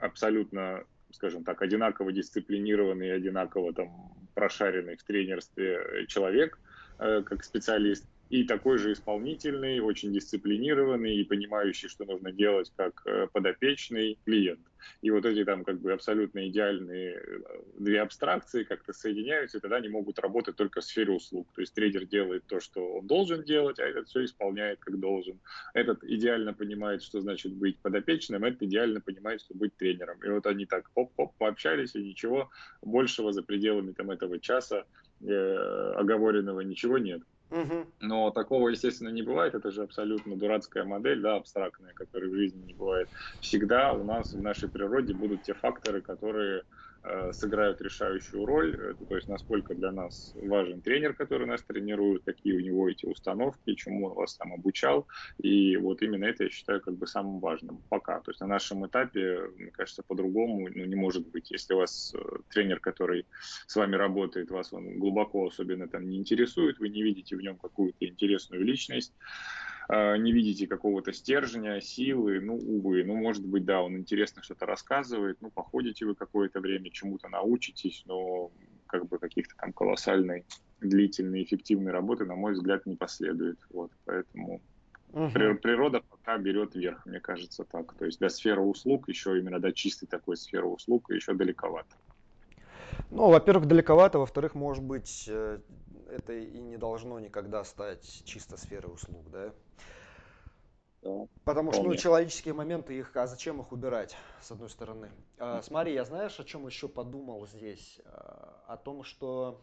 абсолютно 0.00 0.84
скажем 1.12 1.44
так, 1.44 1.62
одинаково 1.62 2.12
дисциплинированный, 2.12 3.12
одинаково 3.12 3.72
там 3.72 3.88
прошаренный 4.34 4.96
в 4.96 5.02
тренерстве 5.02 6.04
человек, 6.08 6.58
э, 6.98 7.22
как 7.22 7.42
специалист, 7.42 8.06
и 8.28 8.44
такой 8.44 8.78
же 8.78 8.92
исполнительный, 8.92 9.80
очень 9.80 10.12
дисциплинированный 10.12 11.16
и 11.16 11.24
понимающий, 11.24 11.88
что 11.88 12.04
нужно 12.04 12.32
делать 12.32 12.72
как 12.76 13.02
э, 13.06 13.28
подопечный 13.32 14.18
клиент. 14.24 14.60
И 15.02 15.10
вот 15.10 15.24
эти 15.24 15.44
там 15.44 15.64
как 15.64 15.80
бы 15.80 15.92
абсолютно 15.92 16.48
идеальные 16.48 17.14
э, 17.14 17.40
две 17.78 18.00
абстракции 18.00 18.64
как-то 18.64 18.92
соединяются, 18.92 19.58
и 19.58 19.60
тогда 19.60 19.76
они 19.76 19.88
могут 19.88 20.18
работать 20.18 20.56
только 20.56 20.80
в 20.80 20.84
сфере 20.84 21.12
услуг. 21.12 21.48
То 21.54 21.60
есть 21.60 21.74
трейдер 21.74 22.06
делает 22.06 22.44
то, 22.46 22.58
что 22.60 22.98
он 22.98 23.06
должен 23.06 23.44
делать, 23.44 23.78
а 23.78 23.84
этот 23.84 24.08
все 24.08 24.24
исполняет 24.24 24.80
как 24.80 24.98
должен. 24.98 25.38
Этот 25.74 26.02
идеально 26.02 26.52
понимает, 26.52 27.02
что 27.02 27.20
значит 27.20 27.52
быть 27.52 27.78
подопечным, 27.78 28.44
этот 28.44 28.62
идеально 28.62 29.00
понимает, 29.00 29.40
что 29.40 29.54
быть 29.54 29.76
тренером. 29.76 30.22
И 30.24 30.28
вот 30.28 30.46
они 30.46 30.66
так 30.66 30.90
поп-поп 30.90 31.36
пообщались, 31.38 31.94
и 31.94 32.02
ничего 32.02 32.50
большего 32.82 33.32
за 33.32 33.42
пределами 33.42 33.92
там 33.92 34.10
этого 34.10 34.40
часа 34.40 34.84
э, 35.20 35.92
оговоренного 35.96 36.60
ничего 36.60 36.98
нет. 36.98 37.22
Но 38.00 38.30
такого, 38.30 38.68
естественно, 38.68 39.08
не 39.08 39.22
бывает. 39.22 39.54
Это 39.54 39.70
же 39.70 39.82
абсолютно 39.82 40.36
дурацкая 40.36 40.84
модель, 40.84 41.22
да, 41.22 41.36
абстрактная, 41.36 41.94
которой 41.94 42.30
в 42.30 42.34
жизни 42.34 42.62
не 42.62 42.74
бывает. 42.74 43.08
Всегда 43.40 43.94
у 43.94 44.04
нас 44.04 44.34
в 44.34 44.40
нашей 44.40 44.68
природе 44.68 45.14
будут 45.14 45.42
те 45.42 45.54
факторы, 45.54 46.02
которые 46.02 46.64
сыграют 47.32 47.80
решающую 47.80 48.44
роль, 48.44 48.96
то 49.08 49.16
есть 49.16 49.28
насколько 49.28 49.74
для 49.74 49.92
нас 49.92 50.32
важен 50.34 50.82
тренер, 50.82 51.14
который 51.14 51.46
нас 51.46 51.62
тренирует, 51.62 52.22
какие 52.24 52.56
у 52.56 52.60
него 52.60 52.88
эти 52.88 53.06
установки, 53.06 53.74
чему 53.74 54.06
он 54.06 54.14
вас 54.14 54.36
там 54.36 54.52
обучал, 54.52 55.06
и 55.38 55.76
вот 55.76 56.02
именно 56.02 56.24
это 56.24 56.44
я 56.44 56.50
считаю 56.50 56.80
как 56.80 56.96
бы 56.96 57.06
самым 57.06 57.40
важным 57.40 57.82
пока. 57.88 58.20
То 58.20 58.30
есть 58.30 58.40
на 58.40 58.46
нашем 58.46 58.86
этапе, 58.86 59.40
мне 59.56 59.70
кажется, 59.70 60.02
по-другому 60.06 60.68
ну, 60.74 60.84
не 60.84 60.96
может 60.96 61.28
быть. 61.28 61.50
Если 61.50 61.74
у 61.74 61.78
вас 61.78 62.14
э, 62.14 62.18
тренер, 62.48 62.80
который 62.80 63.26
с 63.66 63.76
вами 63.76 63.96
работает, 63.96 64.50
вас 64.50 64.72
он 64.72 64.98
глубоко 64.98 65.46
особенно 65.46 65.88
там 65.88 66.08
не 66.08 66.16
интересует, 66.16 66.78
вы 66.78 66.88
не 66.88 67.02
видите 67.02 67.36
в 67.36 67.40
нем 67.40 67.56
какую-то 67.56 68.06
интересную 68.06 68.64
личность, 68.64 69.14
не 69.88 70.32
видите 70.32 70.66
какого-то 70.66 71.12
стержня, 71.12 71.80
силы, 71.80 72.40
ну, 72.40 72.56
увы, 72.56 73.04
ну, 73.04 73.14
может 73.14 73.46
быть, 73.46 73.64
да, 73.64 73.82
он 73.82 73.96
интересно 73.96 74.42
что-то 74.42 74.66
рассказывает, 74.66 75.38
ну, 75.40 75.50
походите 75.50 76.04
вы 76.04 76.14
какое-то 76.14 76.60
время, 76.60 76.90
чему-то 76.90 77.28
научитесь, 77.28 78.02
но 78.06 78.50
как 78.86 79.08
бы 79.08 79.18
каких-то 79.18 79.54
там 79.56 79.72
колоссальной, 79.72 80.44
длительной, 80.80 81.42
эффективной 81.42 81.92
работы, 81.92 82.24
на 82.24 82.34
мой 82.34 82.54
взгляд, 82.54 82.86
не 82.86 82.96
последует, 82.96 83.58
вот, 83.70 83.92
поэтому 84.04 84.60
угу. 85.12 85.30
природа 85.30 86.02
пока 86.08 86.36
берет 86.38 86.74
верх, 86.74 87.06
мне 87.06 87.20
кажется, 87.20 87.64
так, 87.64 87.94
то 87.94 88.06
есть 88.06 88.18
до 88.18 88.28
сферы 88.28 88.62
услуг, 88.62 89.08
еще 89.08 89.38
именно 89.38 89.60
до 89.60 89.72
чистой 89.72 90.06
такой 90.06 90.36
сферы 90.36 90.66
услуг 90.66 91.10
еще 91.10 91.34
далековато. 91.34 91.96
Ну, 93.10 93.30
во-первых, 93.30 93.66
далековато, 93.66 94.18
во-вторых, 94.18 94.54
может 94.54 94.82
быть, 94.82 95.26
э, 95.28 95.60
это 96.08 96.32
и 96.32 96.58
не 96.58 96.76
должно 96.76 97.18
никогда 97.18 97.64
стать 97.64 98.22
чисто 98.24 98.56
сферой 98.56 98.92
услуг, 98.92 99.30
да. 99.30 99.52
Да, 101.02 101.26
Потому 101.44 101.72
что, 101.72 101.84
ну, 101.84 101.94
человеческие 101.94 102.54
моменты, 102.54 102.98
их, 102.98 103.16
а 103.16 103.26
зачем 103.26 103.60
их 103.60 103.70
убирать, 103.70 104.16
с 104.40 104.50
одной 104.50 104.68
стороны. 104.68 105.10
А, 105.38 105.62
смотри, 105.62 105.94
я 105.94 106.04
знаешь, 106.04 106.40
о 106.40 106.44
чем 106.44 106.66
еще 106.66 106.88
подумал 106.88 107.46
здесь? 107.46 108.00
А, 108.04 108.64
о 108.66 108.76
том, 108.76 109.04
что 109.04 109.60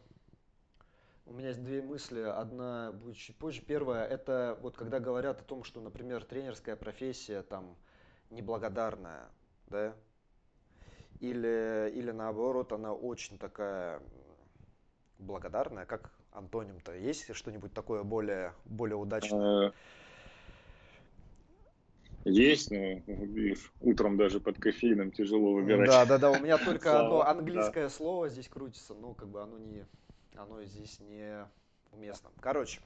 у 1.26 1.34
меня 1.34 1.50
есть 1.50 1.64
две 1.64 1.82
мысли. 1.82 2.22
Одна 2.22 2.92
будет 2.92 3.18
чуть 3.18 3.36
позже. 3.38 3.62
Первая, 3.62 4.06
это 4.06 4.58
вот 4.62 4.76
когда 4.76 5.00
говорят 5.00 5.42
о 5.42 5.44
том, 5.44 5.64
что, 5.64 5.82
например, 5.82 6.24
тренерская 6.24 6.76
профессия 6.76 7.42
там 7.42 7.76
неблагодарная, 8.30 9.30
да, 9.68 9.94
или, 11.20 11.92
или 11.94 12.12
наоборот, 12.12 12.74
она 12.74 12.94
очень 12.94 13.38
такая 13.38 14.02
благодарная, 15.20 15.86
как 15.86 16.12
антоним-то? 16.34 16.96
Есть 16.96 17.34
что-нибудь 17.34 17.74
такое 17.74 18.04
более, 18.04 18.54
более 18.66 18.98
удачное? 18.98 19.68
А, 19.68 19.74
есть, 22.26 22.72
но 22.72 23.02
утром 23.82 24.18
даже 24.18 24.40
под 24.40 24.58
кофеином 24.58 25.12
тяжело 25.12 25.54
выбирать. 25.54 25.90
Да, 25.90 26.06
да, 26.06 26.18
да, 26.18 26.32
у 26.32 26.40
меня 26.40 26.58
только 26.66 27.00
одно 27.00 27.26
английское 27.26 27.90
слово 27.90 28.30
здесь 28.30 28.48
крутится, 28.48 28.94
но 28.94 29.14
как 29.14 29.28
бы 29.28 29.42
оно 29.42 29.58
не, 29.58 29.86
оно 30.36 30.64
здесь 30.64 31.00
не 31.02 31.46
уместно. 31.92 32.30
Короче, 32.40 32.80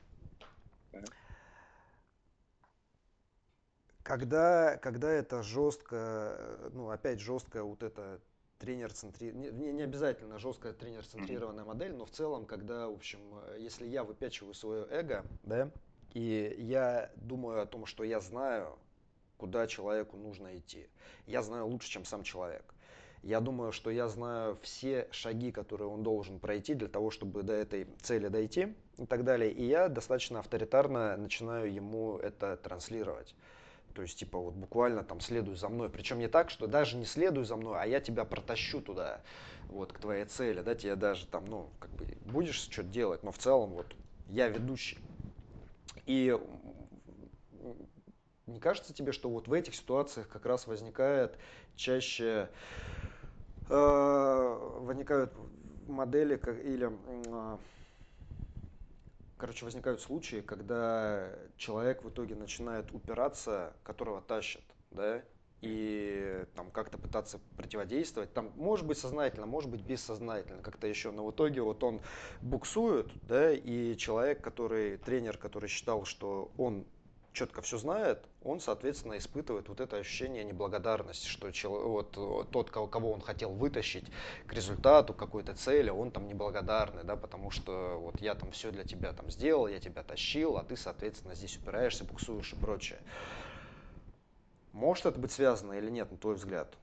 когда, 4.01 4.77
когда 4.77 5.11
это 5.11 5.43
жестко, 5.43 6.69
ну 6.73 6.89
опять 6.89 7.19
жесткая 7.19 7.61
вот 7.63 7.83
эта 7.83 8.19
тренер 8.59 8.93
центри... 8.93 9.31
не, 9.31 9.71
не 9.71 9.81
обязательно 9.83 10.39
жесткая 10.39 10.73
тренер 10.73 11.05
центрированная 11.05 11.65
модель, 11.65 11.93
но 11.93 12.05
в 12.05 12.11
целом, 12.11 12.45
когда, 12.45 12.87
в 12.87 12.93
общем, 12.93 13.19
если 13.57 13.87
я 13.87 14.03
выпячиваю 14.03 14.53
свое 14.53 14.85
эго, 14.89 15.25
да, 15.43 15.71
и 16.13 16.55
я 16.59 17.11
думаю 17.15 17.61
о 17.61 17.65
том, 17.65 17.85
что 17.85 18.03
я 18.03 18.19
знаю, 18.19 18.77
куда 19.37 19.67
человеку 19.67 20.17
нужно 20.17 20.57
идти. 20.57 20.87
Я 21.25 21.41
знаю 21.43 21.67
лучше, 21.67 21.89
чем 21.89 22.05
сам 22.05 22.23
человек. 22.23 22.73
Я 23.23 23.39
думаю, 23.39 23.71
что 23.71 23.89
я 23.89 24.07
знаю 24.07 24.57
все 24.61 25.07
шаги, 25.11 25.51
которые 25.51 25.89
он 25.89 26.03
должен 26.03 26.39
пройти 26.39 26.75
для 26.75 26.87
того, 26.87 27.11
чтобы 27.11 27.43
до 27.43 27.53
этой 27.53 27.87
цели 28.01 28.27
дойти 28.27 28.75
и 28.97 29.05
так 29.05 29.23
далее. 29.23 29.51
И 29.51 29.65
я 29.65 29.89
достаточно 29.89 30.39
авторитарно 30.39 31.17
начинаю 31.17 31.73
ему 31.73 32.17
это 32.17 32.57
транслировать. 32.57 33.35
То 33.97 34.03
есть, 34.03 34.19
типа, 34.19 34.37
вот 34.37 34.53
буквально 34.53 35.03
там 35.03 35.19
следуй 35.19 35.55
за 35.55 35.69
мной. 35.69 35.89
Причем 35.89 36.19
не 36.19 36.27
так, 36.27 36.51
что 36.51 36.67
даже 36.67 36.97
не 36.97 37.05
следуй 37.05 37.45
за 37.45 37.55
мной, 37.55 37.81
а 37.81 37.87
я 37.87 37.99
тебя 37.99 38.25
протащу 38.25 38.79
туда, 38.79 39.21
вот, 39.69 39.91
к 39.91 39.97
твоей 39.97 40.25
цели, 40.25 40.61
да, 40.61 40.75
тебе 40.75 40.95
даже 40.95 41.25
там, 41.25 41.45
ну, 41.45 41.71
как 41.79 41.89
бы, 41.95 42.05
будешь 42.25 42.59
что-то 42.59 42.89
делать, 42.89 43.23
но 43.23 43.31
в 43.31 43.39
целом, 43.39 43.71
вот, 43.71 43.95
я 44.27 44.49
ведущий. 44.49 44.99
И 46.05 46.39
не 48.45 48.59
кажется 48.59 48.93
тебе, 48.93 49.13
что 49.13 49.31
вот 49.31 49.47
в 49.47 49.53
этих 49.53 49.73
ситуациях 49.73 50.27
как 50.29 50.45
раз 50.45 50.67
возникает 50.67 51.35
чаще 51.75 52.47
э, 53.67 54.77
возникают 54.81 55.33
модели 55.87 56.35
как, 56.35 56.63
или 56.63 56.91
э, 57.07 57.57
короче 59.37 59.65
возникают 59.65 60.01
случаи, 60.01 60.41
когда 60.41 61.31
человек 61.57 62.03
в 62.03 62.09
итоге 62.09 62.35
начинает 62.35 62.93
упираться, 62.93 63.75
которого 63.83 64.21
тащат, 64.21 64.63
да, 64.91 65.23
и 65.61 66.45
там 66.55 66.69
как-то 66.69 66.97
пытаться 66.97 67.39
противодействовать. 67.55 68.33
Там 68.33 68.51
может 68.55 68.85
быть 68.85 68.97
сознательно, 68.97 69.47
может 69.47 69.71
быть 69.71 69.81
бессознательно, 69.81 70.61
как-то 70.61 70.87
еще. 70.87 71.11
Но 71.11 71.25
в 71.25 71.31
итоге 71.31 71.61
вот 71.61 71.83
он 71.83 72.01
буксует, 72.41 73.11
да, 73.23 73.51
и 73.51 73.95
человек, 73.97 74.41
который, 74.41 74.97
тренер, 74.97 75.37
который 75.37 75.67
считал, 75.67 76.05
что 76.05 76.51
он 76.57 76.85
четко 77.37 77.61
все 77.61 77.77
знает, 77.77 78.25
он, 78.43 78.59
соответственно, 78.59 79.17
испытывает 79.17 79.69
вот 79.69 79.79
это 79.79 79.97
ощущение 79.97 80.43
неблагодарности, 80.43 81.27
что 81.27 81.51
вот, 81.69 82.49
тот, 82.49 82.71
кого 82.71 83.11
он 83.11 83.21
хотел 83.21 83.51
вытащить 83.51 84.05
к 84.47 84.53
результату, 84.53 85.13
какой-то 85.13 85.53
цели, 85.53 85.91
он 85.91 86.09
там 86.09 86.27
неблагодарный, 86.27 87.03
да, 87.03 87.15
потому 87.15 87.51
что 87.51 87.99
вот 87.99 88.21
я 88.21 88.33
там 88.33 88.51
все 88.51 88.71
для 88.71 88.83
тебя 88.83 89.13
там 89.13 89.29
сделал, 89.29 89.67
я 89.67 89.79
тебя 89.79 90.01
тащил, 90.01 90.57
а 90.57 90.63
ты, 90.63 90.75
соответственно, 90.75 91.35
здесь 91.35 91.57
упираешься, 91.57 92.03
буксуешь 92.03 92.53
и 92.53 92.55
прочее. 92.55 92.99
Может 94.73 95.05
это 95.05 95.19
быть 95.19 95.31
связано 95.31 95.73
или 95.73 95.91
нет, 95.91 96.11
на 96.11 96.17
твой 96.17 96.35
взгляд? 96.35 96.73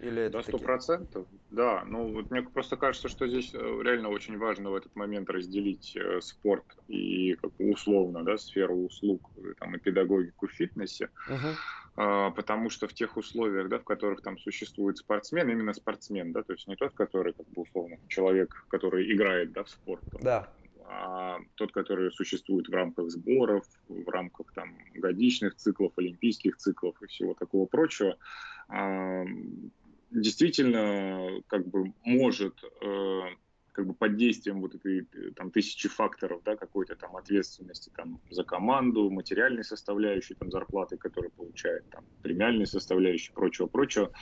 Или 0.00 0.22
это 0.22 0.38
да, 0.38 0.42
сто 0.44 0.58
процентов, 0.58 1.26
да. 1.50 1.82
Ну, 1.84 2.12
вот 2.12 2.30
мне 2.30 2.42
просто 2.42 2.76
кажется, 2.76 3.08
что 3.08 3.26
здесь 3.26 3.52
э, 3.52 3.58
реально 3.58 4.10
очень 4.10 4.38
важно 4.38 4.70
в 4.70 4.76
этот 4.76 4.94
момент 4.94 5.28
разделить 5.28 5.96
э, 5.96 6.20
спорт 6.20 6.64
и 6.86 7.34
как 7.34 7.50
условно, 7.58 8.22
да, 8.22 8.38
сферу 8.38 8.76
услуг 8.76 9.28
э, 9.38 9.54
там, 9.58 9.74
и 9.74 9.78
педагогику 9.80 10.46
в 10.46 10.52
фитнесе. 10.52 11.10
Uh-huh. 11.28 12.32
Потому 12.32 12.70
что 12.70 12.86
в 12.86 12.94
тех 12.94 13.16
условиях, 13.16 13.68
да, 13.68 13.80
в 13.80 13.84
которых 13.84 14.22
там 14.22 14.38
существует 14.38 14.98
спортсмен, 14.98 15.50
именно 15.50 15.72
спортсмен, 15.72 16.30
да, 16.30 16.44
то 16.44 16.52
есть 16.52 16.68
не 16.68 16.76
тот, 16.76 16.92
который, 16.92 17.32
как 17.32 17.48
бы, 17.48 17.62
условно, 17.62 17.96
человек, 18.06 18.54
который 18.68 19.12
играет, 19.12 19.50
да, 19.50 19.64
в 19.64 19.68
спорт. 19.68 20.04
Там, 20.12 20.20
да. 20.22 20.48
А 20.90 21.40
тот, 21.56 21.72
который 21.72 22.12
существует 22.12 22.68
в 22.68 22.72
рамках 22.72 23.10
сборов, 23.10 23.66
в 23.88 24.08
рамках 24.08 24.52
там 24.54 24.78
годичных 24.94 25.56
циклов, 25.56 25.92
олимпийских 25.96 26.56
циклов 26.56 26.94
и 27.02 27.06
всего 27.08 27.34
такого 27.34 27.66
прочего, 27.66 28.16
действительно 30.10 31.42
как 31.48 31.66
бы 31.68 31.92
может 32.04 32.54
э, 32.80 33.20
как 33.72 33.86
бы 33.86 33.94
под 33.94 34.16
действием 34.16 34.60
вот 34.60 34.74
этой 34.74 35.06
там 35.36 35.50
тысячи 35.50 35.88
факторов, 35.88 36.42
да, 36.44 36.56
какой-то 36.56 36.96
там 36.96 37.16
ответственности 37.16 37.90
там 37.94 38.20
за 38.30 38.44
команду, 38.44 39.10
материальной 39.10 39.64
составляющей, 39.64 40.34
там 40.34 40.50
зарплаты, 40.50 40.96
которые 40.96 41.30
получает, 41.30 41.88
там 41.90 42.04
премиальной 42.22 42.66
составляющей, 42.66 43.32
прочего, 43.32 43.66
прочего, 43.66 44.12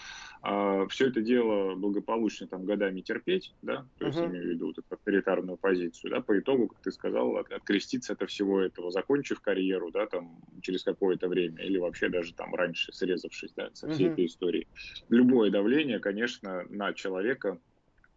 а, 0.43 0.87
все 0.89 1.09
это 1.09 1.21
дело 1.21 1.75
благополучно 1.75 2.47
там 2.47 2.65
годами 2.65 3.01
терпеть, 3.01 3.55
да, 3.63 3.87
то 3.99 4.07
есть 4.07 4.19
uh-huh. 4.19 4.27
имею 4.27 4.45
в 4.45 4.49
виду 4.49 4.67
вот 4.67 4.79
эту 4.79 4.95
авторитарную 4.95 5.57
позицию, 5.57 6.11
да, 6.11 6.21
по 6.21 6.39
итогу, 6.39 6.69
как 6.69 6.81
ты 6.83 6.93
сказал, 6.93 7.37
от, 7.37 7.51
откреститься 7.51 8.13
от 8.13 8.31
всего 8.31 8.61
этого, 8.61 8.91
закончив 8.91 9.41
карьеру, 9.41 9.91
да, 9.91 10.07
там 10.07 10.39
через 10.63 10.85
какое-то 10.85 11.29
время 11.29 11.65
или 11.65 11.79
вообще 11.79 12.09
даже 12.09 12.35
там 12.35 12.55
раньше 12.55 12.93
срезавшись, 12.93 13.53
да, 13.57 13.71
со 13.73 13.89
всей 13.89 14.09
uh-huh. 14.09 14.13
этой 14.13 14.27
историей. 14.27 14.69
Любое 15.09 15.51
давление, 15.51 15.99
конечно, 15.99 16.65
на 16.69 16.93
человека 16.93 17.59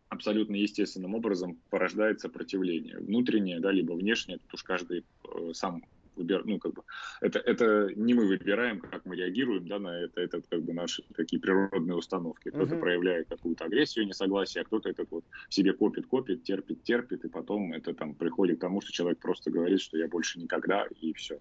абсолютно 0.10 0.56
естественным 0.56 1.16
образом 1.16 1.58
порождает 1.70 2.20
сопротивление. 2.20 2.98
Внутреннее, 2.98 3.60
да, 3.60 3.72
либо 3.72 3.94
внешнее, 3.94 4.40
тут 4.40 4.54
уж 4.56 4.64
каждый 4.64 5.06
э, 5.24 5.54
сам 5.54 5.84
выбираем, 6.20 6.48
ну, 6.48 6.60
как 6.60 6.74
бы, 6.74 6.84
это, 7.22 7.40
это 7.40 7.90
не 7.96 8.14
мы 8.14 8.28
выбираем, 8.28 8.80
как 8.82 9.06
мы 9.06 9.16
реагируем, 9.16 9.68
да, 9.68 9.80
на 9.80 10.04
это, 10.04 10.22
это 10.22 10.42
как 10.42 10.62
бы 10.64 10.74
наши 10.74 11.04
такие 11.16 11.42
природные 11.42 11.96
установки. 11.96 12.50
Кто-то 12.50 12.76
uh-huh. 12.76 12.80
проявляет 12.80 13.30
какую-то 13.30 13.66
агрессию, 13.66 14.06
несогласие, 14.06 14.62
а 14.62 14.66
кто-то 14.66 14.90
этот 14.90 15.10
вот 15.12 15.24
в 15.50 15.54
себе 15.54 15.74
копит, 15.74 16.08
копит, 16.08 16.44
терпит, 16.44 16.84
терпит, 16.84 17.26
и 17.26 17.30
потом 17.30 17.74
это 17.74 17.94
там 17.94 18.14
приходит 18.14 18.58
к 18.58 18.62
тому, 18.62 18.82
что 18.82 18.92
человек 18.92 19.20
просто 19.20 19.50
говорит, 19.50 19.82
что 19.82 19.98
я 19.98 20.08
больше 20.08 20.40
никогда, 20.40 20.86
и 21.00 21.14
все. 21.14 21.40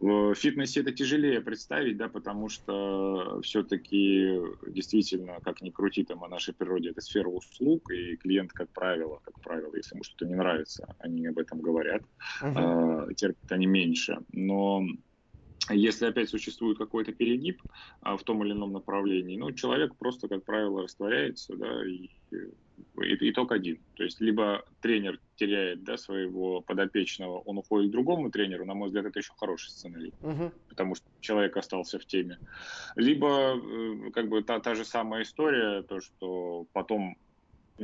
В 0.00 0.34
фитнесе 0.34 0.80
это 0.80 0.92
тяжелее 0.92 1.40
представить, 1.40 1.96
да, 1.96 2.08
потому 2.08 2.48
что 2.48 3.40
все-таки 3.42 4.40
действительно, 4.66 5.40
как 5.42 5.60
ни 5.60 5.70
крути 5.70 6.04
там 6.04 6.22
о 6.22 6.28
нашей 6.28 6.54
природе, 6.54 6.90
это 6.90 7.00
сфера 7.00 7.28
услуг, 7.28 7.90
и 7.90 8.16
клиент, 8.16 8.52
как 8.52 8.68
правило, 8.70 9.20
как 9.24 9.40
правило, 9.40 9.74
если 9.74 9.96
ему 9.96 10.04
что-то 10.04 10.26
не 10.26 10.34
нравится, 10.34 10.94
они 11.00 11.26
об 11.26 11.38
этом 11.38 11.60
говорят, 11.60 12.02
uh-huh. 12.42 13.12
терпят 13.14 13.50
они 13.50 13.66
меньше 13.66 13.88
меньше. 13.88 14.18
Но 14.32 14.84
если 15.70 16.06
опять 16.06 16.28
существует 16.28 16.78
какой-то 16.78 17.12
перегиб 17.12 17.62
а, 18.00 18.16
в 18.16 18.22
том 18.22 18.44
или 18.44 18.52
ином 18.52 18.72
направлении, 18.72 19.36
ну, 19.36 19.52
человек 19.52 19.94
просто, 19.96 20.28
как 20.28 20.44
правило, 20.44 20.82
растворяется, 20.82 21.56
да, 21.56 21.86
и, 21.86 22.10
и 23.02 23.30
итог 23.30 23.52
один. 23.52 23.78
То 23.96 24.04
есть 24.04 24.20
либо 24.20 24.64
тренер 24.80 25.20
теряет 25.36 25.84
да, 25.84 25.96
своего 25.96 26.60
подопечного, 26.60 27.38
он 27.40 27.58
уходит 27.58 27.90
к 27.90 27.92
другому 27.92 28.30
тренеру, 28.30 28.64
на 28.64 28.74
мой 28.74 28.88
взгляд, 28.88 29.06
это 29.06 29.18
еще 29.18 29.32
хороший 29.36 29.70
сценарий, 29.70 30.14
угу. 30.22 30.52
потому 30.68 30.94
что 30.94 31.06
человек 31.20 31.56
остался 31.56 31.98
в 31.98 32.06
теме. 32.06 32.38
Либо 32.96 33.56
э, 33.56 34.10
как 34.12 34.28
бы 34.28 34.42
та, 34.42 34.60
та 34.60 34.74
же 34.74 34.84
самая 34.84 35.22
история, 35.22 35.82
то, 35.82 36.00
что 36.00 36.66
потом 36.72 37.16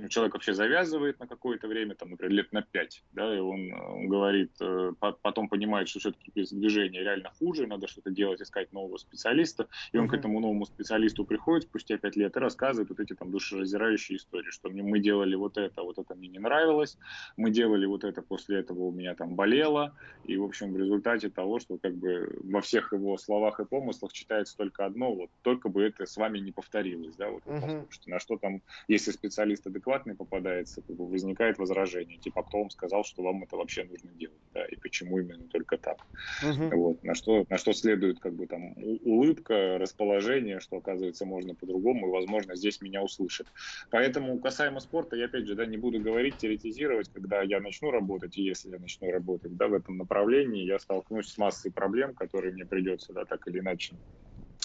человек 0.09 0.34
вообще 0.34 0.55
завязывает 0.55 1.20
на 1.20 1.26
какое-то 1.26 1.68
время, 1.68 1.95
там, 1.95 2.11
например, 2.11 2.32
лет 2.32 2.53
на 2.53 2.62
пять, 2.62 3.03
да, 3.12 3.34
и 3.34 3.38
он, 3.38 3.72
он 3.72 4.09
говорит, 4.09 4.51
э, 4.61 4.92
потом 4.99 5.49
понимает, 5.49 5.88
что 5.88 6.01
все-таки 6.01 6.32
без 6.34 6.51
движения 6.51 7.01
реально 7.01 7.30
хуже, 7.38 7.66
надо 7.66 7.86
что-то 7.86 8.11
делать, 8.11 8.42
искать 8.42 8.72
нового 8.72 8.97
специалиста, 8.99 9.68
и 9.92 9.99
он 9.99 10.07
mm-hmm. 10.07 10.09
к 10.09 10.14
этому 10.14 10.40
новому 10.40 10.66
специалисту 10.66 11.24
приходит 11.24 11.64
спустя 11.64 11.97
пять 11.97 12.16
лет 12.16 12.36
и 12.36 12.40
рассказывает 12.40 12.88
вот 12.88 13.01
эти 13.01 13.14
там 13.14 13.30
душераздирающие 13.30 14.18
истории, 14.18 14.51
что 14.51 14.68
мне, 14.68 14.82
мы 14.82 14.99
делали 14.99 15.34
вот 15.36 15.57
это, 15.57 15.82
вот 15.82 15.99
это 15.99 16.14
мне 16.14 16.28
не 16.28 16.38
нравилось, 16.38 16.99
мы 17.36 17.51
делали 17.51 17.86
вот 17.86 18.05
это, 18.05 18.22
после 18.22 18.59
этого 18.59 18.84
у 18.84 18.92
меня 18.92 19.14
там 19.14 19.34
болело, 19.36 19.95
и, 20.24 20.36
в 20.36 20.45
общем, 20.45 20.72
в 20.72 20.78
результате 20.78 21.30
того, 21.30 21.61
что 21.61 21.78
как 21.78 21.95
бы 21.95 22.36
во 22.42 22.61
всех 22.61 22.92
его 22.92 23.16
словах 23.16 23.61
и 23.61 23.64
помыслах 23.64 24.12
читается 24.12 24.57
только 24.57 24.84
одно, 24.84 25.14
вот 25.14 25.30
только 25.42 25.68
бы 25.68 25.82
это 25.82 26.07
с 26.07 26.16
вами 26.16 26.38
не 26.38 26.53
повторилось, 26.53 27.14
да, 27.16 27.30
вот, 27.30 27.45
mm-hmm. 27.45 27.86
что 27.90 28.11
на 28.11 28.18
что 28.18 28.38
там, 28.38 28.61
если 28.88 29.12
специалист 29.12 29.66
неадекватный 29.85 30.16
попадается, 30.16 30.82
как 30.87 30.97
бы 30.97 31.07
возникает 31.09 31.59
возражение, 31.59 32.18
типа, 32.18 32.43
кто 32.43 32.59
вам 32.59 32.70
сказал, 32.70 33.05
что 33.05 33.22
вам 33.22 33.43
это 33.45 33.57
вообще 33.57 33.85
нужно 33.85 34.12
делать, 34.12 34.41
да, 34.53 34.64
и 34.66 34.76
почему 34.76 35.18
именно 35.18 35.49
только 35.49 35.78
так. 35.78 35.99
Угу. 36.41 36.74
Вот, 36.74 37.03
на 37.03 37.14
что, 37.14 37.45
на 37.49 37.59
что 37.59 37.72
следует, 37.72 38.20
как 38.20 38.35
бы, 38.35 38.47
там, 38.47 38.74
улыбка, 38.76 39.78
расположение, 39.78 40.61
что, 40.61 40.76
оказывается, 40.78 41.26
можно 41.26 41.55
по-другому, 41.55 42.09
и, 42.09 42.11
возможно, 42.11 42.57
здесь 42.57 42.80
меня 42.80 43.03
услышат. 43.03 43.49
Поэтому, 43.91 44.41
касаемо 44.41 44.80
спорта, 44.80 45.16
я, 45.16 45.26
опять 45.26 45.47
же, 45.47 45.55
да, 45.55 45.66
не 45.66 45.76
буду 45.76 46.01
говорить, 46.01 46.39
теоретизировать, 46.39 47.11
когда 47.12 47.43
я 47.43 47.61
начну 47.61 47.91
работать, 47.91 48.37
и 48.39 48.43
если 48.43 48.70
я 48.70 48.78
начну 48.78 49.11
работать, 49.11 49.57
да, 49.57 49.68
в 49.68 49.74
этом 49.74 49.97
направлении, 49.99 50.64
я 50.64 50.78
столкнусь 50.78 51.28
с 51.30 51.39
массой 51.39 51.72
проблем, 51.72 52.14
которые 52.14 52.53
мне 52.55 52.64
придется, 52.66 53.12
да, 53.12 53.24
так 53.26 53.47
или 53.49 53.61
иначе 53.61 53.99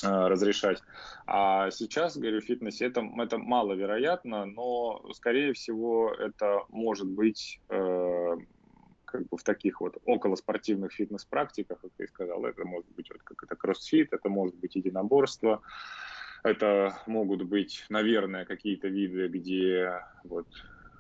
разрешать. 0.03 0.81
А 1.25 1.69
сейчас, 1.71 2.17
говорю, 2.17 2.41
в 2.41 2.45
фитнесе 2.45 2.85
это, 2.85 3.07
это 3.17 3.37
маловероятно, 3.37 4.45
но, 4.45 5.03
скорее 5.13 5.53
всего, 5.53 6.11
это 6.13 6.63
может 6.69 7.07
быть 7.07 7.59
э, 7.69 8.35
как 9.05 9.27
бы 9.27 9.37
в 9.37 9.43
таких 9.43 9.81
вот 9.81 9.97
околоспортивных 10.05 10.93
фитнес-практиках, 10.93 11.79
как 11.81 11.91
ты 11.97 12.07
сказал, 12.07 12.45
это 12.45 12.63
может 12.65 12.89
быть 12.95 13.09
вот 13.11 13.21
как 13.23 13.43
это 13.43 13.55
кроссфит, 13.55 14.13
это 14.13 14.29
может 14.29 14.55
быть 14.55 14.75
единоборство, 14.75 15.61
это 16.43 16.95
могут 17.07 17.43
быть, 17.43 17.85
наверное, 17.89 18.45
какие-то 18.45 18.87
виды, 18.87 19.27
где 19.27 20.01
вот 20.23 20.47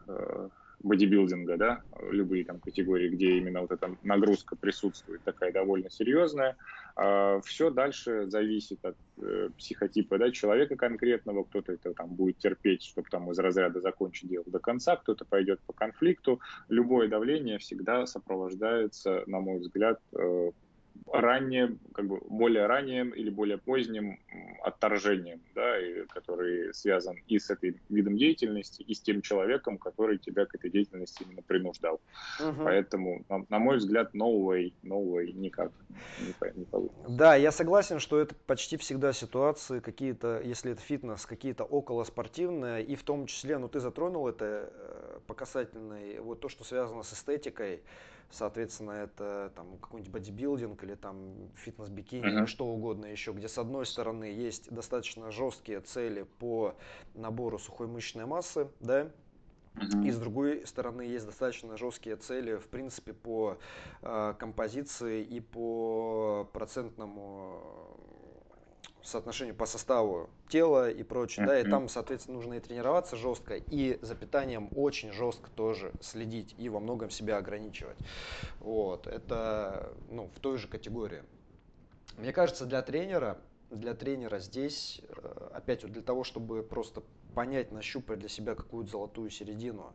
э, 0.07 0.49
бодибилдинга, 0.81 1.57
да, 1.57 1.81
любые 2.09 2.45
там 2.45 2.59
категории, 2.59 3.09
где 3.09 3.37
именно 3.37 3.61
вот 3.61 3.71
эта 3.71 3.95
нагрузка 4.03 4.55
присутствует, 4.55 5.21
такая 5.23 5.51
довольно 5.51 5.89
серьезная. 5.89 6.55
А 6.95 7.39
все 7.41 7.69
дальше 7.69 8.29
зависит 8.29 8.83
от 8.83 8.95
э, 9.21 9.49
психотипа 9.57 10.17
да, 10.17 10.31
человека 10.31 10.75
конкретного. 10.75 11.43
Кто-то 11.43 11.73
это 11.73 11.93
там 11.93 12.09
будет 12.09 12.37
терпеть, 12.37 12.83
чтобы 12.83 13.09
там 13.09 13.31
из 13.31 13.39
разряда 13.39 13.79
закончить 13.81 14.29
дело 14.29 14.45
до 14.47 14.59
конца, 14.59 14.95
кто-то 14.95 15.25
пойдет 15.25 15.59
по 15.61 15.73
конфликту. 15.73 16.39
Любое 16.67 17.07
давление 17.07 17.57
всегда 17.57 18.05
сопровождается, 18.05 19.23
на 19.27 19.39
мой 19.39 19.59
взгляд, 19.59 19.99
ранним, 21.07 21.79
как 21.93 22.07
бы 22.07 22.19
более 22.29 22.65
ранним 22.65 23.09
или 23.09 23.29
более 23.29 23.57
поздним 23.57 24.19
отторжением, 24.63 25.41
да, 25.55 25.79
и, 25.79 26.05
который 26.05 26.73
связан 26.73 27.17
и 27.27 27.39
с 27.39 27.49
этим 27.49 27.79
видом 27.89 28.17
деятельности, 28.17 28.81
и 28.81 28.93
с 28.93 29.01
тем 29.01 29.21
человеком, 29.21 29.77
который 29.77 30.17
тебя 30.17 30.45
к 30.45 30.55
этой 30.55 30.69
деятельности 30.69 31.23
именно 31.23 31.41
принуждал. 31.41 31.99
Угу. 32.39 32.63
Поэтому, 32.63 33.25
на, 33.29 33.45
на 33.49 33.59
мой 33.59 33.77
взгляд, 33.77 34.13
новый, 34.13 34.73
новый 34.83 35.31
никак 35.33 35.71
не, 36.19 36.33
не 36.55 36.65
получится. 36.65 37.05
Да, 37.09 37.35
я 37.35 37.51
согласен, 37.51 37.99
что 37.99 38.19
это 38.19 38.35
почти 38.45 38.77
всегда 38.77 39.13
ситуации 39.13 39.79
какие-то, 39.79 40.41
если 40.43 40.71
это 40.71 40.81
фитнес, 40.81 41.25
какие-то 41.25 41.63
околоспортивные, 41.63 42.83
и 42.83 42.95
в 42.95 43.03
том 43.03 43.25
числе, 43.25 43.57
ну 43.57 43.67
ты 43.67 43.79
затронул 43.79 44.27
это 44.27 44.71
э, 44.71 45.19
по 45.27 45.33
касательной, 45.33 46.19
вот 46.19 46.39
то, 46.39 46.49
что 46.49 46.63
связано 46.63 47.03
с 47.03 47.13
эстетикой, 47.13 47.81
соответственно, 48.31 48.91
это 48.91 49.51
там 49.55 49.77
какой-нибудь 49.77 50.11
бодибилдинг 50.11 50.83
или 50.83 50.95
там 50.95 51.49
фитнес-бикини 51.55 52.25
uh-huh. 52.25 52.39
или 52.39 52.45
что 52.45 52.65
угодно 52.67 53.05
еще, 53.05 53.31
где 53.31 53.47
с 53.47 53.57
одной 53.57 53.85
стороны 53.85 54.25
есть 54.25 54.71
достаточно 54.71 55.31
жесткие 55.31 55.81
цели 55.81 56.25
по 56.39 56.75
набору 57.13 57.59
сухой 57.59 57.87
мышечной 57.87 58.25
массы, 58.25 58.69
да. 58.79 59.11
И 60.03 60.11
с 60.11 60.17
другой 60.17 60.65
стороны 60.67 61.03
есть 61.03 61.25
достаточно 61.25 61.77
жесткие 61.77 62.17
цели, 62.17 62.57
в 62.57 62.67
принципе, 62.67 63.13
по 63.13 63.57
э, 64.01 64.33
композиции 64.37 65.23
и 65.23 65.39
по 65.39 66.49
процентному 66.51 67.97
соотношению 69.09 69.55
по 69.55 69.65
составу 69.65 70.29
тела 70.47 70.89
и 70.89 71.03
прочее, 71.03 71.45
mm-hmm. 71.45 71.49
да, 71.49 71.59
и 71.59 71.63
там, 71.63 71.89
соответственно, 71.89 72.37
нужно 72.37 72.55
и 72.55 72.59
тренироваться 72.59 73.15
жестко, 73.15 73.55
и 73.55 73.99
за 74.01 74.15
питанием 74.15 74.69
очень 74.75 75.11
жестко 75.11 75.49
тоже 75.51 75.91
следить 76.01 76.55
и 76.57 76.69
во 76.69 76.79
многом 76.79 77.09
себя 77.09 77.37
ограничивать. 77.37 77.97
Вот, 78.59 79.07
это, 79.07 79.93
ну, 80.09 80.29
в 80.35 80.39
той 80.39 80.57
же 80.57 80.67
категории. 80.67 81.23
Мне 82.17 82.33
кажется, 82.33 82.65
для 82.65 82.81
тренера, 82.81 83.39
для 83.69 83.93
тренера 83.93 84.39
здесь, 84.39 85.01
э, 85.07 85.49
опять 85.53 85.83
вот 85.83 85.91
для 85.91 86.01
того, 86.01 86.23
чтобы 86.23 86.63
просто 86.63 87.03
понять, 87.33 87.71
нащупать 87.71 88.19
для 88.19 88.29
себя 88.29 88.55
какую-то 88.55 88.91
золотую 88.91 89.29
середину, 89.29 89.91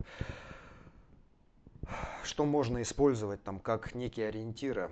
что 2.23 2.45
можно 2.45 2.81
использовать 2.81 3.43
там 3.43 3.59
как 3.59 3.93
некие 3.93 4.29
ориентиры, 4.29 4.91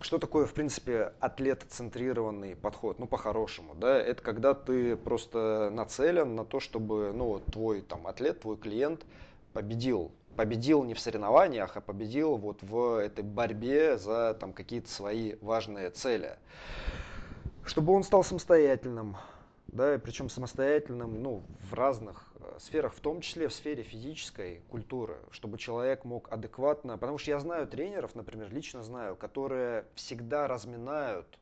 что 0.00 0.18
такое, 0.18 0.46
в 0.46 0.54
принципе, 0.54 1.12
атлет-центрированный 1.20 2.56
подход? 2.56 2.98
Ну, 2.98 3.06
по-хорошему, 3.06 3.74
да, 3.74 3.98
это 3.98 4.22
когда 4.22 4.54
ты 4.54 4.96
просто 4.96 5.70
нацелен 5.72 6.34
на 6.34 6.44
то, 6.44 6.60
чтобы, 6.60 7.12
ну, 7.14 7.38
твой 7.40 7.82
там 7.82 8.06
атлет, 8.06 8.40
твой 8.40 8.56
клиент 8.56 9.04
победил. 9.52 10.12
Победил 10.36 10.84
не 10.84 10.94
в 10.94 11.00
соревнованиях, 11.00 11.76
а 11.76 11.80
победил 11.80 12.36
вот 12.36 12.62
в 12.62 13.00
этой 13.00 13.24
борьбе 13.24 13.98
за 13.98 14.36
там 14.38 14.52
какие-то 14.52 14.88
свои 14.88 15.34
важные 15.40 15.90
цели. 15.90 16.36
Чтобы 17.64 17.92
он 17.92 18.04
стал 18.04 18.22
самостоятельным, 18.22 19.16
да, 19.66 19.98
причем 19.98 20.28
самостоятельным, 20.28 21.22
ну, 21.22 21.42
в 21.70 21.74
разных 21.74 22.27
сферах, 22.58 22.94
в 22.94 23.00
том 23.00 23.20
числе 23.20 23.48
в 23.48 23.52
сфере 23.52 23.82
физической 23.82 24.62
культуры, 24.68 25.18
чтобы 25.30 25.58
человек 25.58 26.04
мог 26.04 26.32
адекватно, 26.32 26.98
потому 26.98 27.18
что 27.18 27.30
я 27.30 27.40
знаю 27.40 27.66
тренеров, 27.66 28.14
например, 28.14 28.52
лично 28.52 28.82
знаю, 28.82 29.16
которые 29.16 29.86
всегда 29.94 30.46
разминают 30.46 31.38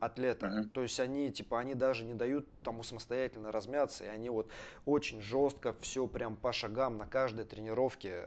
атлета. 0.00 0.46
Uh-huh. 0.46 0.68
То 0.70 0.82
есть 0.82 0.98
они, 1.00 1.30
типа, 1.30 1.58
они 1.58 1.74
даже 1.74 2.04
не 2.04 2.14
дают 2.14 2.46
тому 2.62 2.82
самостоятельно 2.82 3.52
размяться, 3.52 4.04
и 4.04 4.08
они 4.08 4.30
вот 4.30 4.48
очень 4.86 5.20
жестко 5.20 5.74
все 5.80 6.06
прям 6.06 6.36
по 6.36 6.52
шагам 6.52 6.98
на 6.98 7.06
каждой 7.06 7.44
тренировке 7.44 8.22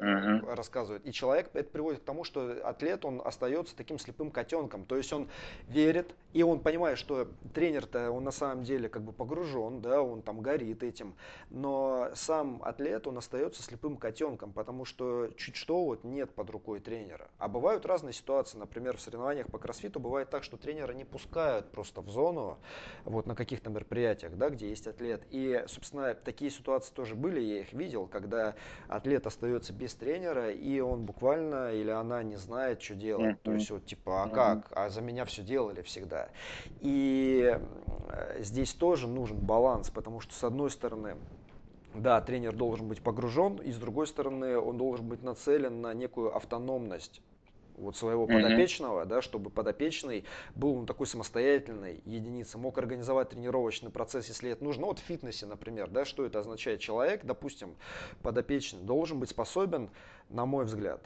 uh-huh. 0.00 0.54
рассказывают. 0.54 1.06
И 1.06 1.12
человек, 1.12 1.50
это 1.52 1.68
приводит 1.70 2.00
к 2.00 2.04
тому, 2.04 2.24
что 2.24 2.56
атлет, 2.64 3.04
он 3.04 3.20
остается 3.24 3.76
таким 3.76 3.98
слепым 3.98 4.30
котенком. 4.30 4.84
То 4.84 4.96
есть 4.96 5.12
он 5.12 5.28
верит, 5.68 6.14
и 6.32 6.42
он 6.42 6.60
понимает, 6.60 6.98
что 6.98 7.28
тренер-то, 7.54 8.10
он 8.10 8.24
на 8.24 8.30
самом 8.30 8.64
деле 8.64 8.88
как 8.88 9.02
бы 9.02 9.12
погружен, 9.12 9.80
да, 9.80 10.02
он 10.02 10.22
там 10.22 10.40
горит 10.40 10.82
этим, 10.82 11.14
но 11.50 12.10
сам 12.14 12.62
атлет, 12.62 13.06
он 13.06 13.18
остается 13.18 13.62
слепым 13.62 13.96
котенком, 13.96 14.52
потому 14.52 14.84
что 14.84 15.28
чуть 15.36 15.56
что 15.56 15.84
вот 15.84 16.04
нет 16.04 16.34
под 16.34 16.50
рукой 16.50 16.80
тренера. 16.80 17.28
А 17.38 17.48
бывают 17.48 17.86
разные 17.86 18.12
ситуации, 18.12 18.58
например, 18.58 18.96
в 18.96 19.00
соревнованиях 19.00 19.46
по 19.50 19.58
кроссфиту 19.58 19.98
бывает 19.98 20.30
так, 20.30 20.44
что 20.44 20.56
тренер 20.56 20.75
тренера 20.76 20.92
не 20.92 21.04
пускают 21.04 21.70
просто 21.70 22.02
в 22.02 22.10
зону, 22.10 22.58
вот 23.04 23.26
на 23.26 23.34
каких-то 23.34 23.70
мероприятиях, 23.70 24.36
да, 24.36 24.50
где 24.50 24.68
есть 24.68 24.86
атлет. 24.86 25.22
И, 25.30 25.64
собственно, 25.68 26.14
такие 26.14 26.50
ситуации 26.50 26.92
тоже 26.92 27.14
были, 27.14 27.40
я 27.40 27.60
их 27.60 27.72
видел, 27.72 28.06
когда 28.06 28.54
атлет 28.88 29.26
остается 29.26 29.72
без 29.72 29.94
тренера, 29.94 30.50
и 30.50 30.80
он 30.80 31.06
буквально 31.06 31.72
или 31.72 31.90
она 31.90 32.22
не 32.22 32.36
знает, 32.36 32.82
что 32.82 32.94
делать. 32.94 33.36
Mm-hmm. 33.36 33.42
То 33.42 33.52
есть 33.52 33.70
вот 33.70 33.86
типа, 33.86 34.24
а 34.24 34.28
как? 34.28 34.70
А 34.72 34.90
за 34.90 35.00
меня 35.00 35.24
все 35.24 35.42
делали 35.42 35.80
всегда. 35.80 36.28
И 36.80 37.58
э, 38.08 38.42
здесь 38.42 38.74
тоже 38.74 39.08
нужен 39.08 39.38
баланс, 39.38 39.88
потому 39.90 40.20
что 40.20 40.34
с 40.34 40.44
одной 40.44 40.70
стороны, 40.70 41.16
да, 41.94 42.20
тренер 42.20 42.54
должен 42.54 42.86
быть 42.86 43.02
погружен, 43.02 43.56
и 43.56 43.72
с 43.72 43.78
другой 43.78 44.06
стороны, 44.06 44.58
он 44.58 44.76
должен 44.76 45.08
быть 45.08 45.22
нацелен 45.22 45.80
на 45.80 45.94
некую 45.94 46.36
автономность 46.36 47.22
вот 47.76 47.96
своего 47.96 48.26
mm-hmm. 48.26 48.42
подопечного, 48.42 49.04
да, 49.04 49.22
чтобы 49.22 49.50
подопечный 49.50 50.24
был 50.54 50.78
он 50.78 50.86
такой 50.86 51.06
самостоятельной 51.06 52.00
единицей, 52.04 52.60
мог 52.60 52.78
организовать 52.78 53.30
тренировочный 53.30 53.90
процесс, 53.90 54.28
если 54.28 54.50
это 54.50 54.64
нужно. 54.64 54.82
Ну, 54.82 54.86
вот 54.88 54.98
в 54.98 55.02
фитнесе, 55.02 55.46
например, 55.46 55.90
да, 55.90 56.04
что 56.04 56.24
это 56.24 56.40
означает? 56.40 56.80
Человек, 56.80 57.24
допустим, 57.24 57.76
подопечный, 58.22 58.80
должен 58.80 59.20
быть 59.20 59.30
способен, 59.30 59.90
на 60.28 60.46
мой 60.46 60.64
взгляд, 60.64 61.00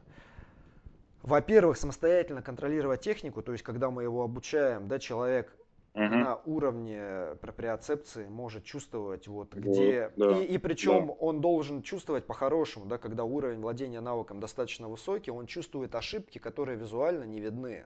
во-первых, 1.23 1.77
самостоятельно 1.77 2.43
контролировать 2.43 3.03
технику, 3.03 3.43
то 3.43 3.53
есть 3.53 3.63
когда 3.63 3.91
мы 3.91 4.03
его 4.03 4.23
обучаем, 4.23 4.89
да, 4.89 4.99
человек 4.99 5.55
угу. 5.95 6.03
на 6.03 6.37
уровне 6.45 7.37
проприоцепции 7.41 8.27
может 8.29 8.65
чувствовать 8.65 9.27
вот 9.27 9.55
где 9.55 10.13
да, 10.17 10.39
и, 10.39 10.45
и 10.45 10.59
причем 10.59 11.09
да. 11.09 11.13
он 11.15 11.41
должен 11.41 11.83
чувствовать 11.83 12.27
по-хорошему, 12.27 12.87
да, 12.87 12.99
когда 12.99 13.25
уровень 13.25 13.61
владения 13.61 14.01
навыком 14.01 14.41
достаточно 14.41 14.89
высокий, 14.89 15.31
он 15.31 15.47
чувствует 15.47 15.95
ошибки, 15.95 16.39
которые 16.39 16.79
визуально 16.79 17.25
не 17.25 17.41
видны. 17.41 17.85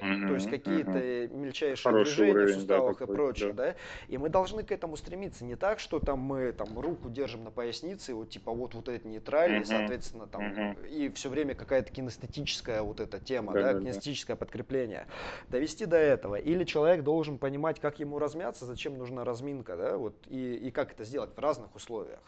То 0.00 0.34
есть 0.34 0.50
какие-то 0.50 1.34
мельчайшие 1.34 1.92
Хороший 1.92 2.08
движения 2.10 2.32
уровень, 2.32 2.52
в 2.52 2.58
суставах 2.58 2.98
да, 2.98 3.04
и 3.04 3.08
прочее, 3.08 3.52
да. 3.52 3.66
да. 3.70 3.74
И 4.08 4.18
мы 4.18 4.28
должны 4.28 4.62
к 4.62 4.72
этому 4.72 4.96
стремиться. 4.96 5.44
Не 5.44 5.56
так, 5.56 5.80
что 5.80 6.00
там 6.00 6.18
мы 6.18 6.52
там 6.52 6.78
руку 6.78 7.10
держим 7.10 7.44
на 7.44 7.50
пояснице, 7.50 8.14
вот 8.14 8.30
типа 8.30 8.52
вот 8.52 8.74
вот 8.74 8.88
это 8.88 9.06
нейтральный, 9.08 9.60
uh 9.60 9.64
соответственно, 9.64 10.26
там 10.26 10.72
и 10.90 11.10
все 11.10 11.28
время 11.28 11.54
какая-то 11.54 11.92
кинестетическая 11.92 12.82
вот 12.82 13.00
эта 13.00 13.18
тема, 13.20 13.52
да, 13.52 13.72
да, 13.72 13.80
кинестетическое 13.80 14.36
да. 14.36 14.40
подкрепление. 14.40 15.06
Довести 15.48 15.86
до 15.86 15.96
этого. 15.96 16.36
Или 16.36 16.64
человек 16.64 17.02
должен 17.02 17.38
понимать, 17.38 17.80
как 17.80 17.98
ему 17.98 18.18
размяться, 18.18 18.66
зачем 18.66 18.96
нужна 18.98 19.24
разминка, 19.24 19.76
да, 19.76 19.96
вот, 19.96 20.14
и, 20.28 20.54
и 20.54 20.70
как 20.70 20.92
это 20.92 21.04
сделать 21.04 21.34
в 21.34 21.38
разных 21.38 21.74
условиях. 21.74 22.20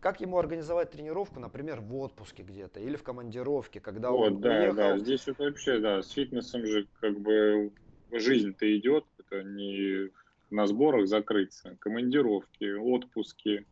Как 0.00 0.20
ему 0.20 0.38
организовать 0.38 0.90
тренировку, 0.90 1.40
например, 1.40 1.80
в 1.80 1.96
отпуске 1.96 2.42
где-то 2.42 2.80
или 2.80 2.96
в 2.96 3.02
командировке, 3.02 3.80
когда 3.80 4.10
вот, 4.10 4.32
он 4.32 4.40
да, 4.40 4.50
уехал. 4.50 4.76
Да, 4.76 4.98
здесь 4.98 5.26
вот 5.26 5.38
вообще, 5.38 5.78
да, 5.78 6.02
с 6.02 6.10
фитнесом 6.10 6.64
же 6.66 6.86
как 7.00 7.15
как 7.16 7.22
бы 7.22 7.72
жизнь-то 8.12 8.76
идет, 8.76 9.04
это 9.18 9.42
не 9.42 10.10
на 10.50 10.66
сборах 10.66 11.08
закрыться, 11.08 11.76
командировки, 11.80 12.72
отпуски, 12.72 13.66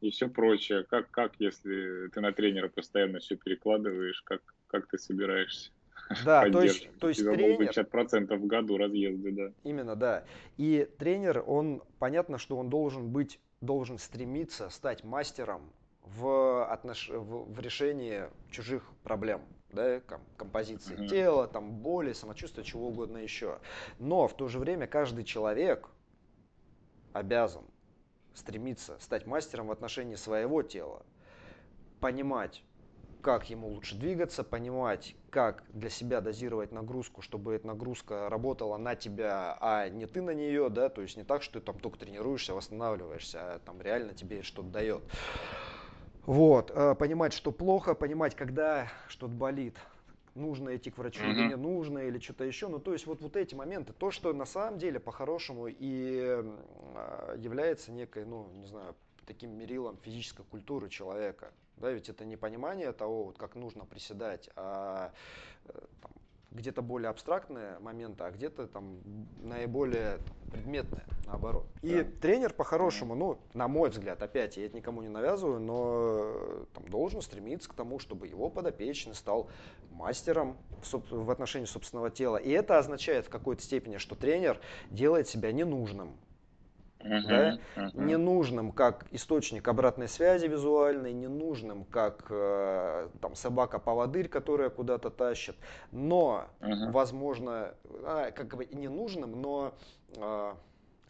и 0.00 0.10
все 0.10 0.28
прочее. 0.28 0.84
Как, 0.84 1.10
как 1.10 1.32
если 1.38 2.08
ты 2.08 2.20
на 2.20 2.32
тренера 2.32 2.68
постоянно 2.68 3.18
все 3.18 3.36
перекладываешь, 3.36 4.22
как, 4.22 4.42
как 4.66 4.86
ты 4.88 4.98
собираешься? 4.98 5.70
Да, 6.24 6.48
то 6.50 6.62
есть, 6.62 6.88
то 6.98 7.08
есть 7.08 7.24
тренер... 7.24 7.70
50% 7.70 8.36
в 8.36 8.46
году 8.46 8.76
разъезды, 8.76 9.32
да. 9.32 9.52
Именно, 9.64 9.96
да. 9.96 10.24
И 10.56 10.88
тренер, 10.98 11.42
он, 11.46 11.82
понятно, 11.98 12.38
что 12.38 12.56
он 12.56 12.68
должен 12.68 13.10
быть, 13.10 13.38
должен 13.60 13.98
стремиться 13.98 14.70
стать 14.70 15.04
мастером 15.04 15.72
в, 16.02 16.66
отнош... 16.70 17.08
в, 17.10 17.52
в 17.52 17.60
решении 17.60 18.24
чужих 18.50 18.82
проблем 19.04 19.42
да, 19.72 20.00
композиции 20.36 20.96
uh-huh. 20.96 21.08
тела, 21.08 21.46
там, 21.46 21.70
боли, 21.70 22.12
самочувствия, 22.12 22.64
чего 22.64 22.88
угодно 22.88 23.18
еще. 23.18 23.58
Но 23.98 24.28
в 24.28 24.34
то 24.34 24.48
же 24.48 24.58
время 24.58 24.86
каждый 24.86 25.24
человек 25.24 25.88
обязан 27.12 27.64
стремиться 28.34 28.96
стать 29.00 29.26
мастером 29.26 29.68
в 29.68 29.72
отношении 29.72 30.14
своего 30.14 30.62
тела, 30.62 31.04
понимать, 32.00 32.62
как 33.20 33.50
ему 33.50 33.68
лучше 33.68 33.96
двигаться, 33.96 34.44
понимать, 34.44 35.14
как 35.30 35.64
для 35.72 35.90
себя 35.90 36.20
дозировать 36.20 36.72
нагрузку, 36.72 37.22
чтобы 37.22 37.54
эта 37.54 37.66
нагрузка 37.66 38.28
работала 38.28 38.76
на 38.76 38.94
тебя, 38.94 39.56
а 39.60 39.88
не 39.88 40.06
ты 40.06 40.22
на 40.22 40.30
нее, 40.30 40.68
да, 40.70 40.88
то 40.88 41.02
есть 41.02 41.16
не 41.16 41.24
так, 41.24 41.42
что 41.42 41.60
ты 41.60 41.66
там 41.66 41.78
только 41.78 41.98
тренируешься, 41.98 42.54
восстанавливаешься, 42.54 43.54
а 43.54 43.58
там 43.58 43.80
реально 43.80 44.14
тебе 44.14 44.42
что-то 44.42 44.68
дает. 44.68 45.02
Вот, 46.26 46.70
э, 46.74 46.94
понимать, 46.94 47.32
что 47.32 47.50
плохо, 47.50 47.94
понимать, 47.94 48.34
когда 48.34 48.88
что-то 49.08 49.32
болит, 49.32 49.76
нужно 50.34 50.76
идти 50.76 50.90
к 50.90 50.98
врачу 50.98 51.22
mm-hmm. 51.22 51.32
или 51.32 51.48
не 51.48 51.56
нужно, 51.56 51.98
или 51.98 52.18
что-то 52.18 52.44
еще. 52.44 52.68
Ну, 52.68 52.78
то 52.78 52.92
есть 52.92 53.06
вот, 53.06 53.20
вот 53.20 53.36
эти 53.36 53.54
моменты, 53.54 53.92
то, 53.92 54.10
что 54.10 54.32
на 54.32 54.44
самом 54.44 54.78
деле 54.78 55.00
по-хорошему 55.00 55.66
и 55.68 56.20
э, 56.22 57.36
является 57.38 57.90
некой, 57.92 58.24
ну, 58.24 58.48
не 58.54 58.66
знаю, 58.66 58.94
таким 59.26 59.56
мерилом 59.56 59.96
физической 60.02 60.44
культуры 60.44 60.88
человека. 60.88 61.52
Да, 61.76 61.90
ведь 61.90 62.08
это 62.10 62.26
не 62.26 62.36
понимание 62.36 62.92
того, 62.92 63.24
вот 63.24 63.38
как 63.38 63.54
нужно 63.54 63.86
приседать, 63.86 64.50
а 64.54 65.12
э, 65.64 65.72
там, 66.02 66.12
где-то 66.50 66.82
более 66.82 67.10
абстрактные 67.10 67.78
моменты, 67.78 68.24
а 68.24 68.30
где-то 68.30 68.66
там 68.66 68.98
наиболее 69.42 70.18
предметные, 70.50 71.04
наоборот. 71.26 71.66
И 71.82 72.02
да. 72.02 72.04
тренер 72.20 72.52
по-хорошему, 72.52 73.14
ну, 73.14 73.38
на 73.54 73.68
мой 73.68 73.90
взгляд, 73.90 74.22
опять, 74.22 74.56
я 74.56 74.66
это 74.66 74.76
никому 74.76 75.00
не 75.02 75.08
навязываю, 75.08 75.60
но 75.60 76.66
там, 76.74 76.88
должен 76.88 77.22
стремиться 77.22 77.70
к 77.70 77.74
тому, 77.74 77.98
чтобы 77.98 78.26
его 78.26 78.50
подопечный 78.50 79.14
стал 79.14 79.48
мастером 79.90 80.56
в, 80.82 81.24
в 81.24 81.30
отношении 81.30 81.66
собственного 81.66 82.10
тела. 82.10 82.36
И 82.36 82.50
это 82.50 82.78
означает 82.78 83.26
в 83.26 83.30
какой-то 83.30 83.62
степени, 83.62 83.98
что 83.98 84.14
тренер 84.16 84.60
делает 84.90 85.28
себя 85.28 85.52
ненужным 85.52 86.16
Uh-huh, 87.02 87.26
да? 87.26 87.58
uh-huh. 87.76 88.04
ненужным 88.04 88.72
как 88.72 89.06
источник 89.10 89.66
обратной 89.68 90.06
связи 90.06 90.46
визуальной, 90.46 91.12
ненужным 91.12 91.84
как 91.84 92.26
э, 92.28 93.08
там 93.22 93.34
собака-поводырь, 93.34 94.28
которая 94.28 94.68
куда-то 94.68 95.08
тащит, 95.10 95.56
но, 95.92 96.46
uh-huh. 96.60 96.90
возможно, 96.90 97.74
а, 98.04 98.30
как 98.32 98.54
бы 98.54 98.66
ненужным, 98.66 99.40
но, 99.40 99.72
э, 100.16 100.54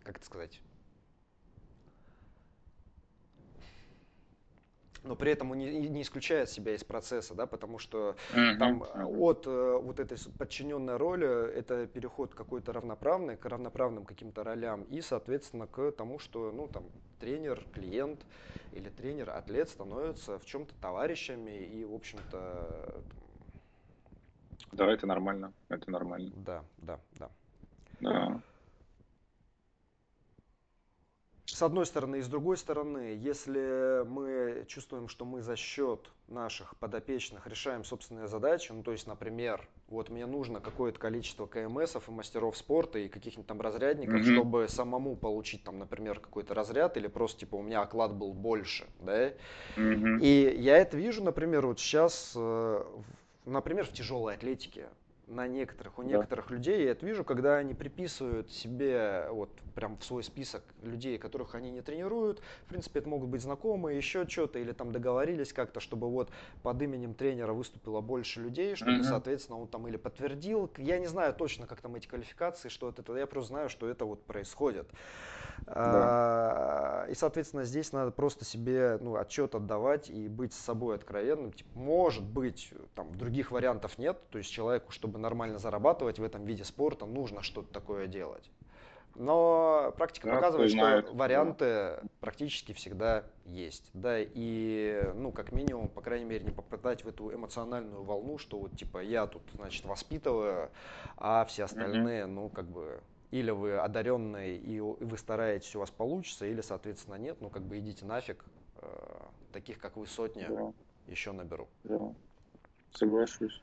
как 0.05 0.18
это 0.18 0.26
сказать, 0.26 0.61
но 5.03 5.16
при 5.16 5.32
этом 5.32 5.51
он 5.51 5.59
не, 5.59 5.88
не 5.88 6.03
исключает 6.03 6.51
себя 6.51 6.74
из 6.74 6.84
процесса, 6.84 7.34
да, 7.34 7.46
потому 7.46 7.78
что 7.78 8.16
uh-huh. 8.34 8.59
там 8.59 8.82
от 8.82 9.46
э, 9.46 9.78
вот 9.82 9.98
этой 10.01 10.18
подчиненной 10.38 10.96
роли 10.96 11.53
это 11.53 11.86
переход 11.86 12.34
какой-то 12.34 12.72
равноправный 12.72 13.36
к 13.36 13.44
равноправным 13.46 14.05
каким-то 14.05 14.44
ролям 14.44 14.82
и, 14.84 15.01
соответственно, 15.01 15.66
к 15.66 15.92
тому, 15.92 16.18
что, 16.18 16.53
ну, 16.53 16.68
там, 16.68 16.84
тренер, 17.18 17.64
клиент 17.72 18.20
или 18.72 18.88
тренер, 18.88 19.30
атлет 19.30 19.68
становятся 19.70 20.38
в 20.38 20.44
чем-то 20.44 20.74
товарищами 20.80 21.51
и, 21.51 21.84
в 21.84 21.94
общем-то... 21.94 23.03
Да, 24.72 24.86
это 24.86 25.07
нормально, 25.07 25.53
это 25.68 25.90
нормально. 25.90 26.30
Да, 26.36 26.64
да, 26.78 27.01
да. 27.18 27.30
Да 28.01 28.40
с 31.61 31.62
одной 31.62 31.84
стороны 31.84 32.20
и 32.20 32.22
с 32.22 32.26
другой 32.26 32.56
стороны, 32.56 33.18
если 33.20 34.02
мы 34.06 34.64
чувствуем, 34.66 35.08
что 35.08 35.26
мы 35.26 35.42
за 35.42 35.56
счет 35.56 36.11
наших 36.26 36.74
подопечных 36.78 37.46
решаем 37.46 37.84
собственные 37.84 38.28
задачи, 38.28 38.72
ну 38.72 38.82
то 38.82 38.92
есть, 38.92 39.06
например, 39.06 39.68
вот 39.88 40.08
мне 40.08 40.24
нужно 40.24 40.61
какое-то 40.61 40.98
количество 40.98 41.44
КМСов 41.44 42.08
и 42.08 42.12
мастеров 42.12 42.56
спорта 42.56 42.98
и 42.98 43.08
каких-нибудь 43.08 43.46
там 43.46 43.61
разрядников, 43.61 44.20
mm-hmm. 44.20 44.34
чтобы 44.34 44.68
самому 44.70 45.16
получить 45.16 45.62
там, 45.62 45.78
например, 45.78 46.18
какой-то 46.18 46.54
разряд 46.54 46.96
или 46.96 47.08
просто 47.08 47.40
типа 47.40 47.56
у 47.56 47.62
меня 47.62 47.82
оклад 47.82 48.14
был 48.14 48.32
больше, 48.32 48.86
да? 48.98 49.28
Mm-hmm. 49.76 50.20
И 50.22 50.56
я 50.62 50.78
это 50.78 50.96
вижу, 50.96 51.22
например, 51.22 51.66
вот 51.66 51.78
сейчас, 51.78 52.32
э, 52.36 52.84
например, 53.44 53.84
в 53.84 53.92
тяжелой 53.92 54.36
атлетике 54.36 54.88
на 55.31 55.47
некоторых, 55.47 55.99
у 55.99 56.03
некоторых 56.03 56.49
да. 56.49 56.55
людей 56.55 56.85
я 56.85 56.91
это 56.91 57.07
вижу, 57.07 57.24
когда 57.24 57.57
они 57.57 57.74
приписывают 57.74 58.51
себе 58.51 59.28
вот 59.31 59.51
прям 59.74 59.97
в 59.97 60.05
свой 60.05 60.24
список 60.24 60.62
людей, 60.83 61.18
которых 61.18 61.55
они 61.55 61.70
не 61.70 61.81
тренируют. 61.81 62.41
В 62.66 62.68
принципе, 62.68 62.99
это 62.99 63.09
могут 63.09 63.28
быть 63.28 63.41
знакомые, 63.41 63.97
еще 63.97 64.26
что-то, 64.28 64.59
или 64.59 64.72
там 64.72 64.93
договорились 64.93 65.53
как-то, 65.53 65.81
чтобы 65.81 66.11
вот 66.11 66.31
под 66.62 66.83
именем 66.83 67.14
тренера 67.14 67.53
выступило 67.53 68.01
больше 68.01 68.41
людей, 68.41 68.74
чтобы, 68.74 68.99
mm-hmm. 68.99 69.05
соответственно, 69.05 69.61
он 69.61 69.68
там 69.68 69.87
или 69.87 69.97
подтвердил. 69.97 70.70
Я 70.76 70.99
не 70.99 71.07
знаю 71.07 71.33
точно, 71.33 71.66
как 71.66 71.81
там 71.81 71.95
эти 71.95 72.09
квалификации, 72.09 72.68
что 72.68 72.89
это, 72.89 73.16
я 73.16 73.26
просто 73.26 73.49
знаю, 73.49 73.68
что 73.68 73.89
это 73.89 74.05
вот 74.05 74.24
происходит. 74.24 74.89
Да. 75.66 75.74
А, 75.76 77.07
и, 77.09 77.14
соответственно, 77.14 77.64
здесь 77.64 77.93
надо 77.93 78.11
просто 78.11 78.45
себе 78.45 78.99
ну, 79.01 79.16
отчет 79.16 79.55
отдавать 79.55 80.11
и 80.11 80.28
быть 80.28 80.53
с 80.53 80.59
собой 80.59 80.97
откровенным. 80.97 81.53
Типа, 81.53 81.78
может 81.78 82.24
быть, 82.24 82.72
там 82.95 83.14
других 83.16 83.51
вариантов 83.51 83.99
нет. 83.99 84.18
То 84.31 84.39
есть 84.39 84.51
человеку, 84.51 84.93
чтобы 84.93 85.18
нормально 85.21 85.59
зарабатывать 85.59 86.18
в 86.18 86.23
этом 86.23 86.45
виде 86.45 86.64
спорта, 86.64 87.07
нужно 87.07 87.43
что-то 87.43 87.73
такое 87.73 88.07
делать. 88.07 88.51
Но 89.16 89.93
практика 89.97 90.29
да, 90.29 90.37
показывает, 90.37 90.71
что 90.71 91.05
варианты 91.12 91.64
да. 91.64 92.03
практически 92.21 92.73
всегда 92.73 93.25
есть. 93.45 93.91
Да, 93.93 94.16
и, 94.18 95.11
ну, 95.14 95.33
как 95.33 95.53
минимум, 95.53 95.89
по 95.89 96.01
крайней 96.01 96.25
мере, 96.25 96.45
не 96.45 96.53
попадать 96.53 97.05
в 97.05 97.09
эту 97.09 97.35
эмоциональную 97.35 98.03
волну, 98.03 98.39
что 98.39 98.59
вот, 98.59 98.77
типа, 98.77 99.03
я 99.03 99.27
тут, 99.27 99.43
значит, 99.55 99.85
воспитываю, 99.85 100.71
а 101.16 101.45
все 101.47 101.64
остальные, 101.64 102.25
угу. 102.25 102.33
ну, 102.33 102.49
как 102.49 102.66
бы, 102.66 103.01
или 103.31 103.51
вы 103.51 103.79
одаренные 103.79 104.57
и 104.57 104.81
вы 104.81 105.18
стараетесь, 105.18 105.75
у 105.75 105.81
вас 105.81 105.91
получится, 105.91 106.47
или, 106.47 106.61
соответственно, 106.61 107.16
нет, 107.16 107.37
ну, 107.41 107.51
как 107.51 107.62
бы 107.62 107.79
идите 107.79 108.05
нафиг, 108.05 108.45
э, 108.77 108.89
таких, 109.53 109.79
как 109.79 109.97
вы, 109.97 110.07
сотни 110.07 110.47
да. 110.49 110.73
еще 111.09 111.33
наберу. 111.33 111.68
Да, 111.85 112.12
соглашусь. 112.93 113.61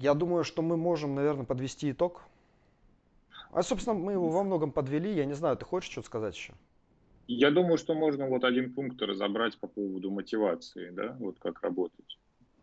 Я 0.00 0.14
думаю, 0.14 0.44
что 0.44 0.62
мы 0.62 0.76
можем, 0.76 1.14
наверное, 1.14 1.44
подвести 1.44 1.90
итог. 1.90 2.22
А, 3.50 3.62
собственно, 3.62 3.96
мы 3.96 4.12
его 4.12 4.28
во 4.28 4.42
многом 4.42 4.70
подвели. 4.70 5.12
Я 5.12 5.24
не 5.24 5.34
знаю, 5.34 5.56
ты 5.56 5.64
хочешь 5.64 5.90
что-то 5.90 6.06
сказать 6.06 6.36
еще? 6.36 6.52
Я 7.28 7.50
думаю, 7.50 7.78
что 7.78 7.94
можно 7.94 8.28
вот 8.28 8.44
один 8.44 8.72
пункт 8.72 9.00
разобрать 9.02 9.58
по 9.58 9.66
поводу 9.66 10.10
мотивации, 10.10 10.90
да, 10.90 11.16
вот 11.18 11.38
как 11.38 11.62
работать. 11.62 12.18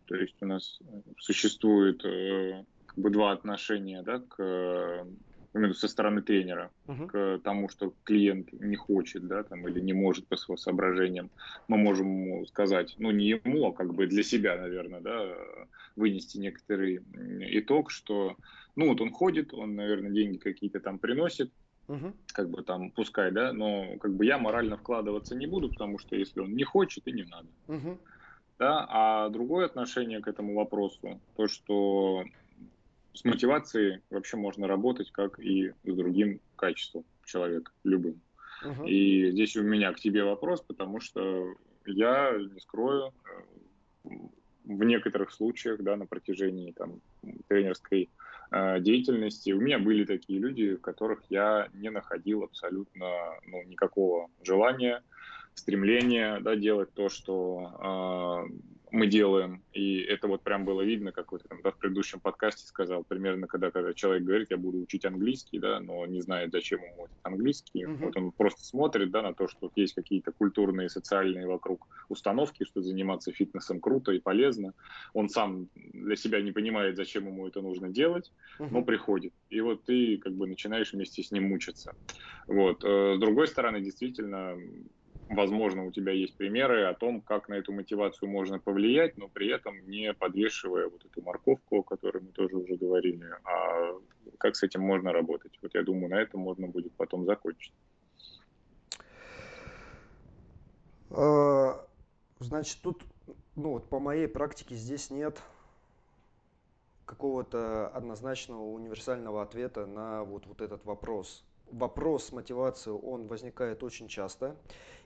То 0.06 0.14
есть 0.14 0.36
у 0.40 0.46
нас 0.46 0.78
существует 1.18 2.04
э, 2.04 2.64
как 2.86 2.98
бы 2.98 3.10
два 3.10 3.32
отношения, 3.32 4.02
да, 4.02 4.20
к 4.20 4.38
именно 4.40 5.06
со 5.72 5.88
стороны 5.88 6.22
тренера 6.22 6.70
uh-huh. 6.86 7.06
к 7.06 7.42
тому, 7.42 7.68
что 7.68 7.94
клиент 8.04 8.52
не 8.52 8.76
хочет, 8.76 9.26
да, 9.26 9.42
там, 9.44 9.66
или 9.68 9.80
не 9.80 9.92
может 9.92 10.26
по 10.26 10.36
своим 10.36 10.58
соображениям, 10.58 11.30
мы 11.68 11.76
можем 11.76 12.06
ему 12.06 12.46
сказать, 12.46 12.94
ну, 12.98 13.10
не 13.12 13.28
ему, 13.28 13.68
а 13.68 13.72
как 13.72 13.94
бы 13.94 14.06
для 14.06 14.22
себя, 14.22 14.56
наверное, 14.56 15.00
да, 15.00 15.36
вынести 15.96 16.38
некоторый 16.38 17.02
итог, 17.58 17.90
что, 17.90 18.36
ну, 18.74 18.88
вот 18.88 19.00
он 19.00 19.12
ходит, 19.12 19.54
он, 19.54 19.76
наверное, 19.76 20.10
деньги 20.10 20.38
какие-то 20.38 20.80
там 20.80 20.98
приносит, 20.98 21.52
uh-huh. 21.86 22.12
как 22.32 22.50
бы 22.50 22.62
там, 22.62 22.90
пускай, 22.90 23.30
да, 23.30 23.52
но 23.52 23.96
как 24.00 24.14
бы 24.14 24.26
я 24.26 24.38
морально 24.38 24.76
вкладываться 24.76 25.36
не 25.36 25.46
буду, 25.46 25.68
потому 25.68 25.98
что 25.98 26.16
если 26.16 26.40
он 26.40 26.54
не 26.54 26.64
хочет, 26.64 27.06
и 27.06 27.12
не 27.12 27.24
надо. 27.24 27.48
Uh-huh. 27.68 27.98
Да, 28.58 28.86
а 28.88 29.28
другое 29.30 29.66
отношение 29.66 30.20
к 30.20 30.28
этому 30.28 30.54
вопросу, 30.54 31.20
то, 31.36 31.48
что 31.48 32.24
с 33.14 33.24
мотивацией 33.24 34.00
вообще 34.10 34.36
можно 34.36 34.66
работать, 34.66 35.10
как 35.12 35.38
и 35.38 35.72
с 35.84 35.94
другим 35.94 36.40
качеством 36.56 37.04
человека, 37.24 37.72
любым. 37.84 38.20
Uh-huh. 38.64 38.88
И 38.88 39.30
здесь 39.30 39.56
у 39.56 39.62
меня 39.62 39.92
к 39.92 40.00
тебе 40.00 40.24
вопрос, 40.24 40.60
потому 40.60 41.00
что 41.00 41.54
я 41.86 42.32
не 42.36 42.60
скрою, 42.60 43.12
э, 44.04 44.08
в 44.64 44.84
некоторых 44.84 45.30
случаях, 45.32 45.82
да, 45.82 45.96
на 45.96 46.06
протяжении 46.06 46.72
там, 46.72 47.00
тренерской 47.48 48.10
э, 48.50 48.80
деятельности, 48.80 49.52
у 49.52 49.60
меня 49.60 49.78
были 49.78 50.04
такие 50.04 50.38
люди, 50.38 50.74
в 50.74 50.80
которых 50.80 51.22
я 51.28 51.68
не 51.74 51.90
находил 51.90 52.42
абсолютно 52.42 53.06
ну, 53.46 53.62
никакого 53.64 54.30
желания, 54.42 55.02
стремления 55.54 56.40
да, 56.40 56.56
делать 56.56 56.92
то, 56.94 57.08
что 57.08 58.46
э, 58.48 58.54
мы 58.94 59.08
делаем, 59.08 59.60
и 59.72 59.98
это 59.98 60.28
вот 60.28 60.42
прям 60.42 60.64
было 60.64 60.82
видно, 60.82 61.10
как 61.10 61.32
вот 61.32 61.42
там, 61.48 61.60
да, 61.62 61.72
в 61.72 61.78
предыдущем 61.78 62.20
подкасте 62.20 62.64
сказал, 62.64 63.02
примерно, 63.02 63.48
когда, 63.48 63.72
когда 63.72 63.92
человек 63.92 64.22
говорит, 64.22 64.50
я 64.50 64.56
буду 64.56 64.78
учить 64.78 65.04
английский, 65.04 65.58
да, 65.58 65.80
но 65.80 66.06
не 66.06 66.20
знает, 66.20 66.52
зачем 66.52 66.80
ему 66.80 67.06
этот 67.06 67.16
английский, 67.24 67.84
mm-hmm. 67.84 67.96
вот 67.96 68.16
он 68.16 68.30
просто 68.30 68.64
смотрит, 68.64 69.10
да, 69.10 69.22
на 69.22 69.34
то, 69.34 69.48
что 69.48 69.70
есть 69.74 69.94
какие-то 69.94 70.30
культурные, 70.30 70.88
социальные 70.88 71.48
вокруг 71.48 71.88
установки, 72.08 72.64
что 72.64 72.82
заниматься 72.82 73.32
фитнесом 73.32 73.80
круто 73.80 74.12
и 74.12 74.20
полезно, 74.20 74.74
он 75.12 75.28
сам 75.28 75.68
для 75.74 76.14
себя 76.14 76.40
не 76.40 76.52
понимает, 76.52 76.96
зачем 76.96 77.26
ему 77.26 77.48
это 77.48 77.60
нужно 77.62 77.88
делать, 77.88 78.30
mm-hmm. 78.60 78.68
но 78.70 78.82
приходит, 78.82 79.32
и 79.50 79.60
вот 79.60 79.82
ты 79.82 80.18
как 80.18 80.34
бы 80.34 80.46
начинаешь 80.46 80.92
вместе 80.92 81.24
с 81.24 81.32
ним 81.32 81.48
мучиться, 81.48 81.96
вот. 82.46 82.84
Э, 82.84 83.16
с 83.16 83.18
другой 83.18 83.48
стороны, 83.48 83.80
действительно, 83.80 84.56
возможно, 85.28 85.84
у 85.84 85.90
тебя 85.90 86.12
есть 86.12 86.36
примеры 86.36 86.84
о 86.84 86.94
том, 86.94 87.20
как 87.20 87.48
на 87.48 87.54
эту 87.54 87.72
мотивацию 87.72 88.28
можно 88.28 88.58
повлиять, 88.58 89.16
но 89.16 89.28
при 89.28 89.48
этом 89.48 89.74
не 89.88 90.12
подвешивая 90.12 90.88
вот 90.88 91.04
эту 91.04 91.22
морковку, 91.22 91.78
о 91.78 91.82
которой 91.82 92.22
мы 92.22 92.32
тоже 92.32 92.56
уже 92.56 92.76
говорили, 92.76 93.26
а 93.44 94.00
как 94.38 94.56
с 94.56 94.62
этим 94.62 94.82
можно 94.82 95.12
работать. 95.12 95.58
Вот 95.62 95.74
я 95.74 95.82
думаю, 95.82 96.10
на 96.10 96.20
этом 96.20 96.40
можно 96.40 96.66
будет 96.68 96.92
потом 96.92 97.24
закончить. 97.24 97.72
А, 101.10 101.86
значит, 102.40 102.78
тут, 102.82 103.02
ну 103.56 103.70
вот 103.70 103.88
по 103.88 104.00
моей 104.00 104.28
практике 104.28 104.74
здесь 104.74 105.10
нет 105.10 105.40
какого-то 107.04 107.88
однозначного 107.88 108.62
универсального 108.62 109.42
ответа 109.42 109.86
на 109.86 110.24
вот, 110.24 110.46
вот 110.46 110.60
этот 110.60 110.84
вопрос. 110.84 111.44
Вопрос 111.70 112.32
мотивации, 112.32 112.90
он 112.90 113.26
возникает 113.26 113.82
очень 113.82 114.08
часто. 114.08 114.56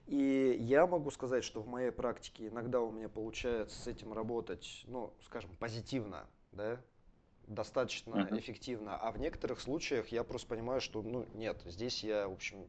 И 0.08 0.56
я 0.60 0.86
могу 0.86 1.10
сказать, 1.10 1.44
что 1.44 1.60
в 1.60 1.68
моей 1.68 1.90
практике 1.90 2.48
иногда 2.48 2.80
у 2.80 2.90
меня 2.90 3.10
получается 3.10 3.78
с 3.78 3.86
этим 3.86 4.14
работать, 4.14 4.84
ну, 4.86 5.12
скажем, 5.26 5.50
позитивно, 5.58 6.26
да, 6.50 6.80
достаточно 7.46 8.14
uh-huh. 8.14 8.38
эффективно, 8.38 8.96
а 8.96 9.10
в 9.12 9.18
некоторых 9.18 9.60
случаях 9.60 10.08
я 10.08 10.24
просто 10.24 10.48
понимаю, 10.48 10.80
что, 10.80 11.02
ну, 11.02 11.26
нет, 11.34 11.60
здесь 11.66 12.02
я, 12.02 12.26
в 12.26 12.32
общем, 12.32 12.66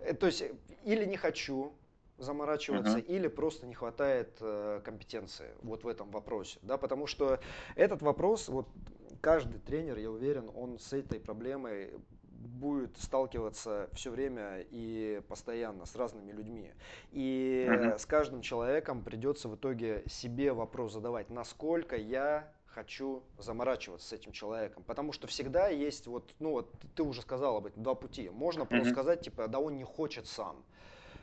э, 0.00 0.12
то 0.12 0.26
есть 0.26 0.44
или 0.84 1.06
не 1.06 1.16
хочу 1.16 1.72
заморачиваться, 2.18 2.98
uh-huh. 2.98 3.06
или 3.06 3.28
просто 3.28 3.66
не 3.66 3.74
хватает 3.74 4.36
э, 4.40 4.82
компетенции 4.84 5.54
вот 5.62 5.84
в 5.84 5.88
этом 5.88 6.10
вопросе, 6.10 6.58
да, 6.60 6.76
потому 6.76 7.06
что 7.06 7.40
этот 7.76 8.02
вопрос, 8.02 8.48
вот 8.48 8.68
каждый 9.22 9.58
тренер, 9.58 9.96
я 9.96 10.10
уверен, 10.10 10.50
он 10.54 10.78
с 10.78 10.92
этой 10.92 11.18
проблемой 11.18 11.94
будет 12.38 12.96
сталкиваться 12.98 13.88
все 13.92 14.10
время 14.10 14.64
и 14.70 15.20
постоянно 15.28 15.86
с 15.86 15.96
разными 15.96 16.32
людьми. 16.32 16.70
И 17.12 17.66
uh-huh. 17.68 17.98
с 17.98 18.06
каждым 18.06 18.42
человеком 18.42 19.02
придется 19.02 19.48
в 19.48 19.56
итоге 19.56 20.02
себе 20.06 20.52
вопрос 20.52 20.92
задавать, 20.92 21.30
насколько 21.30 21.96
я 21.96 22.50
хочу 22.66 23.22
заморачиваться 23.38 24.08
с 24.08 24.12
этим 24.12 24.32
человеком. 24.32 24.84
Потому 24.84 25.12
что 25.12 25.26
всегда 25.26 25.68
есть 25.68 26.06
вот, 26.06 26.32
ну 26.38 26.50
вот 26.50 26.72
ты 26.94 27.02
уже 27.02 27.22
сказал 27.22 27.56
об 27.56 27.66
этом, 27.66 27.82
два 27.82 27.94
пути. 27.94 28.30
Можно 28.30 28.62
uh-huh. 28.62 28.68
просто 28.68 28.90
сказать, 28.90 29.20
типа, 29.22 29.48
да 29.48 29.58
он 29.58 29.76
не 29.76 29.84
хочет 29.84 30.26
сам. 30.26 30.64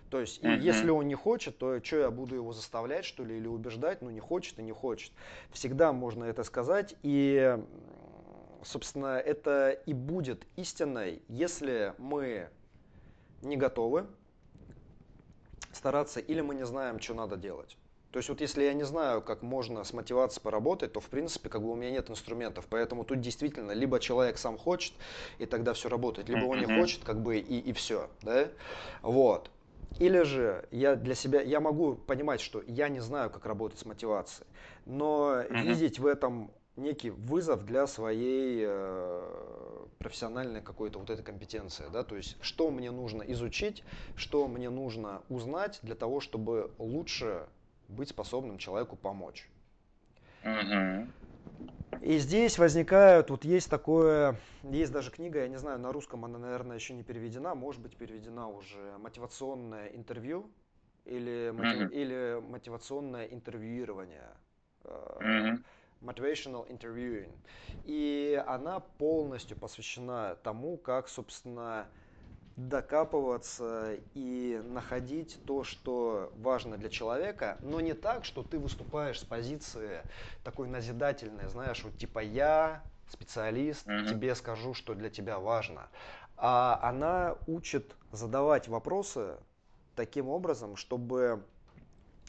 То 0.09 0.19
есть, 0.19 0.43
uh-huh. 0.43 0.59
если 0.59 0.89
он 0.89 1.07
не 1.07 1.15
хочет, 1.15 1.57
то 1.57 1.83
что 1.83 1.97
я 1.97 2.11
буду 2.11 2.35
его 2.35 2.53
заставлять, 2.53 3.05
что 3.05 3.23
ли, 3.23 3.37
или 3.37 3.47
убеждать? 3.47 4.01
Ну, 4.01 4.09
не 4.11 4.19
хочет 4.19 4.59
и 4.59 4.63
не 4.63 4.71
хочет. 4.71 5.11
Всегда 5.51 5.93
можно 5.93 6.25
это 6.25 6.43
сказать. 6.43 6.95
И 7.01 7.57
собственно, 8.65 9.17
это 9.17 9.71
и 9.85 9.93
будет 9.93 10.45
истиной, 10.55 11.21
если 11.29 11.93
мы 11.97 12.49
не 13.41 13.57
готовы 13.57 14.07
стараться 15.71 16.19
или 16.19 16.41
мы 16.41 16.55
не 16.55 16.65
знаем, 16.65 16.99
что 16.99 17.13
надо 17.13 17.37
делать. 17.37 17.77
То 18.11 18.19
есть 18.19 18.29
вот 18.29 18.39
если 18.39 18.63
я 18.63 18.73
не 18.73 18.83
знаю, 18.83 19.21
как 19.21 19.41
можно 19.41 19.83
с 19.83 19.91
мотивацией 19.91 20.41
поработать, 20.41 20.93
то 20.93 21.01
в 21.01 21.07
принципе 21.07 21.49
как 21.49 21.61
бы 21.61 21.71
у 21.71 21.75
меня 21.75 21.91
нет 21.91 22.09
инструментов. 22.09 22.65
Поэтому 22.69 23.03
тут 23.03 23.19
действительно 23.19 23.71
либо 23.71 23.99
человек 23.99 24.37
сам 24.37 24.57
хочет, 24.57 24.93
и 25.37 25.45
тогда 25.45 25.73
все 25.73 25.89
работает, 25.89 26.29
либо 26.29 26.45
он 26.45 26.59
не 26.59 26.65
хочет, 26.65 27.03
как 27.03 27.21
бы 27.21 27.37
и, 27.37 27.59
и 27.59 27.73
все. 27.73 28.09
Да? 28.21 28.47
Вот. 29.01 29.51
Или 29.99 30.23
же 30.23 30.65
я 30.71 30.95
для 30.95 31.13
себя, 31.13 31.41
я 31.41 31.59
могу 31.59 31.95
понимать, 31.95 32.39
что 32.39 32.63
я 32.67 32.87
не 32.87 33.01
знаю, 33.01 33.29
как 33.29 33.45
работать 33.45 33.79
с 33.79 33.85
мотивацией, 33.85 34.47
но 34.85 35.41
uh-huh. 35.41 35.61
видеть 35.61 35.99
в 35.99 36.05
этом 36.05 36.51
некий 36.75 37.09
вызов 37.09 37.65
для 37.65 37.87
своей 37.87 38.63
э, 38.67 39.85
профессиональной 39.99 40.61
какой-то 40.61 40.99
вот 40.99 41.09
этой 41.09 41.23
компетенции, 41.23 41.85
да, 41.91 42.03
то 42.03 42.15
есть 42.15 42.37
что 42.41 42.69
мне 42.71 42.91
нужно 42.91 43.23
изучить, 43.23 43.83
что 44.15 44.47
мне 44.47 44.69
нужно 44.69 45.21
узнать 45.29 45.79
для 45.81 45.95
того, 45.95 46.19
чтобы 46.19 46.71
лучше 46.77 47.47
быть 47.87 48.09
способным 48.09 48.57
человеку 48.57 48.95
помочь. 48.95 49.49
Uh-huh. 50.43 51.07
И 52.01 52.17
здесь 52.17 52.59
возникают, 52.59 53.29
вот 53.29 53.45
есть 53.45 53.69
такое, 53.69 54.35
есть 54.63 54.91
даже 54.91 55.11
книга, 55.11 55.39
я 55.39 55.47
не 55.47 55.57
знаю, 55.57 55.79
на 55.79 55.91
русском 55.91 56.25
она, 56.25 56.37
наверное, 56.37 56.75
еще 56.75 56.93
не 56.93 57.03
переведена, 57.03 57.55
может 57.55 57.81
быть 57.81 57.95
переведена 57.95 58.49
уже, 58.49 58.97
мотивационное 58.99 59.87
интервью 59.87 60.51
или, 61.05 61.53
uh-huh. 61.53 61.91
или 61.91 62.41
мотивационное 62.41 63.25
интервьюирование. 63.25 64.29
Uh-huh 64.83 65.63
motivational 66.05 66.67
interviewing. 66.69 67.33
И 67.83 68.41
она 68.47 68.79
полностью 68.79 69.57
посвящена 69.57 70.35
тому, 70.43 70.77
как, 70.77 71.07
собственно, 71.07 71.87
докапываться 72.55 73.97
и 74.13 74.61
находить 74.65 75.39
то, 75.45 75.63
что 75.63 76.31
важно 76.37 76.77
для 76.77 76.89
человека, 76.89 77.57
но 77.61 77.81
не 77.81 77.93
так, 77.93 78.23
что 78.23 78.43
ты 78.43 78.57
выступаешь 78.57 79.19
с 79.19 79.23
позиции 79.23 80.01
такой 80.43 80.67
назидательной, 80.67 81.47
знаешь, 81.49 81.83
вот 81.83 81.97
типа 81.97 82.19
я 82.19 82.81
специалист, 83.09 83.85
mm-hmm. 83.85 84.09
тебе 84.09 84.35
скажу, 84.35 84.73
что 84.73 84.95
для 84.95 85.09
тебя 85.09 85.39
важно. 85.39 85.89
А 86.37 86.79
она 86.81 87.37
учит 87.47 87.95
задавать 88.11 88.67
вопросы 88.67 89.37
таким 89.95 90.29
образом, 90.29 90.75
чтобы 90.75 91.43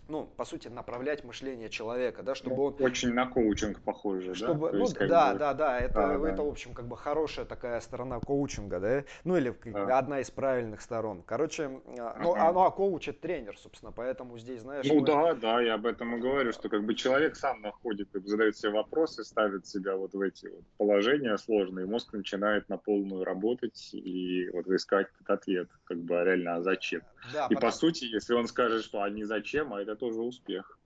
ну, 0.09 0.27
по 0.37 0.45
сути, 0.45 0.69
направлять 0.69 1.25
мышление 1.25 1.69
человека, 1.69 2.23
да, 2.23 2.35
чтобы 2.35 2.57
ну, 2.57 2.65
он... 2.65 2.77
Очень 2.81 3.13
на 3.13 3.27
коучинг 3.27 3.81
похоже, 3.81 4.35
чтобы, 4.35 4.71
да? 4.71 4.79
Ну, 4.79 4.85
есть, 4.85 4.99
да, 4.99 5.33
бы... 5.33 5.39
да, 5.39 5.55
да, 5.55 5.79
это, 5.79 6.11
а, 6.11 6.29
это, 6.29 6.37
да. 6.37 6.43
в 6.43 6.49
общем, 6.49 6.75
как 6.75 6.87
бы 6.87 6.97
хорошая 6.97 7.45
такая 7.45 7.81
сторона 7.81 8.21
коучинга, 8.21 8.81
да, 8.81 9.05
ну, 9.25 9.37
или 9.37 9.55
да. 9.65 9.99
одна 9.99 10.21
из 10.21 10.31
правильных 10.31 10.81
сторон. 10.81 11.23
Короче, 11.27 11.81
а, 11.99 12.17
ну, 12.21 12.35
ага. 12.35 12.53
ну, 12.53 12.61
а 12.63 12.71
коуч 12.71 13.09
это 13.09 13.21
тренер, 13.21 13.57
собственно, 13.59 13.93
поэтому 13.93 14.39
здесь, 14.39 14.61
знаешь... 14.61 14.87
Ну, 14.87 15.01
мы... 15.01 15.07
да, 15.07 15.35
да, 15.35 15.61
я 15.61 15.75
об 15.75 15.87
этом 15.87 16.17
и 16.17 16.21
говорю, 16.21 16.53
что 16.53 16.69
как 16.69 16.85
бы 16.85 16.95
человек 16.95 17.37
сам 17.37 17.61
находит, 17.63 18.09
задает 18.13 18.57
себе 18.57 18.73
вопросы, 18.73 19.25
ставит 19.25 19.67
себя 19.67 19.97
вот 19.97 20.15
в 20.15 20.21
эти 20.21 20.47
вот 20.47 20.65
положения 20.77 21.37
сложные, 21.37 21.87
мозг 21.87 22.13
начинает 22.13 22.69
на 22.69 22.77
полную 22.77 23.25
работать 23.25 23.91
и 23.93 24.49
вот 24.53 24.69
искать 24.69 25.09
этот 25.17 25.31
ответ, 25.31 25.69
как 25.85 25.99
бы, 25.99 26.21
а 26.21 26.25
реально, 26.25 26.57
а 26.57 26.63
зачем? 26.63 27.03
Да, 27.33 27.47
и 27.47 27.55
потому... 27.55 27.61
по 27.61 27.77
сути, 27.77 28.05
если 28.05 28.35
он 28.35 28.47
скажет, 28.47 28.85
что 28.85 29.03
а 29.03 29.11
не 29.11 29.25
зачем, 29.25 29.73
а 29.73 29.81
это 29.81 29.97
тоже 29.97 30.21
успех. 30.21 30.79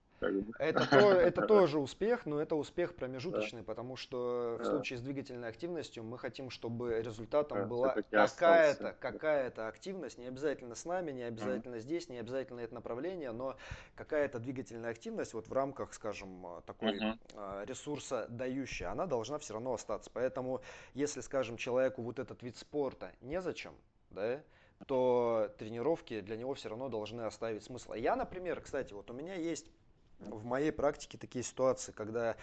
Это, 0.59 0.87
то, 0.87 1.13
это 1.13 1.47
тоже 1.47 1.79
успех, 1.79 2.27
но 2.27 2.41
это 2.41 2.55
успех 2.55 2.95
промежуточный, 2.95 3.61
да. 3.61 3.65
потому 3.65 3.97
что 3.97 4.59
в 4.61 4.65
случае 4.65 4.99
с 4.99 5.03
двигательной 5.03 5.49
активностью 5.49 6.05
мы 6.05 6.19
хотим, 6.19 6.51
чтобы 6.51 7.01
результатом 7.01 7.61
да, 7.61 7.65
была 7.65 7.95
какая-то 8.11 8.95
какая 9.01 9.49
активность, 9.51 10.19
не 10.19 10.27
обязательно 10.27 10.75
с 10.75 10.85
нами, 10.85 11.13
не 11.13 11.23
обязательно 11.23 11.77
mm. 11.77 11.81
здесь, 11.81 12.09
не 12.09 12.19
обязательно 12.19 12.61
это 12.61 12.75
направление, 12.75 13.33
но 13.33 13.57
какая-то 13.95 14.39
двигательная 14.39 14.91
активность 14.91 15.33
вот 15.33 15.49
в 15.49 15.53
рамках, 15.53 15.95
скажем, 15.95 16.63
такой 16.67 16.99
mm-hmm. 16.99 17.67
ресурса 17.67 18.27
дающая, 18.29 18.91
она 18.91 19.07
должна 19.07 19.39
все 19.39 19.55
равно 19.55 19.73
остаться. 19.73 20.11
Поэтому, 20.13 20.61
если, 20.93 21.21
скажем, 21.21 21.57
человеку 21.57 22.03
вот 22.03 22.19
этот 22.19 22.43
вид 22.43 22.59
спорта 22.59 23.13
незачем, 23.23 23.73
да, 24.11 24.43
то 24.87 25.53
тренировки 25.59 26.21
для 26.21 26.37
него 26.37 26.55
все 26.55 26.69
равно 26.69 26.89
должны 26.89 27.23
оставить 27.23 27.65
смысл. 27.65 27.93
Я, 27.95 28.17
например, 28.17 28.61
кстати, 28.61 28.93
вот 28.93 29.11
у 29.11 29.15
меня 29.15 29.35
есть 29.35 29.71
в 30.19 30.45
моей 30.45 30.73
практике 30.73 31.19
такие 31.19 31.45
ситуации, 31.45 31.93
когда, 31.93 32.37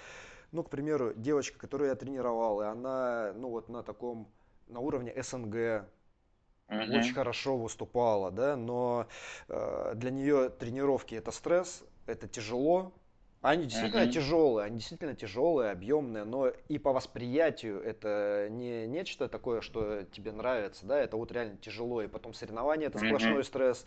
ну, 0.51 0.63
к 0.63 0.69
примеру, 0.69 1.13
девочка, 1.15 1.57
которую 1.57 1.89
я 1.89 1.95
тренировал, 1.95 2.61
и 2.61 2.65
она, 2.65 3.33
ну, 3.35 3.49
вот 3.49 3.69
на 3.69 3.83
таком, 3.83 4.31
на 4.67 4.79
уровне 4.79 5.13
СНГ, 5.21 5.55
uh-huh. 5.55 6.99
очень 6.99 7.13
хорошо 7.13 7.57
выступала, 7.57 8.31
да, 8.31 8.55
но 8.55 9.07
э, 9.47 9.93
для 9.95 10.11
нее 10.11 10.49
тренировки 10.49 11.15
это 11.15 11.31
стресс, 11.31 11.83
это 12.05 12.27
тяжело, 12.27 12.93
они 13.41 13.65
действительно 13.65 14.01
uh-huh. 14.01 14.11
тяжелые, 14.11 14.65
они 14.65 14.77
действительно 14.77 15.15
тяжелые, 15.15 15.71
объемные, 15.71 16.23
но 16.23 16.47
и 16.47 16.79
по 16.79 16.91
восприятию 16.91 17.81
это 17.81 18.47
не 18.49 18.87
нечто 18.87 19.27
такое, 19.27 19.61
что 19.61 20.03
тебе 20.11 20.31
нравится, 20.31 20.85
да, 20.87 20.99
это 20.99 21.17
вот 21.17 21.31
реально 21.31 21.57
тяжело, 21.57 22.01
и 22.01 22.07
потом 22.07 22.33
соревнования 22.33 22.87
это 22.87 22.97
сплошной 22.97 23.41
uh-huh. 23.41 23.43
стресс. 23.43 23.85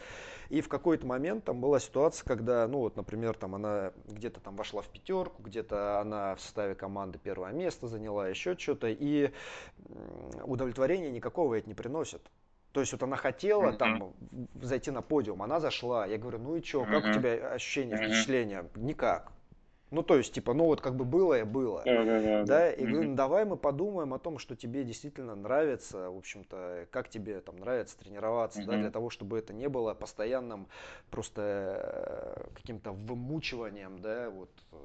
И 0.50 0.60
в 0.60 0.68
какой-то 0.68 1.04
момент 1.04 1.44
там 1.44 1.60
была 1.60 1.80
ситуация, 1.80 2.24
когда, 2.24 2.66
ну 2.68 2.78
вот, 2.78 2.96
например, 2.96 3.34
там 3.34 3.56
она 3.56 3.92
где-то 4.06 4.40
там 4.40 4.54
вошла 4.54 4.82
в 4.82 4.88
пятерку, 4.88 5.42
где-то 5.42 5.98
она 6.00 6.36
в 6.36 6.40
составе 6.40 6.76
команды 6.76 7.18
первое 7.18 7.52
место 7.52 7.88
заняла, 7.88 8.28
еще 8.28 8.56
что-то, 8.56 8.86
и 8.88 9.32
удовлетворения 10.44 11.10
никакого 11.10 11.54
это 11.54 11.68
не 11.68 11.74
приносит. 11.74 12.22
То 12.70 12.78
есть 12.78 12.92
вот 12.92 13.02
она 13.02 13.16
хотела 13.16 13.72
uh-huh. 13.72 13.76
там 13.76 14.14
зайти 14.62 14.92
на 14.92 15.02
подиум, 15.02 15.42
она 15.42 15.58
зашла, 15.58 16.06
я 16.06 16.18
говорю, 16.18 16.38
ну 16.38 16.54
и 16.54 16.62
что, 16.62 16.84
как 16.84 17.04
uh-huh. 17.04 17.10
у 17.10 17.14
тебя 17.14 17.52
ощущения, 17.52 17.96
впечатления? 17.96 18.64
Никак. 18.76 19.32
Ну, 19.90 20.02
то 20.04 20.16
есть, 20.16 20.32
типа, 20.32 20.54
ну 20.54 20.66
вот 20.66 20.80
как 20.80 20.94
бы 20.94 21.04
было 21.04 21.40
и 21.40 21.42
было. 21.42 21.82
Да, 21.84 22.04
да, 22.04 22.22
да. 22.22 22.44
да? 22.44 22.70
И 22.70 22.84
говорю, 22.84 23.10
ну, 23.10 23.16
давай 23.16 23.44
мы 23.44 23.56
подумаем 23.56 24.14
о 24.14 24.18
том, 24.18 24.38
что 24.38 24.54
тебе 24.54 24.84
действительно 24.84 25.34
нравится, 25.34 26.10
в 26.10 26.16
общем-то, 26.18 26.86
как 26.90 27.08
тебе 27.08 27.40
там 27.40 27.56
нравится 27.56 27.98
тренироваться, 27.98 28.64
да, 28.64 28.76
для 28.76 28.90
того, 28.90 29.10
чтобы 29.10 29.38
это 29.38 29.52
не 29.52 29.68
было 29.68 29.94
постоянным 29.94 30.68
просто 31.10 32.44
э, 32.44 32.54
каким-то 32.54 32.92
вымучиванием, 32.92 34.00
да, 34.00 34.30
вот, 34.30 34.50
э, 34.72 34.76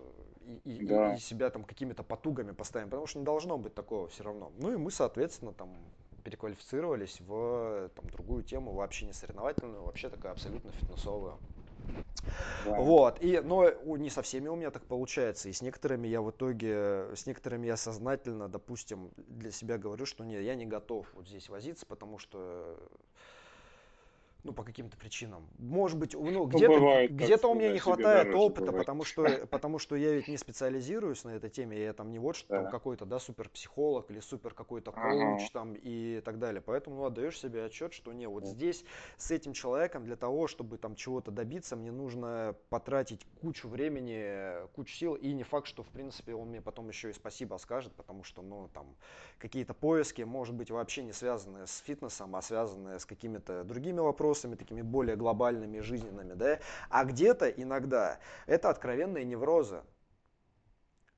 и, 0.64 0.78
и, 0.78 0.86
да. 0.88 1.14
и 1.14 1.18
себя 1.20 1.52
там 1.52 1.64
какими-то 1.64 2.02
потугами 2.02 2.52
постоянно, 2.52 2.90
потому 2.90 3.08
что 3.08 3.20
не 3.20 3.26
должно 3.26 3.58
быть 3.58 3.76
такого 3.76 4.08
все 4.08 4.24
равно. 4.24 4.52
Ну 4.58 4.74
и 4.74 4.76
мы, 4.76 4.90
соответственно, 4.90 5.54
там 5.54 5.70
переквалифицировались 6.24 7.22
в 7.22 7.90
там, 7.96 8.10
другую 8.10 8.44
тему, 8.44 8.74
вообще 8.74 9.06
не 9.06 9.14
соревновательную, 9.14 9.84
вообще 9.84 10.10
такая 10.10 10.32
абсолютно 10.32 10.72
фитнесовую. 10.72 11.38
Да. 12.66 12.80
Вот, 12.80 13.22
и, 13.22 13.40
но 13.40 13.70
не 13.98 14.10
со 14.10 14.22
всеми 14.22 14.48
у 14.48 14.56
меня 14.56 14.72
так 14.72 14.86
получается, 14.86 15.50
и 15.50 15.54
с 15.54 15.62
некоторыми 15.62 16.08
я 16.08 16.22
в 16.22 16.32
итоге, 16.32 17.16
с 17.16 17.26
некоторыми 17.26 17.68
я 17.68 17.78
сознательно, 17.78 18.50
допустим, 18.50 19.12
для 19.18 19.52
себя 19.52 19.78
говорю, 19.78 20.06
что 20.06 20.24
нет, 20.24 20.42
я 20.44 20.56
не 20.56 20.66
готов 20.66 21.08
вот 21.14 21.28
здесь 21.28 21.50
возиться, 21.50 21.86
потому 21.86 22.18
что 22.18 22.78
ну, 24.46 24.54
по 24.54 24.64
каким-то 24.64 24.96
причинам. 24.96 25.48
Может 25.58 25.98
быть, 25.98 26.14
ну, 26.14 26.30
ну 26.30 26.46
где-то, 26.46 27.08
где-то 27.10 27.48
у 27.48 27.56
меня 27.56 27.72
не 27.72 27.80
хватает 27.80 28.34
опыта, 28.36 28.72
потому 28.72 29.04
что, 29.04 29.24
потому 29.50 29.80
что 29.80 29.96
я 29.96 30.14
ведь 30.14 30.28
не 30.28 30.38
специализируюсь 30.38 31.24
на 31.24 31.32
этой 31.32 31.50
теме, 31.50 31.82
я 31.82 31.94
там 31.94 32.12
не 32.12 32.20
вот 32.20 32.36
что 32.36 32.50
да. 32.50 32.62
там 32.62 32.72
какой-то, 32.72 33.06
да, 33.06 33.20
супер 33.20 33.50
психолог 33.50 34.12
или 34.12 34.20
супер 34.20 34.54
какой-то 34.54 34.92
коуч 34.92 35.42
ага. 35.42 35.50
там 35.52 35.74
и 35.74 36.22
так 36.24 36.38
далее. 36.38 36.62
Поэтому 36.62 36.98
ну, 36.98 37.06
отдаешь 37.06 37.40
себе 37.40 37.66
отчет, 37.66 37.94
что 37.94 38.14
не, 38.14 38.28
вот 38.28 38.46
здесь 38.46 38.86
с 39.18 39.32
этим 39.32 39.54
человеком 39.54 40.06
для 40.06 40.16
того, 40.16 40.48
чтобы 40.48 40.78
там 40.78 40.96
чего-то 40.96 41.32
добиться, 41.32 41.76
мне 41.76 41.92
нужно 41.92 42.56
потратить 42.70 43.26
кучу 43.42 43.68
времени, 43.68 44.68
кучу 44.76 44.96
сил, 44.96 45.16
и 45.16 45.34
не 45.34 45.44
факт, 45.44 45.66
что 45.66 45.82
в 45.82 45.90
принципе 45.90 46.36
он 46.36 46.50
мне 46.50 46.62
потом 46.62 46.88
еще 46.90 47.10
и 47.10 47.14
спасибо 47.14 47.58
скажет, 47.58 47.94
потому 47.94 48.24
что, 48.24 48.44
ну, 48.44 48.70
там, 48.74 48.96
какие-то 49.40 49.74
поиски, 49.74 50.22
может 50.22 50.54
быть, 50.54 50.70
вообще 50.70 51.04
не 51.04 51.14
связанные 51.14 51.66
с 51.66 51.80
фитнесом, 51.80 52.36
а 52.36 52.44
связанные 52.44 53.00
с 53.00 53.06
какими-то 53.06 53.64
другими 53.64 54.00
вопросами, 54.00 54.35
вопросами 54.36 54.56
такими 54.56 54.82
более 54.82 55.16
глобальными, 55.16 55.80
жизненными, 55.80 56.34
да, 56.34 56.60
а 56.90 57.06
где-то 57.06 57.50
иногда 57.50 58.20
это 58.48 58.70
откровенные 58.70 59.24
неврозы, 59.24 59.82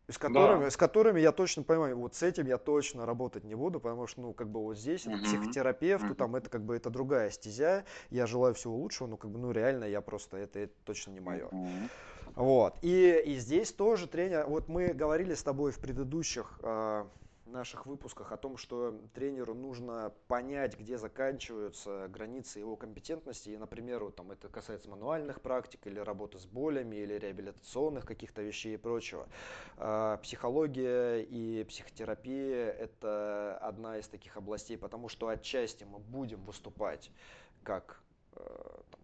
с 0.09 0.17
которыми, 0.17 0.65
да. 0.65 0.69
с 0.69 0.77
которыми 0.77 1.19
я 1.19 1.31
точно 1.31 1.63
понимаю, 1.63 1.97
вот 1.97 2.15
с 2.15 2.23
этим 2.23 2.45
я 2.45 2.57
точно 2.57 3.05
работать 3.05 3.43
не 3.43 3.55
буду, 3.55 3.79
потому 3.79 4.07
что, 4.07 4.21
ну, 4.21 4.33
как 4.33 4.49
бы 4.49 4.61
вот 4.61 4.77
здесь 4.77 5.07
это 5.07 5.17
психотерапевт, 5.17 6.05
uh-huh. 6.05 6.15
там 6.15 6.35
это 6.35 6.49
как 6.49 6.63
бы 6.63 6.75
это 6.75 6.89
другая 6.89 7.29
стезя, 7.31 7.83
я 8.09 8.27
желаю 8.27 8.53
всего 8.53 8.75
лучшего, 8.75 9.07
но 9.07 9.17
как 9.17 9.31
бы, 9.31 9.39
ну, 9.39 9.51
реально 9.51 9.85
я 9.85 10.01
просто, 10.01 10.37
это, 10.37 10.59
это 10.59 10.73
точно 10.85 11.11
не 11.11 11.19
мое. 11.19 11.47
Uh-huh. 11.47 11.89
Вот, 12.35 12.77
и, 12.83 13.23
и 13.25 13.35
здесь 13.37 13.71
тоже 13.73 14.07
тренер, 14.07 14.45
вот 14.47 14.69
мы 14.69 14.89
говорили 14.89 15.33
с 15.33 15.43
тобой 15.43 15.71
в 15.71 15.79
предыдущих 15.79 16.59
э, 16.61 17.05
наших 17.51 17.85
выпусках 17.85 18.31
о 18.31 18.37
том, 18.37 18.57
что 18.57 18.99
тренеру 19.13 19.53
нужно 19.53 20.13
понять, 20.27 20.77
где 20.77 20.97
заканчиваются 20.97 22.07
границы 22.09 22.59
его 22.59 22.75
компетентности. 22.75 23.49
И, 23.49 23.57
например, 23.57 24.03
вот, 24.03 24.15
там, 24.15 24.31
это 24.31 24.49
касается 24.49 24.89
мануальных 24.89 25.41
практик 25.41 25.85
или 25.87 25.99
работы 25.99 26.39
с 26.39 26.45
болями, 26.45 26.95
или 26.95 27.13
реабилитационных 27.13 28.05
каких-то 28.05 28.41
вещей 28.41 28.75
и 28.75 28.77
прочего. 28.77 29.27
А, 29.77 30.17
психология 30.17 31.21
и 31.21 31.63
психотерапия– 31.63 32.69
это 32.79 33.57
одна 33.61 33.97
из 33.97 34.07
таких 34.07 34.37
областей, 34.37 34.77
потому 34.77 35.09
что 35.09 35.27
отчасти 35.27 35.83
мы 35.83 35.99
будем 35.99 36.43
выступать 36.45 37.11
как 37.63 38.01
э, 38.33 38.39
там, 38.91 39.01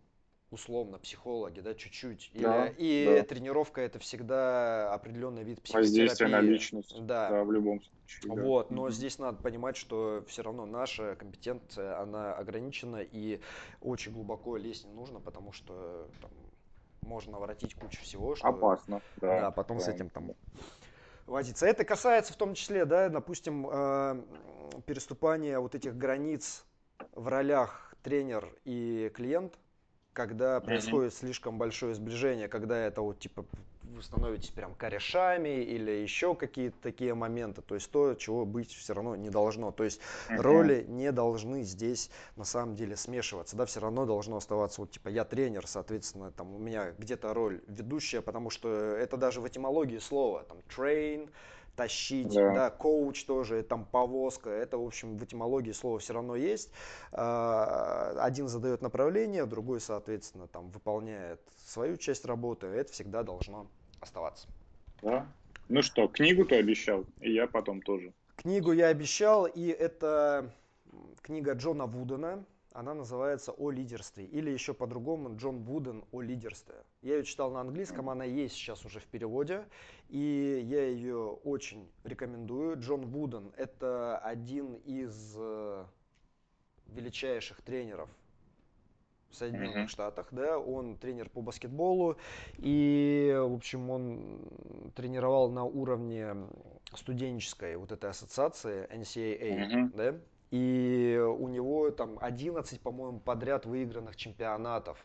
условно 0.53 0.99
психологи, 0.99 1.59
да, 1.59 1.73
чуть-чуть. 1.73 2.31
Да, 2.35 2.67
и 2.77 3.05
да. 3.05 3.23
тренировка 3.23 3.81
это 3.81 3.99
всегда 3.99 4.93
определенный 4.93 5.43
вид 5.43 5.61
психотерапии. 5.61 5.89
Воздействие 5.89 6.29
на 6.29 6.41
личность. 6.41 7.05
Да. 7.05 7.29
да 7.29 7.43
в 7.43 7.51
любом 7.51 7.81
случае. 7.81 8.35
Да. 8.35 8.41
Вот, 8.41 8.69
но 8.69 8.87
mm-hmm. 8.87 8.91
здесь 8.91 9.19
надо 9.19 9.41
понимать, 9.41 9.75
что 9.75 10.23
все 10.27 10.43
равно 10.43 10.65
наша 10.65 11.15
компетенция, 11.15 11.99
она 11.99 12.33
ограничена 12.33 12.97
и 13.01 13.41
очень 13.81 14.13
глубоко 14.13 14.55
лезть 14.57 14.85
не 14.85 14.93
нужно, 14.93 15.19
потому 15.19 15.51
что 15.51 16.07
там, 16.21 16.31
можно 17.01 17.39
воротить 17.39 17.73
кучу 17.73 18.01
всего. 18.01 18.35
Что, 18.35 18.47
Опасно. 18.47 19.01
Да, 19.17 19.41
да 19.41 19.51
потом 19.51 19.79
да. 19.79 19.83
с 19.83 19.87
этим 19.87 20.09
там 20.09 20.33
возиться. 21.25 21.65
Это 21.65 21.83
касается 21.83 22.33
в 22.33 22.35
том 22.35 22.53
числе, 22.53 22.85
да, 22.85 23.09
допустим, 23.09 23.67
э, 23.71 24.21
переступания 24.85 25.59
вот 25.59 25.73
этих 25.73 25.97
границ 25.97 26.63
в 27.13 27.27
ролях 27.27 27.95
тренер 28.03 28.53
и 28.65 29.09
клиент 29.13 29.57
когда 30.13 30.57
mm-hmm. 30.57 30.61
происходит 30.61 31.13
слишком 31.13 31.57
большое 31.57 31.95
сближение, 31.95 32.47
когда 32.47 32.77
это 32.77 33.01
вот 33.01 33.19
типа 33.19 33.45
вы 33.93 34.01
становитесь 34.01 34.49
прям 34.49 34.73
корешами 34.75 35.61
или 35.61 35.91
еще 35.91 36.35
какие-то 36.35 36.77
такие 36.81 37.13
моменты, 37.13 37.61
то 37.61 37.75
есть 37.75 37.91
то, 37.91 38.15
чего 38.15 38.45
быть 38.45 38.71
все 38.71 38.93
равно 38.93 39.15
не 39.15 39.29
должно. 39.29 39.71
То 39.71 39.83
есть 39.83 39.99
uh-huh. 40.29 40.37
роли 40.37 40.85
не 40.87 41.11
должны 41.11 41.63
здесь 41.63 42.09
на 42.35 42.43
самом 42.43 42.75
деле 42.75 42.95
смешиваться, 42.95 43.55
да, 43.55 43.65
все 43.65 43.79
равно 43.79 44.05
должно 44.05 44.37
оставаться 44.37 44.81
вот 44.81 44.91
типа 44.91 45.09
я 45.09 45.25
тренер, 45.25 45.67
соответственно, 45.67 46.31
там 46.31 46.55
у 46.55 46.57
меня 46.57 46.91
где-то 46.97 47.33
роль 47.33 47.61
ведущая, 47.67 48.21
потому 48.21 48.49
что 48.49 48.69
это 48.69 49.17
даже 49.17 49.41
в 49.41 49.47
этимологии 49.47 49.99
слова, 49.99 50.43
там 50.43 50.57
train, 50.75 51.29
тащить, 51.75 52.33
да. 52.33 52.53
да, 52.53 52.69
коуч 52.69 53.25
тоже, 53.25 53.63
там 53.63 53.85
повозка, 53.85 54.49
это, 54.49 54.77
в 54.77 54.85
общем, 54.85 55.17
в 55.17 55.23
этимологии 55.23 55.71
слова 55.71 55.99
все 55.99 56.13
равно 56.13 56.35
есть. 56.35 56.71
А, 57.11 58.15
один 58.19 58.47
задает 58.47 58.81
направление, 58.81 59.45
другой, 59.45 59.81
соответственно, 59.81 60.47
там 60.47 60.69
выполняет 60.69 61.41
свою 61.65 61.97
часть 61.97 62.25
работы, 62.25 62.67
это 62.67 62.91
всегда 62.91 63.23
должно 63.23 63.67
оставаться. 63.99 64.47
Да. 65.01 65.25
Ну 65.69 65.81
что, 65.81 66.07
книгу 66.07 66.45
ты 66.45 66.55
обещал, 66.55 67.05
и 67.21 67.33
я 67.33 67.47
потом 67.47 67.81
тоже. 67.81 68.13
Книгу 68.35 68.71
я 68.71 68.87
обещал, 68.87 69.45
и 69.45 69.67
это 69.67 70.51
книга 71.21 71.53
Джона 71.53 71.85
Вудена, 71.85 72.43
она 72.73 72.93
называется 72.93 73.51
«О 73.51 73.71
лидерстве» 73.71 74.25
или 74.25 74.49
еще 74.49 74.73
по-другому 74.73 75.35
Джон 75.35 75.63
Вуден 75.63 76.03
«О 76.11 76.21
лидерстве». 76.21 76.75
Я 77.01 77.17
ее 77.17 77.23
читал 77.23 77.51
на 77.51 77.61
английском, 77.61 78.09
она 78.09 78.23
есть 78.23 78.55
сейчас 78.55 78.85
уже 78.85 78.99
в 78.99 79.05
переводе, 79.05 79.65
и 80.09 80.61
я 80.65 80.85
ее 80.85 81.39
очень 81.43 81.89
рекомендую. 82.03 82.79
Джон 82.79 83.05
Вуден– 83.05 83.51
это 83.57 84.17
один 84.17 84.75
из 84.85 85.35
э, 85.37 85.85
величайших 86.87 87.61
тренеров 87.61 88.09
в 89.29 89.35
Соединенных 89.35 89.85
mm-hmm. 89.85 89.87
Штатах, 89.87 90.27
да, 90.31 90.59
он 90.59 90.97
тренер 90.97 91.29
по 91.29 91.41
баскетболу, 91.41 92.17
и, 92.57 93.35
в 93.35 93.53
общем, 93.53 93.89
он 93.89 94.91
тренировал 94.95 95.49
на 95.49 95.63
уровне 95.63 96.35
студенческой 96.93 97.75
вот 97.77 97.91
этой 97.91 98.11
ассоциации 98.11 98.87
NCAA, 98.91 99.39
mm-hmm. 99.39 99.95
да, 99.95 100.19
и 100.53 101.19
у 101.39 101.47
него 101.47 101.89
там 101.89 102.19
11, 102.21 102.79
по-моему, 102.79 103.19
подряд 103.19 103.65
выигранных 103.65 104.15
чемпионатов. 104.15 105.03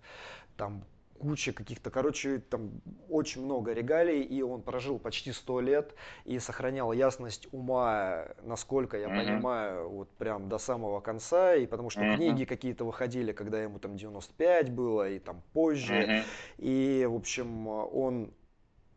Там 0.59 0.84
куча 1.18 1.53
каких-то, 1.55 1.90
короче, 1.90 2.38
там 2.38 2.82
очень 3.09 3.42
много 3.42 3.72
регалий, 3.72 4.20
и 4.20 4.42
он 4.42 4.61
прожил 4.61 4.99
почти 4.99 5.32
100 5.32 5.61
лет 5.62 5.94
и 6.26 6.38
сохранял 6.38 6.92
ясность 6.92 7.49
ума, 7.51 8.26
насколько 8.42 8.99
я 8.99 9.07
mm-hmm. 9.07 9.24
понимаю, 9.24 9.88
вот 9.88 10.11
прям 10.18 10.51
до 10.51 10.59
самого 10.59 11.01
конца, 11.01 11.55
и 11.55 11.66
потому 11.66 11.88
что 11.88 12.03
mm-hmm. 12.03 12.16
книги 12.16 12.44
какие-то 12.44 12.84
выходили, 12.84 13.32
когда 13.32 13.62
ему 13.62 13.78
там 13.78 13.96
95 13.96 14.70
было, 14.70 15.09
и 15.09 15.18
там 15.18 15.40
позже, 15.55 15.94
mm-hmm. 15.94 16.24
и, 16.59 17.07
в 17.07 17.14
общем, 17.14 17.68
он 17.68 18.34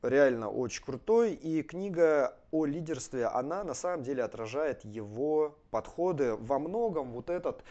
реально 0.02 0.50
очень 0.50 0.84
крутой. 0.84 1.34
И 1.34 1.64
книга 1.64 2.38
о 2.52 2.66
лидерстве, 2.66 3.28
она 3.28 3.64
на 3.64 3.74
самом 3.74 4.04
деле 4.04 4.24
отражает 4.24 4.84
его 4.84 5.58
подходы. 5.70 6.36
Во 6.36 6.60
многом 6.60 7.12
вот 7.12 7.30
этот 7.30 7.64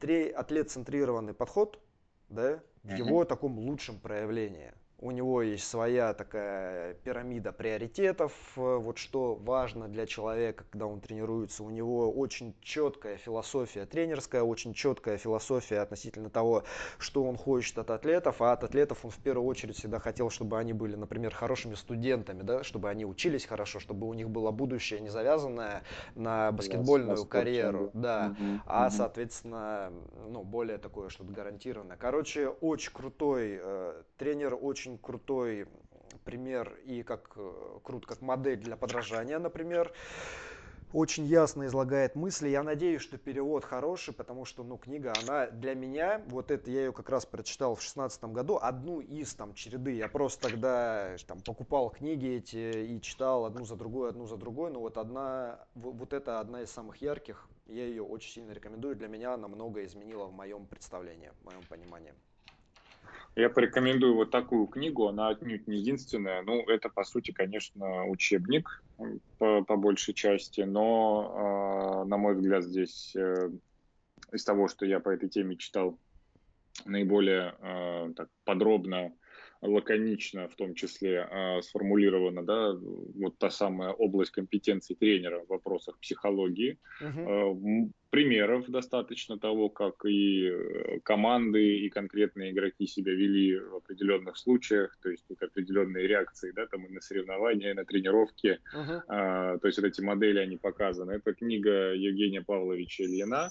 атлет-центрированный 0.00 1.32
подход, 1.32 1.80
да, 2.28 2.60
в 2.82 2.94
его 2.94 3.24
таком 3.24 3.58
лучшем 3.58 3.98
проявлении– 3.98 4.72
у 5.04 5.10
него 5.10 5.42
есть 5.42 5.68
своя 5.68 6.14
такая 6.14 6.94
пирамида 6.94 7.52
приоритетов, 7.52 8.32
э, 8.56 8.76
вот 8.78 8.96
что 8.96 9.34
важно 9.34 9.86
для 9.86 10.06
человека, 10.06 10.64
когда 10.70 10.86
он 10.86 11.00
тренируется. 11.00 11.62
У 11.62 11.68
него 11.68 12.10
очень 12.10 12.54
четкая 12.62 13.18
философия 13.18 13.84
тренерская, 13.84 14.42
очень 14.42 14.72
четкая 14.72 15.18
философия 15.18 15.80
относительно 15.80 16.30
того, 16.30 16.64
что 16.96 17.22
он 17.22 17.36
хочет 17.36 17.78
от 17.78 17.90
атлетов, 17.90 18.40
а 18.40 18.52
от 18.52 18.64
атлетов 18.64 19.04
он 19.04 19.10
в 19.10 19.18
первую 19.18 19.46
очередь 19.46 19.76
всегда 19.76 19.98
хотел, 19.98 20.30
чтобы 20.30 20.58
они 20.58 20.72
были, 20.72 20.96
например, 20.96 21.34
хорошими 21.34 21.74
студентами, 21.74 22.40
да, 22.40 22.64
чтобы 22.64 22.88
они 22.88 23.04
учились 23.04 23.44
хорошо, 23.44 23.80
чтобы 23.80 24.08
у 24.08 24.14
них 24.14 24.30
было 24.30 24.52
будущее 24.52 25.00
не 25.00 25.10
завязанное 25.10 25.82
на 26.14 26.50
баскетбольную 26.50 27.26
карьеру, 27.26 27.90
да, 27.92 28.34
угу, 28.38 28.60
а, 28.64 28.88
соответственно, 28.88 29.92
ну, 30.30 30.44
более 30.44 30.78
такое 30.78 31.10
что-то 31.10 31.30
гарантированное. 31.30 31.98
Короче, 31.98 32.48
очень 32.48 32.92
крутой 32.92 33.60
э, 33.62 34.02
тренер, 34.16 34.56
очень 34.58 34.93
очень 34.94 34.98
крутой 34.98 35.66
пример 36.24 36.78
и 36.86 37.02
как 37.02 37.32
э, 37.36 37.78
крут 37.82 38.06
как 38.06 38.22
модель 38.22 38.58
для 38.58 38.76
подражания, 38.76 39.38
например. 39.38 39.92
очень 40.94 41.26
ясно 41.26 41.66
излагает 41.66 42.14
мысли. 42.14 42.48
Я 42.48 42.62
надеюсь, 42.62 43.02
что 43.02 43.18
перевод 43.18 43.64
хороший, 43.64 44.14
потому 44.14 44.44
что, 44.44 44.62
ну, 44.62 44.78
книга, 44.78 45.12
она 45.24 45.48
для 45.48 45.74
меня, 45.74 46.22
вот 46.28 46.52
это 46.52 46.70
я 46.70 46.84
ее 46.84 46.92
как 46.92 47.08
раз 47.08 47.26
прочитал 47.26 47.74
в 47.74 47.82
шестнадцатом 47.82 48.32
году, 48.32 48.58
одну 48.62 49.00
из 49.00 49.34
там 49.34 49.54
череды. 49.54 49.96
Я 49.96 50.08
просто 50.08 50.48
тогда 50.48 51.16
там 51.26 51.40
покупал 51.40 51.90
книги 51.90 52.36
эти 52.36 52.86
и 52.94 53.00
читал 53.00 53.44
одну 53.44 53.64
за 53.64 53.74
другой, 53.74 54.10
одну 54.10 54.26
за 54.26 54.36
другой, 54.36 54.70
но 54.70 54.80
вот 54.80 54.96
одна, 54.96 55.66
вот 55.74 56.12
это 56.12 56.38
одна 56.38 56.62
из 56.62 56.70
самых 56.70 57.02
ярких. 57.02 57.48
Я 57.66 57.86
ее 57.86 58.02
очень 58.02 58.30
сильно 58.32 58.52
рекомендую. 58.52 58.94
Для 58.94 59.08
меня 59.08 59.34
она 59.34 59.48
много 59.48 59.84
изменила 59.84 60.26
в 60.26 60.32
моем 60.32 60.64
представлении, 60.66 61.32
в 61.42 61.44
моем 61.44 61.62
понимании. 61.68 62.14
Я 63.36 63.50
порекомендую 63.50 64.14
вот 64.14 64.30
такую 64.30 64.66
книгу, 64.66 65.08
она 65.08 65.28
отнюдь 65.28 65.66
не 65.66 65.78
единственная. 65.78 66.42
Ну, 66.42 66.60
это, 66.68 66.88
по 66.88 67.02
сути, 67.02 67.32
конечно, 67.32 68.06
учебник 68.06 68.82
по, 69.38 69.64
по 69.64 69.76
большей 69.76 70.14
части, 70.14 70.60
но, 70.60 72.04
э, 72.04 72.08
на 72.08 72.16
мой 72.16 72.34
взгляд, 72.34 72.62
здесь 72.62 73.14
э, 73.16 73.50
из 74.32 74.44
того, 74.44 74.68
что 74.68 74.86
я 74.86 75.00
по 75.00 75.08
этой 75.08 75.28
теме 75.28 75.56
читал, 75.56 75.98
наиболее 76.84 77.56
э, 77.60 78.12
так, 78.14 78.28
подробно 78.44 79.12
лаконично 79.64 80.48
в 80.48 80.54
том 80.54 80.74
числе 80.74 81.26
э, 81.30 81.62
сформулирована, 81.62 82.44
да, 82.44 82.74
вот 82.74 83.38
та 83.38 83.50
самая 83.50 83.90
область 83.92 84.30
компетенции 84.30 84.94
тренера 84.94 85.40
в 85.40 85.48
вопросах 85.48 85.98
психологии. 85.98 86.78
Uh-huh. 87.02 87.86
Э, 87.86 87.90
примеров 88.10 88.68
достаточно 88.68 89.38
того, 89.38 89.68
как 89.68 90.04
и 90.04 90.48
э, 90.48 91.00
команды, 91.02 91.78
и 91.78 91.88
конкретные 91.88 92.52
игроки 92.52 92.86
себя 92.86 93.12
вели 93.12 93.58
в 93.58 93.76
определенных 93.76 94.36
случаях, 94.36 94.96
то 95.02 95.10
есть 95.10 95.24
тут 95.26 95.42
определенные 95.42 96.06
реакции, 96.06 96.52
да, 96.54 96.66
там 96.66 96.84
и 96.86 96.92
на 96.92 97.00
соревнования, 97.00 97.70
и 97.70 97.74
на 97.74 97.84
тренировки, 97.84 98.60
uh-huh. 98.74 99.02
э, 99.08 99.58
то 99.58 99.66
есть 99.66 99.78
вот 99.78 99.86
эти 99.86 100.00
модели, 100.00 100.38
они 100.38 100.58
показаны. 100.58 101.12
Это 101.12 101.32
книга 101.34 101.94
Евгения 101.94 102.42
Павловича 102.42 103.04
Ильина, 103.04 103.50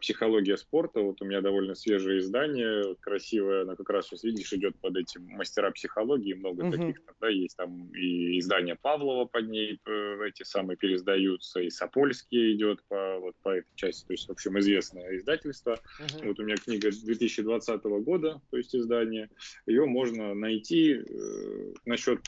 психология 0.00 0.56
спорта. 0.56 1.00
Вот 1.00 1.20
у 1.20 1.24
меня 1.24 1.40
довольно 1.40 1.74
свежее 1.74 2.20
издание, 2.20 2.96
красивое, 3.00 3.62
она 3.62 3.76
как 3.76 3.90
раз 3.90 4.06
сейчас, 4.06 4.24
видишь, 4.24 4.52
идет 4.52 4.74
под 4.76 4.96
этим 4.96 5.26
мастера 5.26 5.70
психологии, 5.70 6.32
много 6.32 6.62
угу. 6.62 6.72
таких, 6.72 7.02
да, 7.20 7.28
есть 7.28 7.56
там 7.56 7.92
и 7.94 8.38
издание 8.38 8.76
Павлова 8.76 9.26
под 9.26 9.48
ней, 9.48 9.78
э, 9.86 10.18
эти 10.26 10.44
самые 10.44 10.76
переиздаются, 10.76 11.60
и 11.60 11.70
Сапольский 11.70 12.54
идет 12.54 12.82
по, 12.88 13.18
вот 13.18 13.34
по 13.42 13.50
этой 13.50 13.68
части, 13.74 14.06
то 14.06 14.12
есть, 14.14 14.28
в 14.28 14.32
общем, 14.32 14.58
известное 14.58 15.16
издательство. 15.16 15.78
Угу. 16.00 16.28
Вот 16.28 16.40
у 16.40 16.44
меня 16.44 16.56
книга 16.56 16.90
2020 16.90 17.84
года, 17.84 18.40
то 18.50 18.56
есть 18.56 18.74
издание, 18.74 19.28
ее 19.66 19.84
можно 19.84 20.34
найти 20.34 20.94
э, 20.94 21.72
насчет 21.84 22.20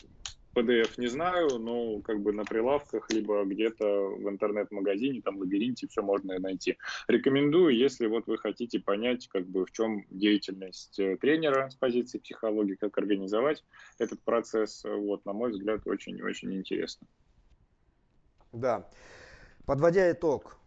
PDF 0.59 0.94
не 0.96 1.06
знаю, 1.06 1.59
но 1.59 2.00
как 2.00 2.20
бы 2.20 2.32
на 2.32 2.44
прилавках, 2.44 3.11
либо 3.11 3.44
где-то 3.44 3.84
в 3.84 4.28
интернет-магазине, 4.28 5.22
там 5.22 5.38
лабиринте 5.38 5.86
все 5.86 6.02
можно 6.02 6.38
найти. 6.38 6.78
Рекомендую, 7.06 7.76
если 7.76 8.06
вот 8.06 8.26
вы 8.26 8.38
хотите 8.38 8.80
понять, 8.80 9.28
как 9.28 9.46
бы 9.46 9.64
в 9.64 9.72
чем 9.72 10.04
деятельность 10.11 10.98
э, 10.98 11.16
тренера 11.16 11.70
с 11.70 11.74
позиции 11.76 12.18
психологии, 12.18 12.74
как 12.74 12.98
организовать 12.98 13.64
этот 13.98 14.20
процесс, 14.22 14.82
вот, 14.84 15.24
на 15.24 15.32
мой 15.32 15.50
взгляд, 15.50 15.86
очень-очень 15.86 16.54
интересно. 16.54 17.06
Да. 18.52 18.88
Подводя 19.66 20.11
итог, 20.11 20.59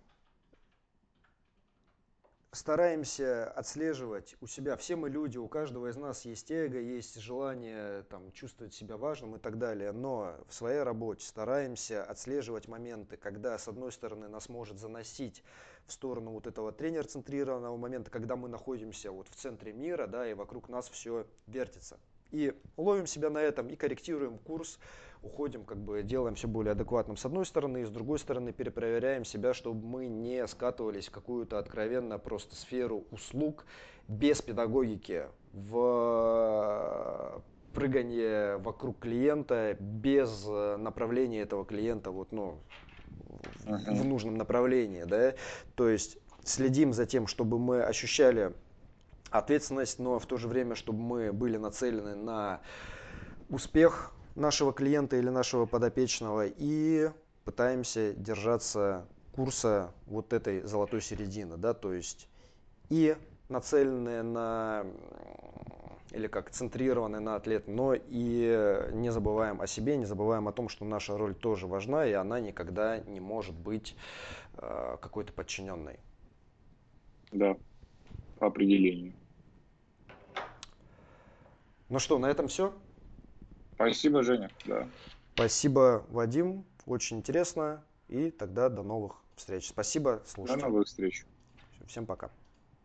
стараемся 2.51 3.49
отслеживать 3.49 4.35
у 4.41 4.47
себя. 4.47 4.75
Все 4.75 4.95
мы 4.95 5.09
люди, 5.09 5.37
у 5.37 5.47
каждого 5.47 5.87
из 5.87 5.95
нас 5.95 6.25
есть 6.25 6.51
эго, 6.51 6.79
есть 6.79 7.19
желание 7.19 8.03
там, 8.03 8.31
чувствовать 8.33 8.73
себя 8.73 8.97
важным 8.97 9.35
и 9.35 9.39
так 9.39 9.57
далее. 9.57 9.91
Но 9.91 10.35
в 10.47 10.53
своей 10.53 10.83
работе 10.83 11.25
стараемся 11.25 12.03
отслеживать 12.03 12.67
моменты, 12.67 13.15
когда, 13.17 13.57
с 13.57 13.67
одной 13.67 13.91
стороны, 13.91 14.27
нас 14.27 14.49
может 14.49 14.79
заносить 14.79 15.43
в 15.85 15.93
сторону 15.93 16.31
вот 16.31 16.45
этого 16.45 16.71
тренер-центрированного 16.71 17.77
момента, 17.77 18.11
когда 18.11 18.35
мы 18.35 18.49
находимся 18.49 19.11
вот 19.11 19.27
в 19.29 19.35
центре 19.35 19.71
мира, 19.73 20.07
да, 20.07 20.29
и 20.29 20.33
вокруг 20.33 20.69
нас 20.69 20.89
все 20.89 21.25
вертится. 21.47 21.99
И 22.31 22.53
ловим 22.77 23.07
себя 23.07 23.29
на 23.29 23.39
этом 23.39 23.67
и 23.67 23.75
корректируем 23.75 24.37
курс, 24.37 24.79
уходим, 25.21 25.63
как 25.65 25.77
бы 25.77 26.01
делаем 26.01 26.35
все 26.35 26.47
более 26.47 26.71
адекватным 26.71 27.17
с 27.17 27.25
одной 27.25 27.45
стороны, 27.45 27.81
и 27.81 27.85
с 27.85 27.89
другой 27.89 28.19
стороны 28.19 28.53
перепроверяем 28.53 29.25
себя, 29.25 29.53
чтобы 29.53 29.85
мы 29.85 30.07
не 30.07 30.47
скатывались 30.47 31.07
в 31.09 31.11
какую-то 31.11 31.59
откровенно 31.59 32.17
просто 32.17 32.55
сферу 32.55 33.05
услуг 33.11 33.65
без 34.07 34.41
педагогики, 34.41 35.25
в 35.53 37.43
прыгание 37.73 38.57
вокруг 38.57 38.99
клиента 38.99 39.77
без 39.79 40.45
направления 40.45 41.41
этого 41.41 41.65
клиента 41.65 42.11
вот, 42.11 42.31
ну, 42.31 42.57
в 43.65 44.05
нужном 44.05 44.35
направлении. 44.35 45.03
Да? 45.03 45.35
То 45.75 45.89
есть 45.89 46.17
следим 46.43 46.93
за 46.93 47.05
тем, 47.05 47.27
чтобы 47.27 47.59
мы 47.59 47.83
ощущали 47.83 48.53
ответственность, 49.31 49.97
но 49.97 50.19
в 50.19 50.25
то 50.25 50.37
же 50.37 50.47
время, 50.47 50.75
чтобы 50.75 50.99
мы 50.99 51.33
были 51.33 51.57
нацелены 51.57 52.15
на 52.15 52.61
успех 53.49 54.11
нашего 54.35 54.73
клиента 54.73 55.15
или 55.17 55.29
нашего 55.29 55.65
подопечного 55.65 56.45
и 56.45 57.09
пытаемся 57.45 58.13
держаться 58.13 59.07
курса 59.31 59.91
вот 60.05 60.33
этой 60.33 60.61
золотой 60.61 61.01
середины, 61.01 61.57
да, 61.57 61.73
то 61.73 61.93
есть 61.93 62.27
и 62.89 63.15
нацеленные 63.49 64.21
на 64.21 64.85
или 66.11 66.27
как 66.27 66.49
центрированные 66.51 67.21
на 67.21 67.35
атлет, 67.35 67.69
но 67.69 67.93
и 67.93 68.89
не 68.91 69.11
забываем 69.11 69.61
о 69.61 69.67
себе, 69.67 69.95
не 69.95 70.05
забываем 70.05 70.49
о 70.49 70.51
том, 70.51 70.67
что 70.67 70.83
наша 70.83 71.17
роль 71.17 71.33
тоже 71.33 71.67
важна, 71.67 72.05
и 72.05 72.11
она 72.11 72.41
никогда 72.41 72.99
не 72.99 73.21
может 73.21 73.55
быть 73.55 73.95
э, 74.57 74.97
какой-то 75.01 75.31
подчиненной. 75.31 75.99
Да, 77.31 77.55
по 78.39 78.47
определению. 78.47 79.13
Ну 81.91 81.99
что, 81.99 82.17
на 82.19 82.27
этом 82.27 82.47
все? 82.47 82.73
Спасибо, 83.73 84.23
Женя. 84.23 84.49
Да. 84.65 84.87
Спасибо, 85.33 86.05
Вадим. 86.07 86.63
Очень 86.85 87.17
интересно. 87.17 87.83
И 88.07 88.31
тогда 88.31 88.69
до 88.69 88.81
новых 88.81 89.21
встреч. 89.35 89.67
Спасибо, 89.67 90.23
слушайте. 90.25 90.61
До 90.61 90.69
новых 90.69 90.87
встреч. 90.87 91.25
Всем 91.87 92.05
пока. 92.05 92.31